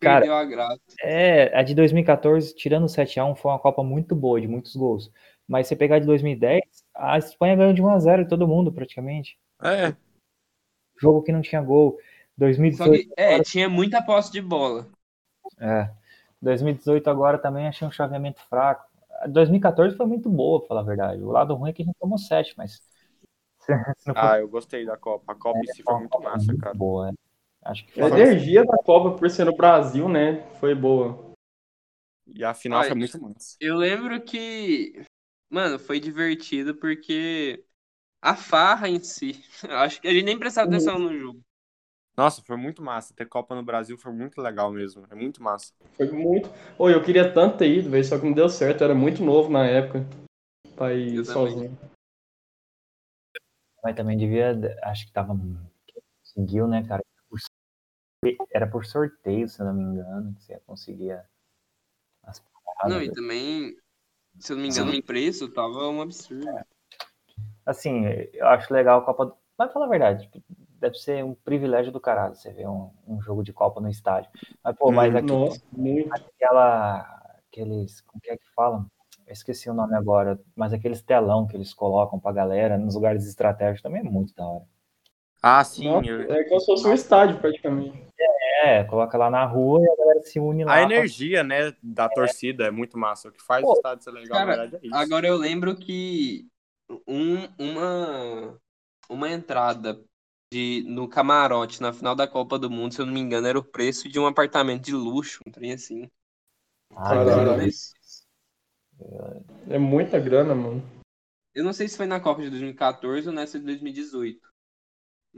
[0.00, 0.80] Cara, Perdeu a graça.
[1.02, 5.10] é, a de 2014, tirando o 7x1, foi uma Copa muito boa, de muitos gols.
[5.46, 6.60] Mas se você pegar de 2010,
[6.94, 9.38] a Espanha ganhou de 1x0 de todo mundo, praticamente.
[9.62, 9.94] É,
[11.00, 11.92] Jogo que não tinha gol.
[11.92, 12.04] Só
[12.38, 14.86] 2018, que, é, tinha muita posse de bola.
[15.60, 15.90] é.
[16.40, 18.86] 2018 agora também achei um chaveamento fraco.
[19.20, 21.22] A 2014 foi muito boa, pra falar a verdade.
[21.22, 22.80] O lado ruim é que a gente tomou 7, mas.
[24.14, 25.32] ah, eu gostei da Copa.
[25.32, 26.76] A Copa em si foi muito massa, muito cara.
[26.76, 27.12] boa, é.
[27.62, 30.42] Acho que A energia da Copa, por ser no Brasil, né?
[30.58, 31.32] Foi boa.
[32.26, 33.56] E a final Ai, foi muito massa.
[33.60, 35.02] Eu lembro que,
[35.50, 37.64] mano, foi divertido porque
[38.22, 39.42] a farra em si.
[39.68, 41.40] Acho que a gente nem prestava atenção no jogo.
[42.16, 43.14] Nossa, foi muito massa.
[43.14, 45.06] Ter Copa no Brasil foi muito legal mesmo.
[45.08, 45.72] É muito massa.
[45.96, 46.50] Foi muito.
[46.78, 48.80] Oi, eu queria tanto ter ido, velho, só que não deu certo.
[48.80, 50.04] Eu era muito novo na época.
[50.74, 51.52] Pra ir Eu também.
[51.52, 51.78] sozinho.
[53.82, 54.52] Mas também devia.
[54.82, 55.38] Acho que tava.
[56.24, 57.02] Conseguiu, né, cara?
[58.50, 61.24] Era por sorteio, se eu não me engano, que você conseguia
[62.24, 62.90] as paradas.
[62.96, 63.76] Não, e também,
[64.38, 66.46] se eu não me engano, o preço tava um absurdo.
[67.64, 69.26] Assim, eu acho legal a Copa.
[69.26, 70.42] do- Mas falar a verdade, tipo,
[70.80, 74.30] deve ser um privilégio do caralho você ver um, um jogo de Copa no estádio.
[74.62, 76.12] Mas, pô, mas aqui, Nossa, muito.
[76.12, 77.00] aquela.
[77.48, 78.00] Aqueles.
[78.02, 78.90] Como que é que falam?
[79.26, 83.26] Eu esqueci o nome agora, mas aqueles telão que eles colocam pra galera nos lugares
[83.26, 84.64] estratégicos também é muito da hora.
[85.42, 85.84] Ah, sim.
[85.84, 88.06] Nossa, eu- é como se fosse um estádio, praticamente.
[88.64, 90.72] É, coloca lá na rua e a galera se une lá.
[90.72, 93.28] A pra- energia, né, da torcida é muito massa.
[93.28, 94.96] O que faz Pô, o estádio ser legal, cara, na verdade, é isso.
[94.96, 96.46] Agora eu lembro que
[97.06, 98.58] um- uma,
[99.08, 100.00] uma entrada
[100.52, 103.58] de, no camarote na final da Copa do Mundo, se eu não me engano, era
[103.58, 106.10] o preço de um apartamento de luxo, um trem assim.
[106.96, 107.10] Ah.
[109.68, 110.82] É muita grana, mano.
[111.54, 114.48] Eu não sei se foi na Copa de 2014 ou nessa de 2018.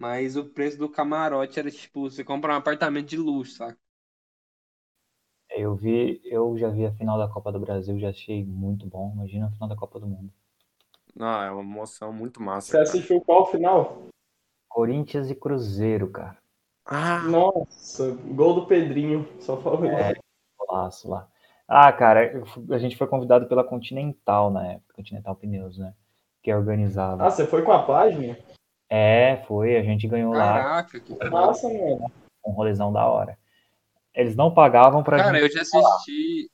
[0.00, 3.76] Mas o preço do camarote era tipo, você compra um apartamento de luxo, saca?
[5.50, 9.12] Eu vi, eu já vi a final da Copa do Brasil, já achei muito bom.
[9.14, 10.32] Imagina a final da Copa do Mundo.
[11.14, 12.68] Não, é uma emoção muito massa.
[12.68, 12.84] Você cara.
[12.84, 14.04] assistiu qual final?
[14.70, 16.38] Corinthians e Cruzeiro, cara.
[16.86, 19.28] Ah, Nossa, gol do Pedrinho.
[19.38, 20.14] Só falo É.
[20.58, 21.28] Golaço lá.
[21.68, 25.92] Ah, cara, a gente foi convidado pela Continental na época, Continental Pneus, né?
[26.42, 27.26] Que organizava.
[27.26, 28.38] Ah, você foi com a página?
[28.92, 31.30] É, foi, a gente ganhou lá Caraca, que.
[31.30, 32.10] Massa, mano.
[32.44, 33.38] um rolezão da hora.
[34.12, 35.42] Eles não pagavam pra Cara, gente.
[35.44, 36.50] eu já assisti.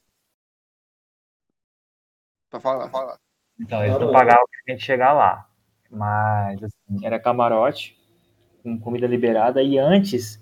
[2.51, 3.19] Pra falar, falar.
[3.59, 5.49] Então, eles não pagavam pra gente chegar lá.
[5.91, 7.99] Mas, assim, era camarote,
[8.63, 9.63] com comida liberada.
[9.63, 10.39] E antes,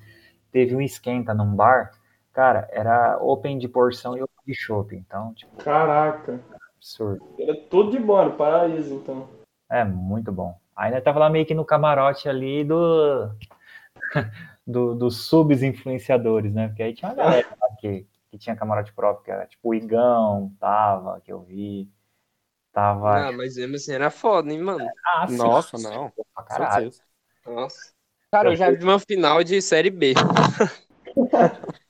[0.51, 1.93] teve um esquenta num bar.
[2.33, 4.97] Cara, era open de porção e open de shopping.
[4.97, 6.41] Então, tipo, Caraca.
[6.77, 7.25] Absurdo.
[7.39, 9.29] Era tudo de bom, era paraíso, então.
[9.71, 10.59] É, muito bom.
[10.77, 13.31] Ainda tava lá meio que no camarote ali do,
[14.67, 16.69] do dos subs influenciadores, né?
[16.69, 17.47] Porque aí tinha uma galera
[17.81, 21.89] que, que tinha camarote próprio, que era tipo o Igão, tava, que eu vi.
[22.73, 23.29] Tava.
[23.29, 24.91] Ah, mas mesmo assim era foda, hein, mano?
[25.07, 26.13] Ah, sim, Nossa, não.
[26.49, 26.91] caralho.
[27.47, 27.95] Nossa.
[28.33, 30.15] Cara, eu já vi uma final de Série B.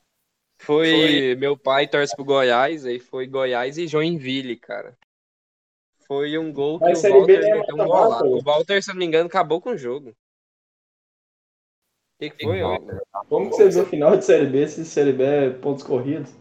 [0.59, 4.97] Foi meu pai torce pro Goiás, aí foi Goiás e Joinville, cara.
[6.07, 8.37] Foi um gol que Mas o Walter é meteu um.
[8.37, 10.11] O Walter, se eu não me engano, acabou com o jogo.
[10.11, 10.15] O
[12.19, 12.63] que, que foi?
[12.63, 13.01] Walter?
[13.29, 16.33] Como que você viu o final de Série B se Série B é pontos corridos?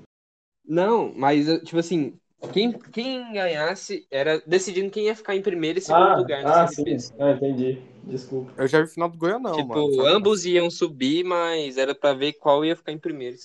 [0.65, 2.17] Não, mas, tipo assim,
[2.51, 6.63] quem, quem ganhasse era decidindo quem ia ficar em primeiro e segundo Ah, lugar na
[6.63, 7.15] ah Série sim.
[7.15, 7.23] B.
[7.23, 7.81] Ah, entendi.
[8.03, 8.53] Desculpa.
[8.57, 10.05] Eu já vi final do Goianão, Tipo, mano.
[10.05, 13.37] Ambos iam subir, mas era pra ver qual ia ficar em primeiro.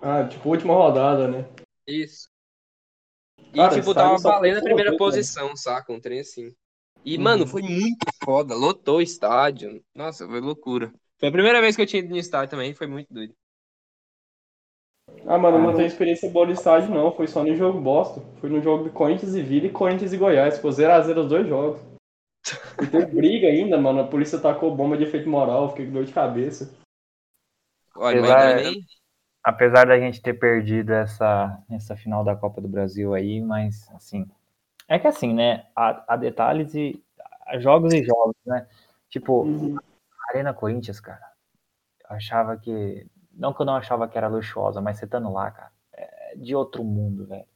[0.00, 1.46] Ah, tipo, última rodada, né?
[1.86, 2.31] Isso.
[3.52, 4.96] E, Cara, tipo, tava valendo a primeira né?
[4.96, 5.92] posição, saca?
[5.92, 6.54] Um trem assim.
[7.04, 7.22] E, Uhum.
[7.22, 8.54] mano, foi muito foda.
[8.54, 9.82] Lotou o estádio.
[9.94, 10.92] Nossa, foi loucura.
[11.18, 13.34] Foi a primeira vez que eu tinha ido no estádio também, foi muito doido.
[15.26, 17.12] Ah, mano, eu não tenho experiência boa no estádio, não.
[17.12, 18.20] Foi só no jogo bosta.
[18.40, 20.56] Foi no jogo de Corinthians e Vila e Corinthians e Goiás.
[20.56, 21.80] Ficou 0x0 os dois jogos.
[22.80, 24.00] E teve briga ainda, mano.
[24.00, 25.70] A polícia tacou bomba de efeito moral.
[25.70, 26.74] Fiquei com dor de cabeça.
[27.94, 28.86] Olha, mas nem.
[29.42, 34.26] Apesar da gente ter perdido essa, essa final da Copa do Brasil aí, mas assim.
[34.88, 35.66] É que assim, né?
[35.74, 37.02] Há, detalhes e.
[37.46, 38.66] há jogos e jogos, né?
[39.08, 39.44] Tipo,
[40.30, 41.26] Arena Corinthians, cara.
[42.08, 43.06] Eu achava que.
[43.32, 46.54] Não que eu não achava que era luxuosa, mas você estando lá, cara, é de
[46.54, 47.46] outro mundo, velho.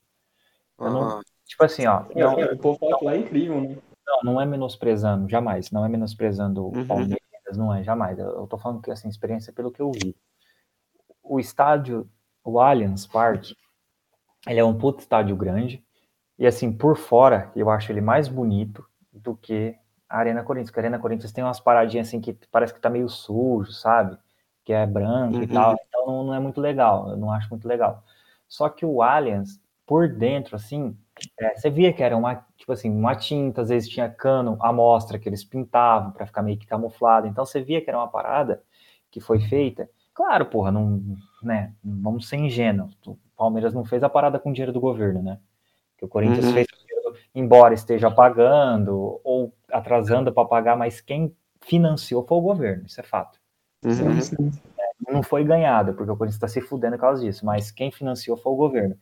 [0.78, 1.20] Eu não-.
[1.44, 2.02] Tipo assim, ó.
[2.14, 3.76] Não, É, o povo fala que lá é incrível, né?
[4.06, 5.70] não, não é menosprezando, jamais.
[5.70, 6.86] Não é menosprezando o Uhum.
[6.86, 8.18] Palmeiras, não é, jamais.
[8.18, 10.16] Eu, eu tô falando que, assim, experiência pelo que eu vi.
[11.28, 12.08] O estádio,
[12.44, 13.56] o Allianz Parque,
[14.46, 15.84] ele é um puto estádio grande.
[16.38, 19.74] E, assim, por fora, eu acho ele mais bonito do que
[20.08, 20.70] a Arena Corinthians.
[20.70, 24.16] Porque a Arena Corinthians tem umas paradinhas, assim, que parece que tá meio sujo, sabe?
[24.64, 25.46] Que é branco e Uhum.
[25.48, 25.76] tal.
[25.88, 27.10] Então, não, não é muito legal.
[27.10, 28.02] Eu não acho muito legal.
[28.48, 30.96] Só que o Allianz, por dentro, assim,
[31.38, 35.18] é, você via que era uma, tipo assim, uma tinta, às vezes tinha cano, amostra
[35.18, 37.26] que eles pintavam para ficar meio que camuflado.
[37.26, 38.62] Então você via que era uma parada
[39.10, 39.88] que foi feita.
[40.16, 41.02] Claro, porra, não,
[41.42, 42.96] né, não vamos ser ingênuos.
[43.06, 45.38] O Palmeiras não fez a parada com dinheiro do governo, né?
[45.98, 46.52] Que o Corinthians Uhum.
[46.54, 46.66] fez,
[47.34, 53.04] embora esteja pagando ou atrasando para pagar, mas quem financiou foi o governo, isso é
[53.04, 53.38] fato.
[53.84, 54.50] Uhum.
[55.12, 58.38] Não foi ganhada, porque o Corinthians está se fudendo por causa disso, mas quem financiou
[58.38, 58.96] foi o governo.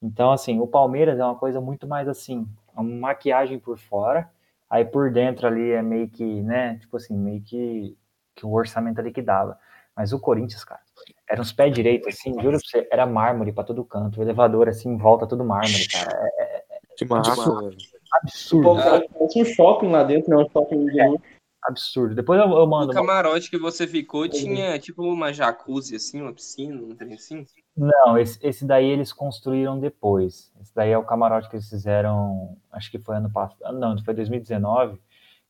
[0.00, 4.30] Então, assim, o Palmeiras é uma coisa muito mais assim, uma maquiagem por fora,
[4.70, 7.98] aí por dentro ali é meio que, né, tipo assim, meio que,
[8.36, 9.58] que o orçamento ali que dava.
[9.96, 10.80] Mas o Corinthians, cara,
[11.28, 14.68] era uns pés direitos, assim, juro pra você, era mármore pra todo canto, o elevador,
[14.68, 16.10] assim, em volta, tudo mármore, cara.
[16.38, 16.62] É
[16.96, 17.76] Que massa, velho.
[17.76, 20.36] O absurdo, que parece um shopping lá dentro, né?
[20.36, 21.22] Um shopping de luxo.
[21.64, 22.14] absurdo.
[22.14, 22.92] Depois eu, eu O mando.
[22.92, 27.46] uma- camarote que você ficou tinha, tipo, uma jacuzzi, assim, uma piscina, um trem assim.
[27.76, 30.52] Não, esse, esse daí eles construíram depois.
[30.60, 34.12] Esse daí é o camarote que eles fizeram, acho que foi ano passado, não, foi
[34.14, 35.00] 2019,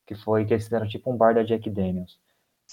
[0.07, 2.19] que foi que eles fizeram tipo um bar da Jack Daniels.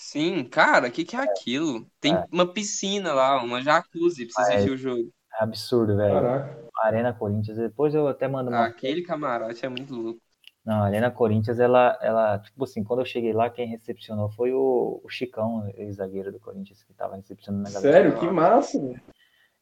[0.01, 1.85] Sim, cara, o que, que é aquilo?
[1.99, 2.25] Tem É.
[2.31, 4.55] uma piscina lá, uma jacuzzi pra você É.
[4.55, 5.11] assistir o jogo.
[5.39, 6.13] É absurdo, velho.
[6.13, 6.69] Caraca.
[6.81, 8.65] Arena Corinthians, depois eu até mando uma.
[8.65, 10.21] Aquele camarote é muito louco.
[10.65, 14.53] Não, a Arena Corinthians, ela, ela, tipo assim, quando eu cheguei lá, quem recepcionou foi
[14.53, 17.91] o, o Chicão, ex-zagueiro do Corinthians, que tava recepcionando na galera.
[17.93, 18.19] Sério?
[18.19, 19.01] Que massa, velho.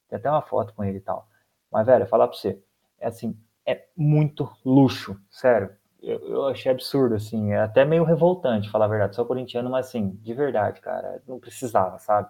[0.07, 1.27] Tem até uma foto com ele e tal.
[1.71, 2.61] Mas, velho, falar pra você,
[2.99, 3.35] é assim,
[3.65, 5.75] é muito luxo, sério.
[6.01, 9.15] Eu, eu achei absurdo, assim, é até meio revoltante, falar a verdade.
[9.15, 12.29] Sou corintiano, mas assim, de verdade, cara, não precisava, sabe?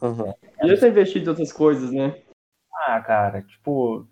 [0.00, 0.32] Uhum.
[0.58, 2.22] Podia ter investido em outras coisas, né?
[2.86, 4.06] Ah, cara, tipo,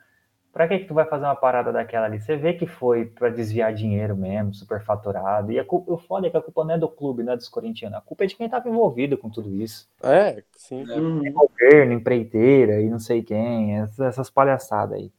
[0.52, 2.20] pra que que tu vai fazer uma parada daquela ali?
[2.20, 5.52] Você vê que foi pra desviar dinheiro mesmo, superfaturado.
[5.52, 7.36] E a culpa, o foda é que a culpa não é do clube, não é
[7.36, 7.98] dos corintianos.
[7.98, 9.88] A culpa é de quem tava envolvido com tudo isso.
[10.02, 10.82] É, sim.
[10.90, 11.32] Uhum.
[11.32, 15.12] Governo, empreiteira e não sei quem, essas, essas palhaçadas aí.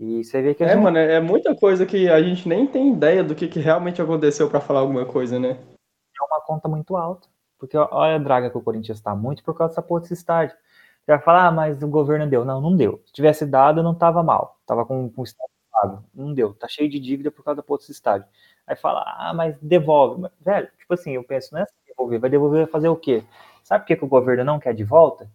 [0.00, 2.90] E você vê que É, não mano, é muita coisa que a gente nem tem
[2.90, 5.50] ideia do que, que realmente aconteceu pra falar alguma coisa, né?
[5.50, 7.28] é uma conta muito alta.
[7.58, 10.56] Porque olha a draga que o Corinthians está muito por causa dessa porra desse estádio.
[11.04, 12.46] Você vai falar, ah, mas o governo deu.
[12.46, 13.02] Não, não deu.
[13.04, 14.58] Se tivesse dado, não tava mal.
[14.66, 16.04] Tava com, com o estádio pago.
[16.14, 16.54] Não deu.
[16.54, 18.26] Tá cheio de dívida por causa da porra desse estádio.
[18.66, 20.22] Aí fala, ah, mas devolve.
[20.22, 22.18] Mas, velho, tipo assim, eu penso, não é assim devolver.
[22.18, 23.22] Vai devolver vai fazer o quê?
[23.62, 25.30] Sabe por que, que o governo não quer de volta?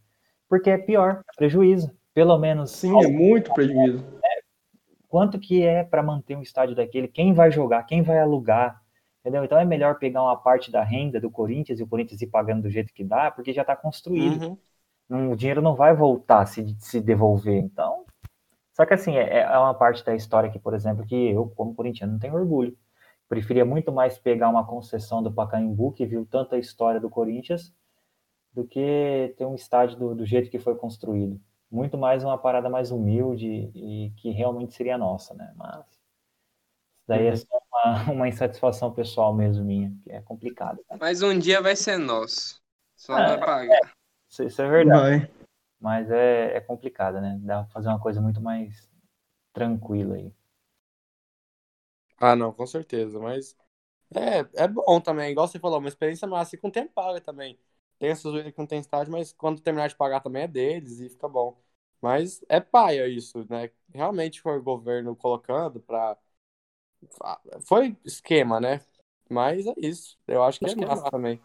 [0.49, 1.91] Porque é pior, é prejuízo.
[2.13, 4.03] Pelo menos Sim, é muito prejuízo.
[5.15, 8.81] Quanto que é para manter um estádio daquele, quem vai jogar, quem vai alugar,
[9.21, 9.45] entendeu?
[9.45, 12.63] Então é melhor pegar uma parte da renda do Corinthians e o Corinthians ir pagando
[12.63, 14.59] do jeito que dá, porque já está construído.
[15.09, 15.31] Uhum.
[15.31, 17.55] O dinheiro não vai voltar se, se devolver.
[17.55, 18.03] Então,
[18.73, 21.73] Só que assim, é, é uma parte da história que, por exemplo, que eu, como
[21.73, 22.77] corintiano, não tenho orgulho.
[23.29, 27.73] Preferia muito mais pegar uma concessão do Pacaembu, que viu tanta história do Corinthians,
[28.51, 31.39] do que ter um estádio do, do jeito que foi construído.
[31.71, 35.53] Muito mais uma parada mais humilde e que realmente seria nossa, né?
[35.55, 35.99] Mas isso
[37.07, 37.37] daí é Uhum.
[37.37, 37.83] só uma,
[38.13, 40.79] uma insatisfação pessoal mesmo minha, que é complicado.
[40.87, 40.99] cara.
[40.99, 42.61] Mas um dia vai ser nosso.
[42.95, 43.25] Só É.
[43.27, 43.95] vai pagar.
[44.29, 45.19] Isso, isso é verdade.
[45.19, 45.31] Vai.
[45.79, 47.37] Mas é, é complicado, né?
[47.41, 48.89] Dá pra fazer uma coisa muito mais
[49.53, 50.33] tranquila aí.
[52.17, 53.55] Ah, não, com certeza, mas
[54.15, 57.59] é, é bom também, igual você falou, uma experiência massa e com tempo paga também.
[58.05, 60.99] Tem essas zoeira que não tem estádio, mas quando terminar de pagar também é deles
[60.99, 61.59] e fica bom.
[61.99, 63.71] Mas é paia isso, né?
[63.91, 66.15] Realmente foi o governo colocando pra.
[67.67, 68.79] Foi esquema, né?
[69.29, 70.17] Mas é isso.
[70.27, 70.87] Eu acho que é Esquema.
[70.91, 71.41] massa também.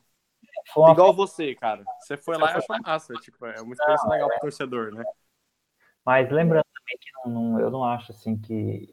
[0.75, 1.85] Foi uma Igual você, cara.
[1.99, 3.15] Você foi lá e achou massa.
[3.15, 5.05] Tipo, é uma experiência legal pro torcedor, né?
[6.05, 8.93] Mas lembrando também que não, não- eu não acho assim que,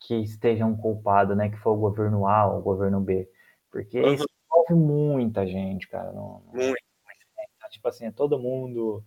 [0.00, 1.50] que esteja um culpado, né?
[1.50, 3.28] Que foi o governo A ou o governo B.
[3.70, 4.14] Porque Uhum.
[4.14, 6.12] isso envolve muita gente, cara.
[6.12, 6.85] Não, não- Muito.
[7.86, 9.04] Tipo assim, é todo mundo,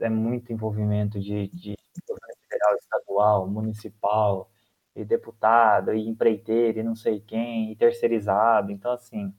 [0.00, 1.76] é muito envolvimento de, de
[2.08, 4.50] governo federal, estadual, municipal,
[4.96, 8.72] e deputado, e empreiteiro, e não sei quem, e terceirizado.
[8.72, 9.32] Então, assim.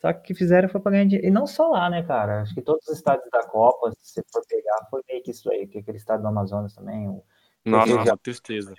[0.00, 1.26] Só que o que fizeram foi para ganhar dinheiro.
[1.26, 2.42] E não só lá, né, cara?
[2.42, 5.50] Acho que todos os estádios da Copa, se você for pegar, foi meio que isso
[5.50, 7.08] aí, que aquele estado do Amazonas também.
[7.08, 7.24] o-
[7.64, 8.74] Nossa, tristeza.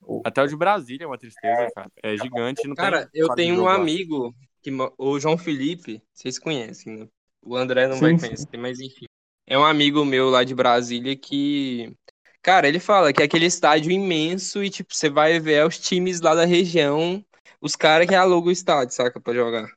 [0.00, 1.90] o- Até o de Brasília é uma tristeza, cara.
[2.02, 6.96] É gigante, não Cara, tem eu tenho um amigo, que, o João Felipe, vocês conhecem,
[6.96, 7.08] né?
[7.44, 8.26] O André não Sim, vai sim.
[8.26, 9.06] conhecer, mas enfim.
[9.46, 11.94] É um amigo meu lá de Brasília que.
[12.40, 16.20] Cara, ele fala que é aquele estádio imenso e, tipo, você vai ver os times
[16.20, 17.24] lá da região,
[17.60, 19.68] os caras que alugam o estádio, saca, pra jogar.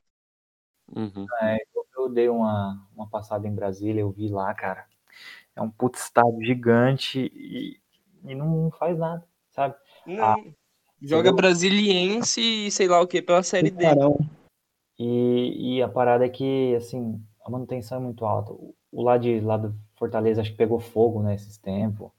[0.94, 1.26] Uhum.
[1.74, 4.86] Eu, eu dei uma, uma passada em Brasília, eu vi lá, cara.
[5.54, 7.80] É um puto estádio gigante e,
[8.24, 9.74] e não faz nada, sabe?
[10.04, 10.54] Não.
[11.00, 13.84] Joga brasiliense e sei lá o que pela série D.
[14.98, 18.52] E, e a parada é que, assim, a manutenção é muito alta.
[18.52, 22.10] O, o lá de lá do Fortaleza acho que pegou fogo nesses tempos.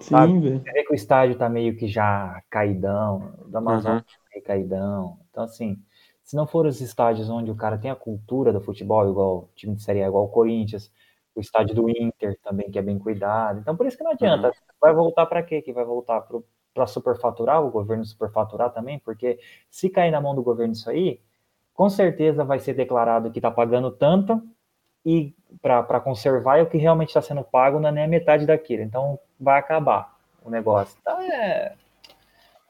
[0.00, 0.32] Sabe?
[0.32, 0.60] Sim, velho.
[0.60, 4.44] Você vê que o estádio tá meio que já caidão, o da Amazonas tá meio
[4.44, 5.18] caidão.
[5.30, 5.82] Então, assim,
[6.22, 9.48] se não for os estádios onde o cara tem a cultura do futebol, igual o
[9.54, 10.92] time de Série A, igual o Corinthians,
[11.34, 13.60] o estádio do Inter também, que é bem cuidado.
[13.60, 14.52] Então, por isso que não adianta.
[14.78, 15.62] Vai voltar para quê?
[15.62, 16.26] Que vai voltar
[16.74, 19.38] para superfaturar, o governo superfaturar também, porque
[19.70, 21.20] se cair na mão do governo isso aí,
[21.74, 24.40] com certeza vai ser declarado que está pagando tanto
[25.04, 28.46] e para conservar e o que realmente está sendo pago não é nem a metade
[28.46, 28.82] daquilo.
[28.82, 30.96] Então vai acabar o negócio.
[31.00, 31.74] Então é.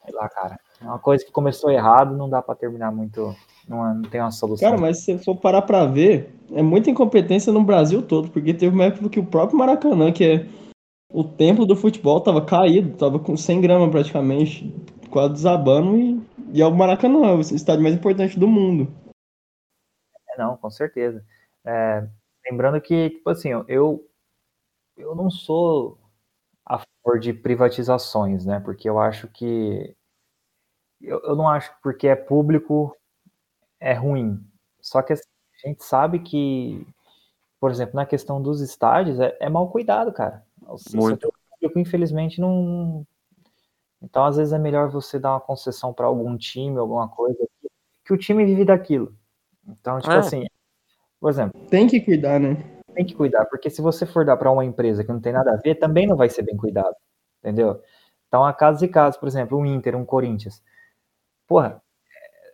[0.04, 0.58] Sei lá, cara.
[0.80, 3.34] É uma coisa que começou errado, não dá para terminar muito.
[3.68, 4.68] Não, não tem uma solução.
[4.68, 8.74] Cara, mas se for parar pra ver, é muita incompetência no Brasil todo, porque teve
[8.74, 10.46] uma época que o próprio Maracanã, que é
[11.10, 14.74] o templo do futebol, tava caído, tava com 100 gramas praticamente,
[15.08, 16.20] quase desabando, e,
[16.54, 18.94] e é o Maracanã, o estádio mais importante do mundo.
[20.30, 21.26] É, não, com certeza.
[21.64, 22.06] É,
[22.48, 24.08] lembrando que, tipo assim, eu,
[24.96, 25.98] eu não sou
[26.64, 28.60] a favor de privatizações, né?
[28.60, 29.96] Porque eu acho que.
[31.00, 32.96] Eu, eu não acho que porque é público
[33.80, 34.40] é ruim.
[34.80, 35.28] Só que assim,
[35.64, 36.86] a gente sabe que,
[37.58, 40.46] por exemplo, na questão dos estádios, é, é mal cuidado, cara.
[40.62, 41.32] O Muito.
[41.60, 43.04] público, infelizmente, não.
[44.04, 47.68] Então, às vezes, é melhor você dar uma concessão para algum time, alguma coisa, que,
[48.04, 49.14] que o time vive daquilo.
[49.66, 50.18] Então, tipo É.
[50.18, 50.44] assim,
[51.20, 52.56] por exemplo, Tem que cuidar, né?
[52.94, 55.52] tem que cuidar, porque se você for dar para uma empresa que não tem nada
[55.52, 56.94] a ver, também não vai ser bem cuidado,
[57.40, 57.80] entendeu?
[58.28, 60.62] Então, há casos e casos, por exemplo, um Inter, um Corinthians.
[61.48, 61.82] Porra,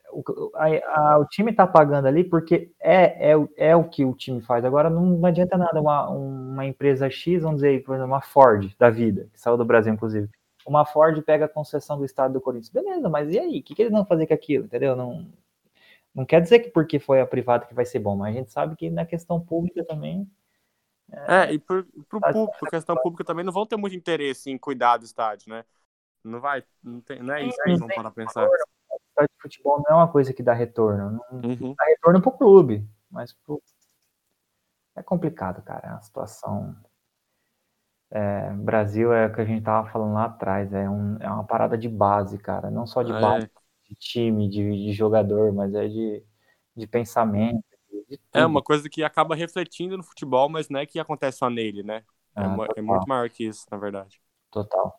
[0.06, 0.22] é, o,
[0.54, 4.14] a- a- o time tá pagando ali porque é, é, o- é o que o
[4.14, 4.64] time faz.
[4.64, 8.74] Agora, não, não adianta nada uma, uma empresa X, vamos dizer, por exemplo, uma Ford
[8.78, 10.28] da vida, que saiu do Brasil, inclusive.
[10.70, 12.68] Uma Ford pega a concessão do estado do Corinthians.
[12.68, 13.58] Beleza, mas e aí?
[13.58, 14.94] O que, que eles vão fazer com aquilo, entendeu?
[14.94, 15.26] Não,
[16.14, 18.52] não quer dizer que porque foi a privada que vai ser bom, mas a gente
[18.52, 20.30] sabe que na questão pública também
[21.10, 24.48] É, e pro, pro Tá- público, a questão pública também não vão ter muito interesse
[24.48, 25.64] em cuidar do estádio, né?
[26.22, 28.46] Não vai, não, tem, não é isso que eles vão parar pensar.
[28.46, 31.20] estádio de futebol não é uma coisa que dá retorno.
[31.32, 31.74] Não Uhum.
[31.74, 33.60] dá retorno pro clube, mas pro...
[34.94, 35.88] é complicado, cara.
[35.88, 36.76] É uma situação.
[38.12, 41.44] É, Brasil é o que a gente tava falando lá atrás, é, um, é uma
[41.44, 42.70] parada de base, cara.
[42.70, 43.20] Não só de É.
[43.20, 43.48] base,
[43.88, 46.22] de time, de, de jogador, mas é de,
[46.76, 47.64] de pensamento,
[48.08, 51.48] de, É uma coisa que acaba refletindo no futebol, mas não é que acontece só
[51.50, 52.04] nele, né?
[52.36, 54.20] É, Ah, uma- é muito maior que isso, na verdade.
[54.50, 54.92] total.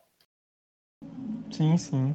[1.50, 2.14] Sim, sim.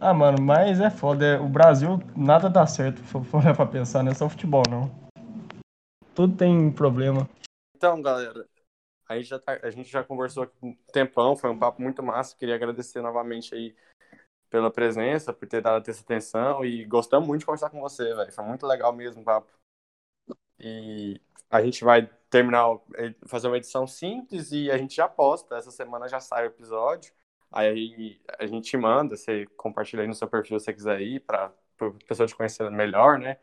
[0.00, 1.24] Ah, mano, mas é foda.
[1.24, 4.62] é- O Brasil, nada dá certo, se for olhar pra pensar, não é só futebol,
[4.70, 4.90] não.
[6.14, 7.28] Tudo tem problema.
[7.74, 8.46] Então, galera,
[9.08, 12.02] A gente já, tá, a gente já conversou aqui um tempão, foi um papo muito
[12.02, 12.36] massa.
[12.36, 13.74] Queria agradecer novamente aí
[14.50, 18.32] pela presença, por ter dado essa atenção e gostamos muito de conversar com você, velho.
[18.32, 19.50] Foi muito legal mesmo o papo.
[20.58, 21.20] E
[21.50, 22.66] a gente vai terminar,
[23.26, 25.56] fazer uma edição simples e a gente já posta.
[25.56, 27.12] Essa semana já sai o episódio.
[27.50, 31.46] Aí a gente manda, você compartilha aí no seu perfil se você quiser ir, para
[31.46, 33.38] a pessoa te conhecer melhor, né?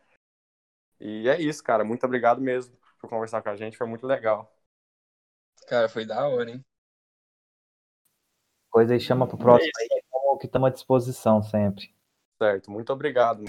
[1.00, 1.84] E é isso, cara.
[1.84, 4.55] Muito obrigado mesmo por conversar com a gente, foi muito legal.
[5.68, 6.64] Cara, foi da hora, hein?
[8.70, 9.88] Coisa aí chama pro próximo aí,
[10.40, 11.94] que estamos à disposição sempre.
[12.38, 13.44] Certo, muito obrigado.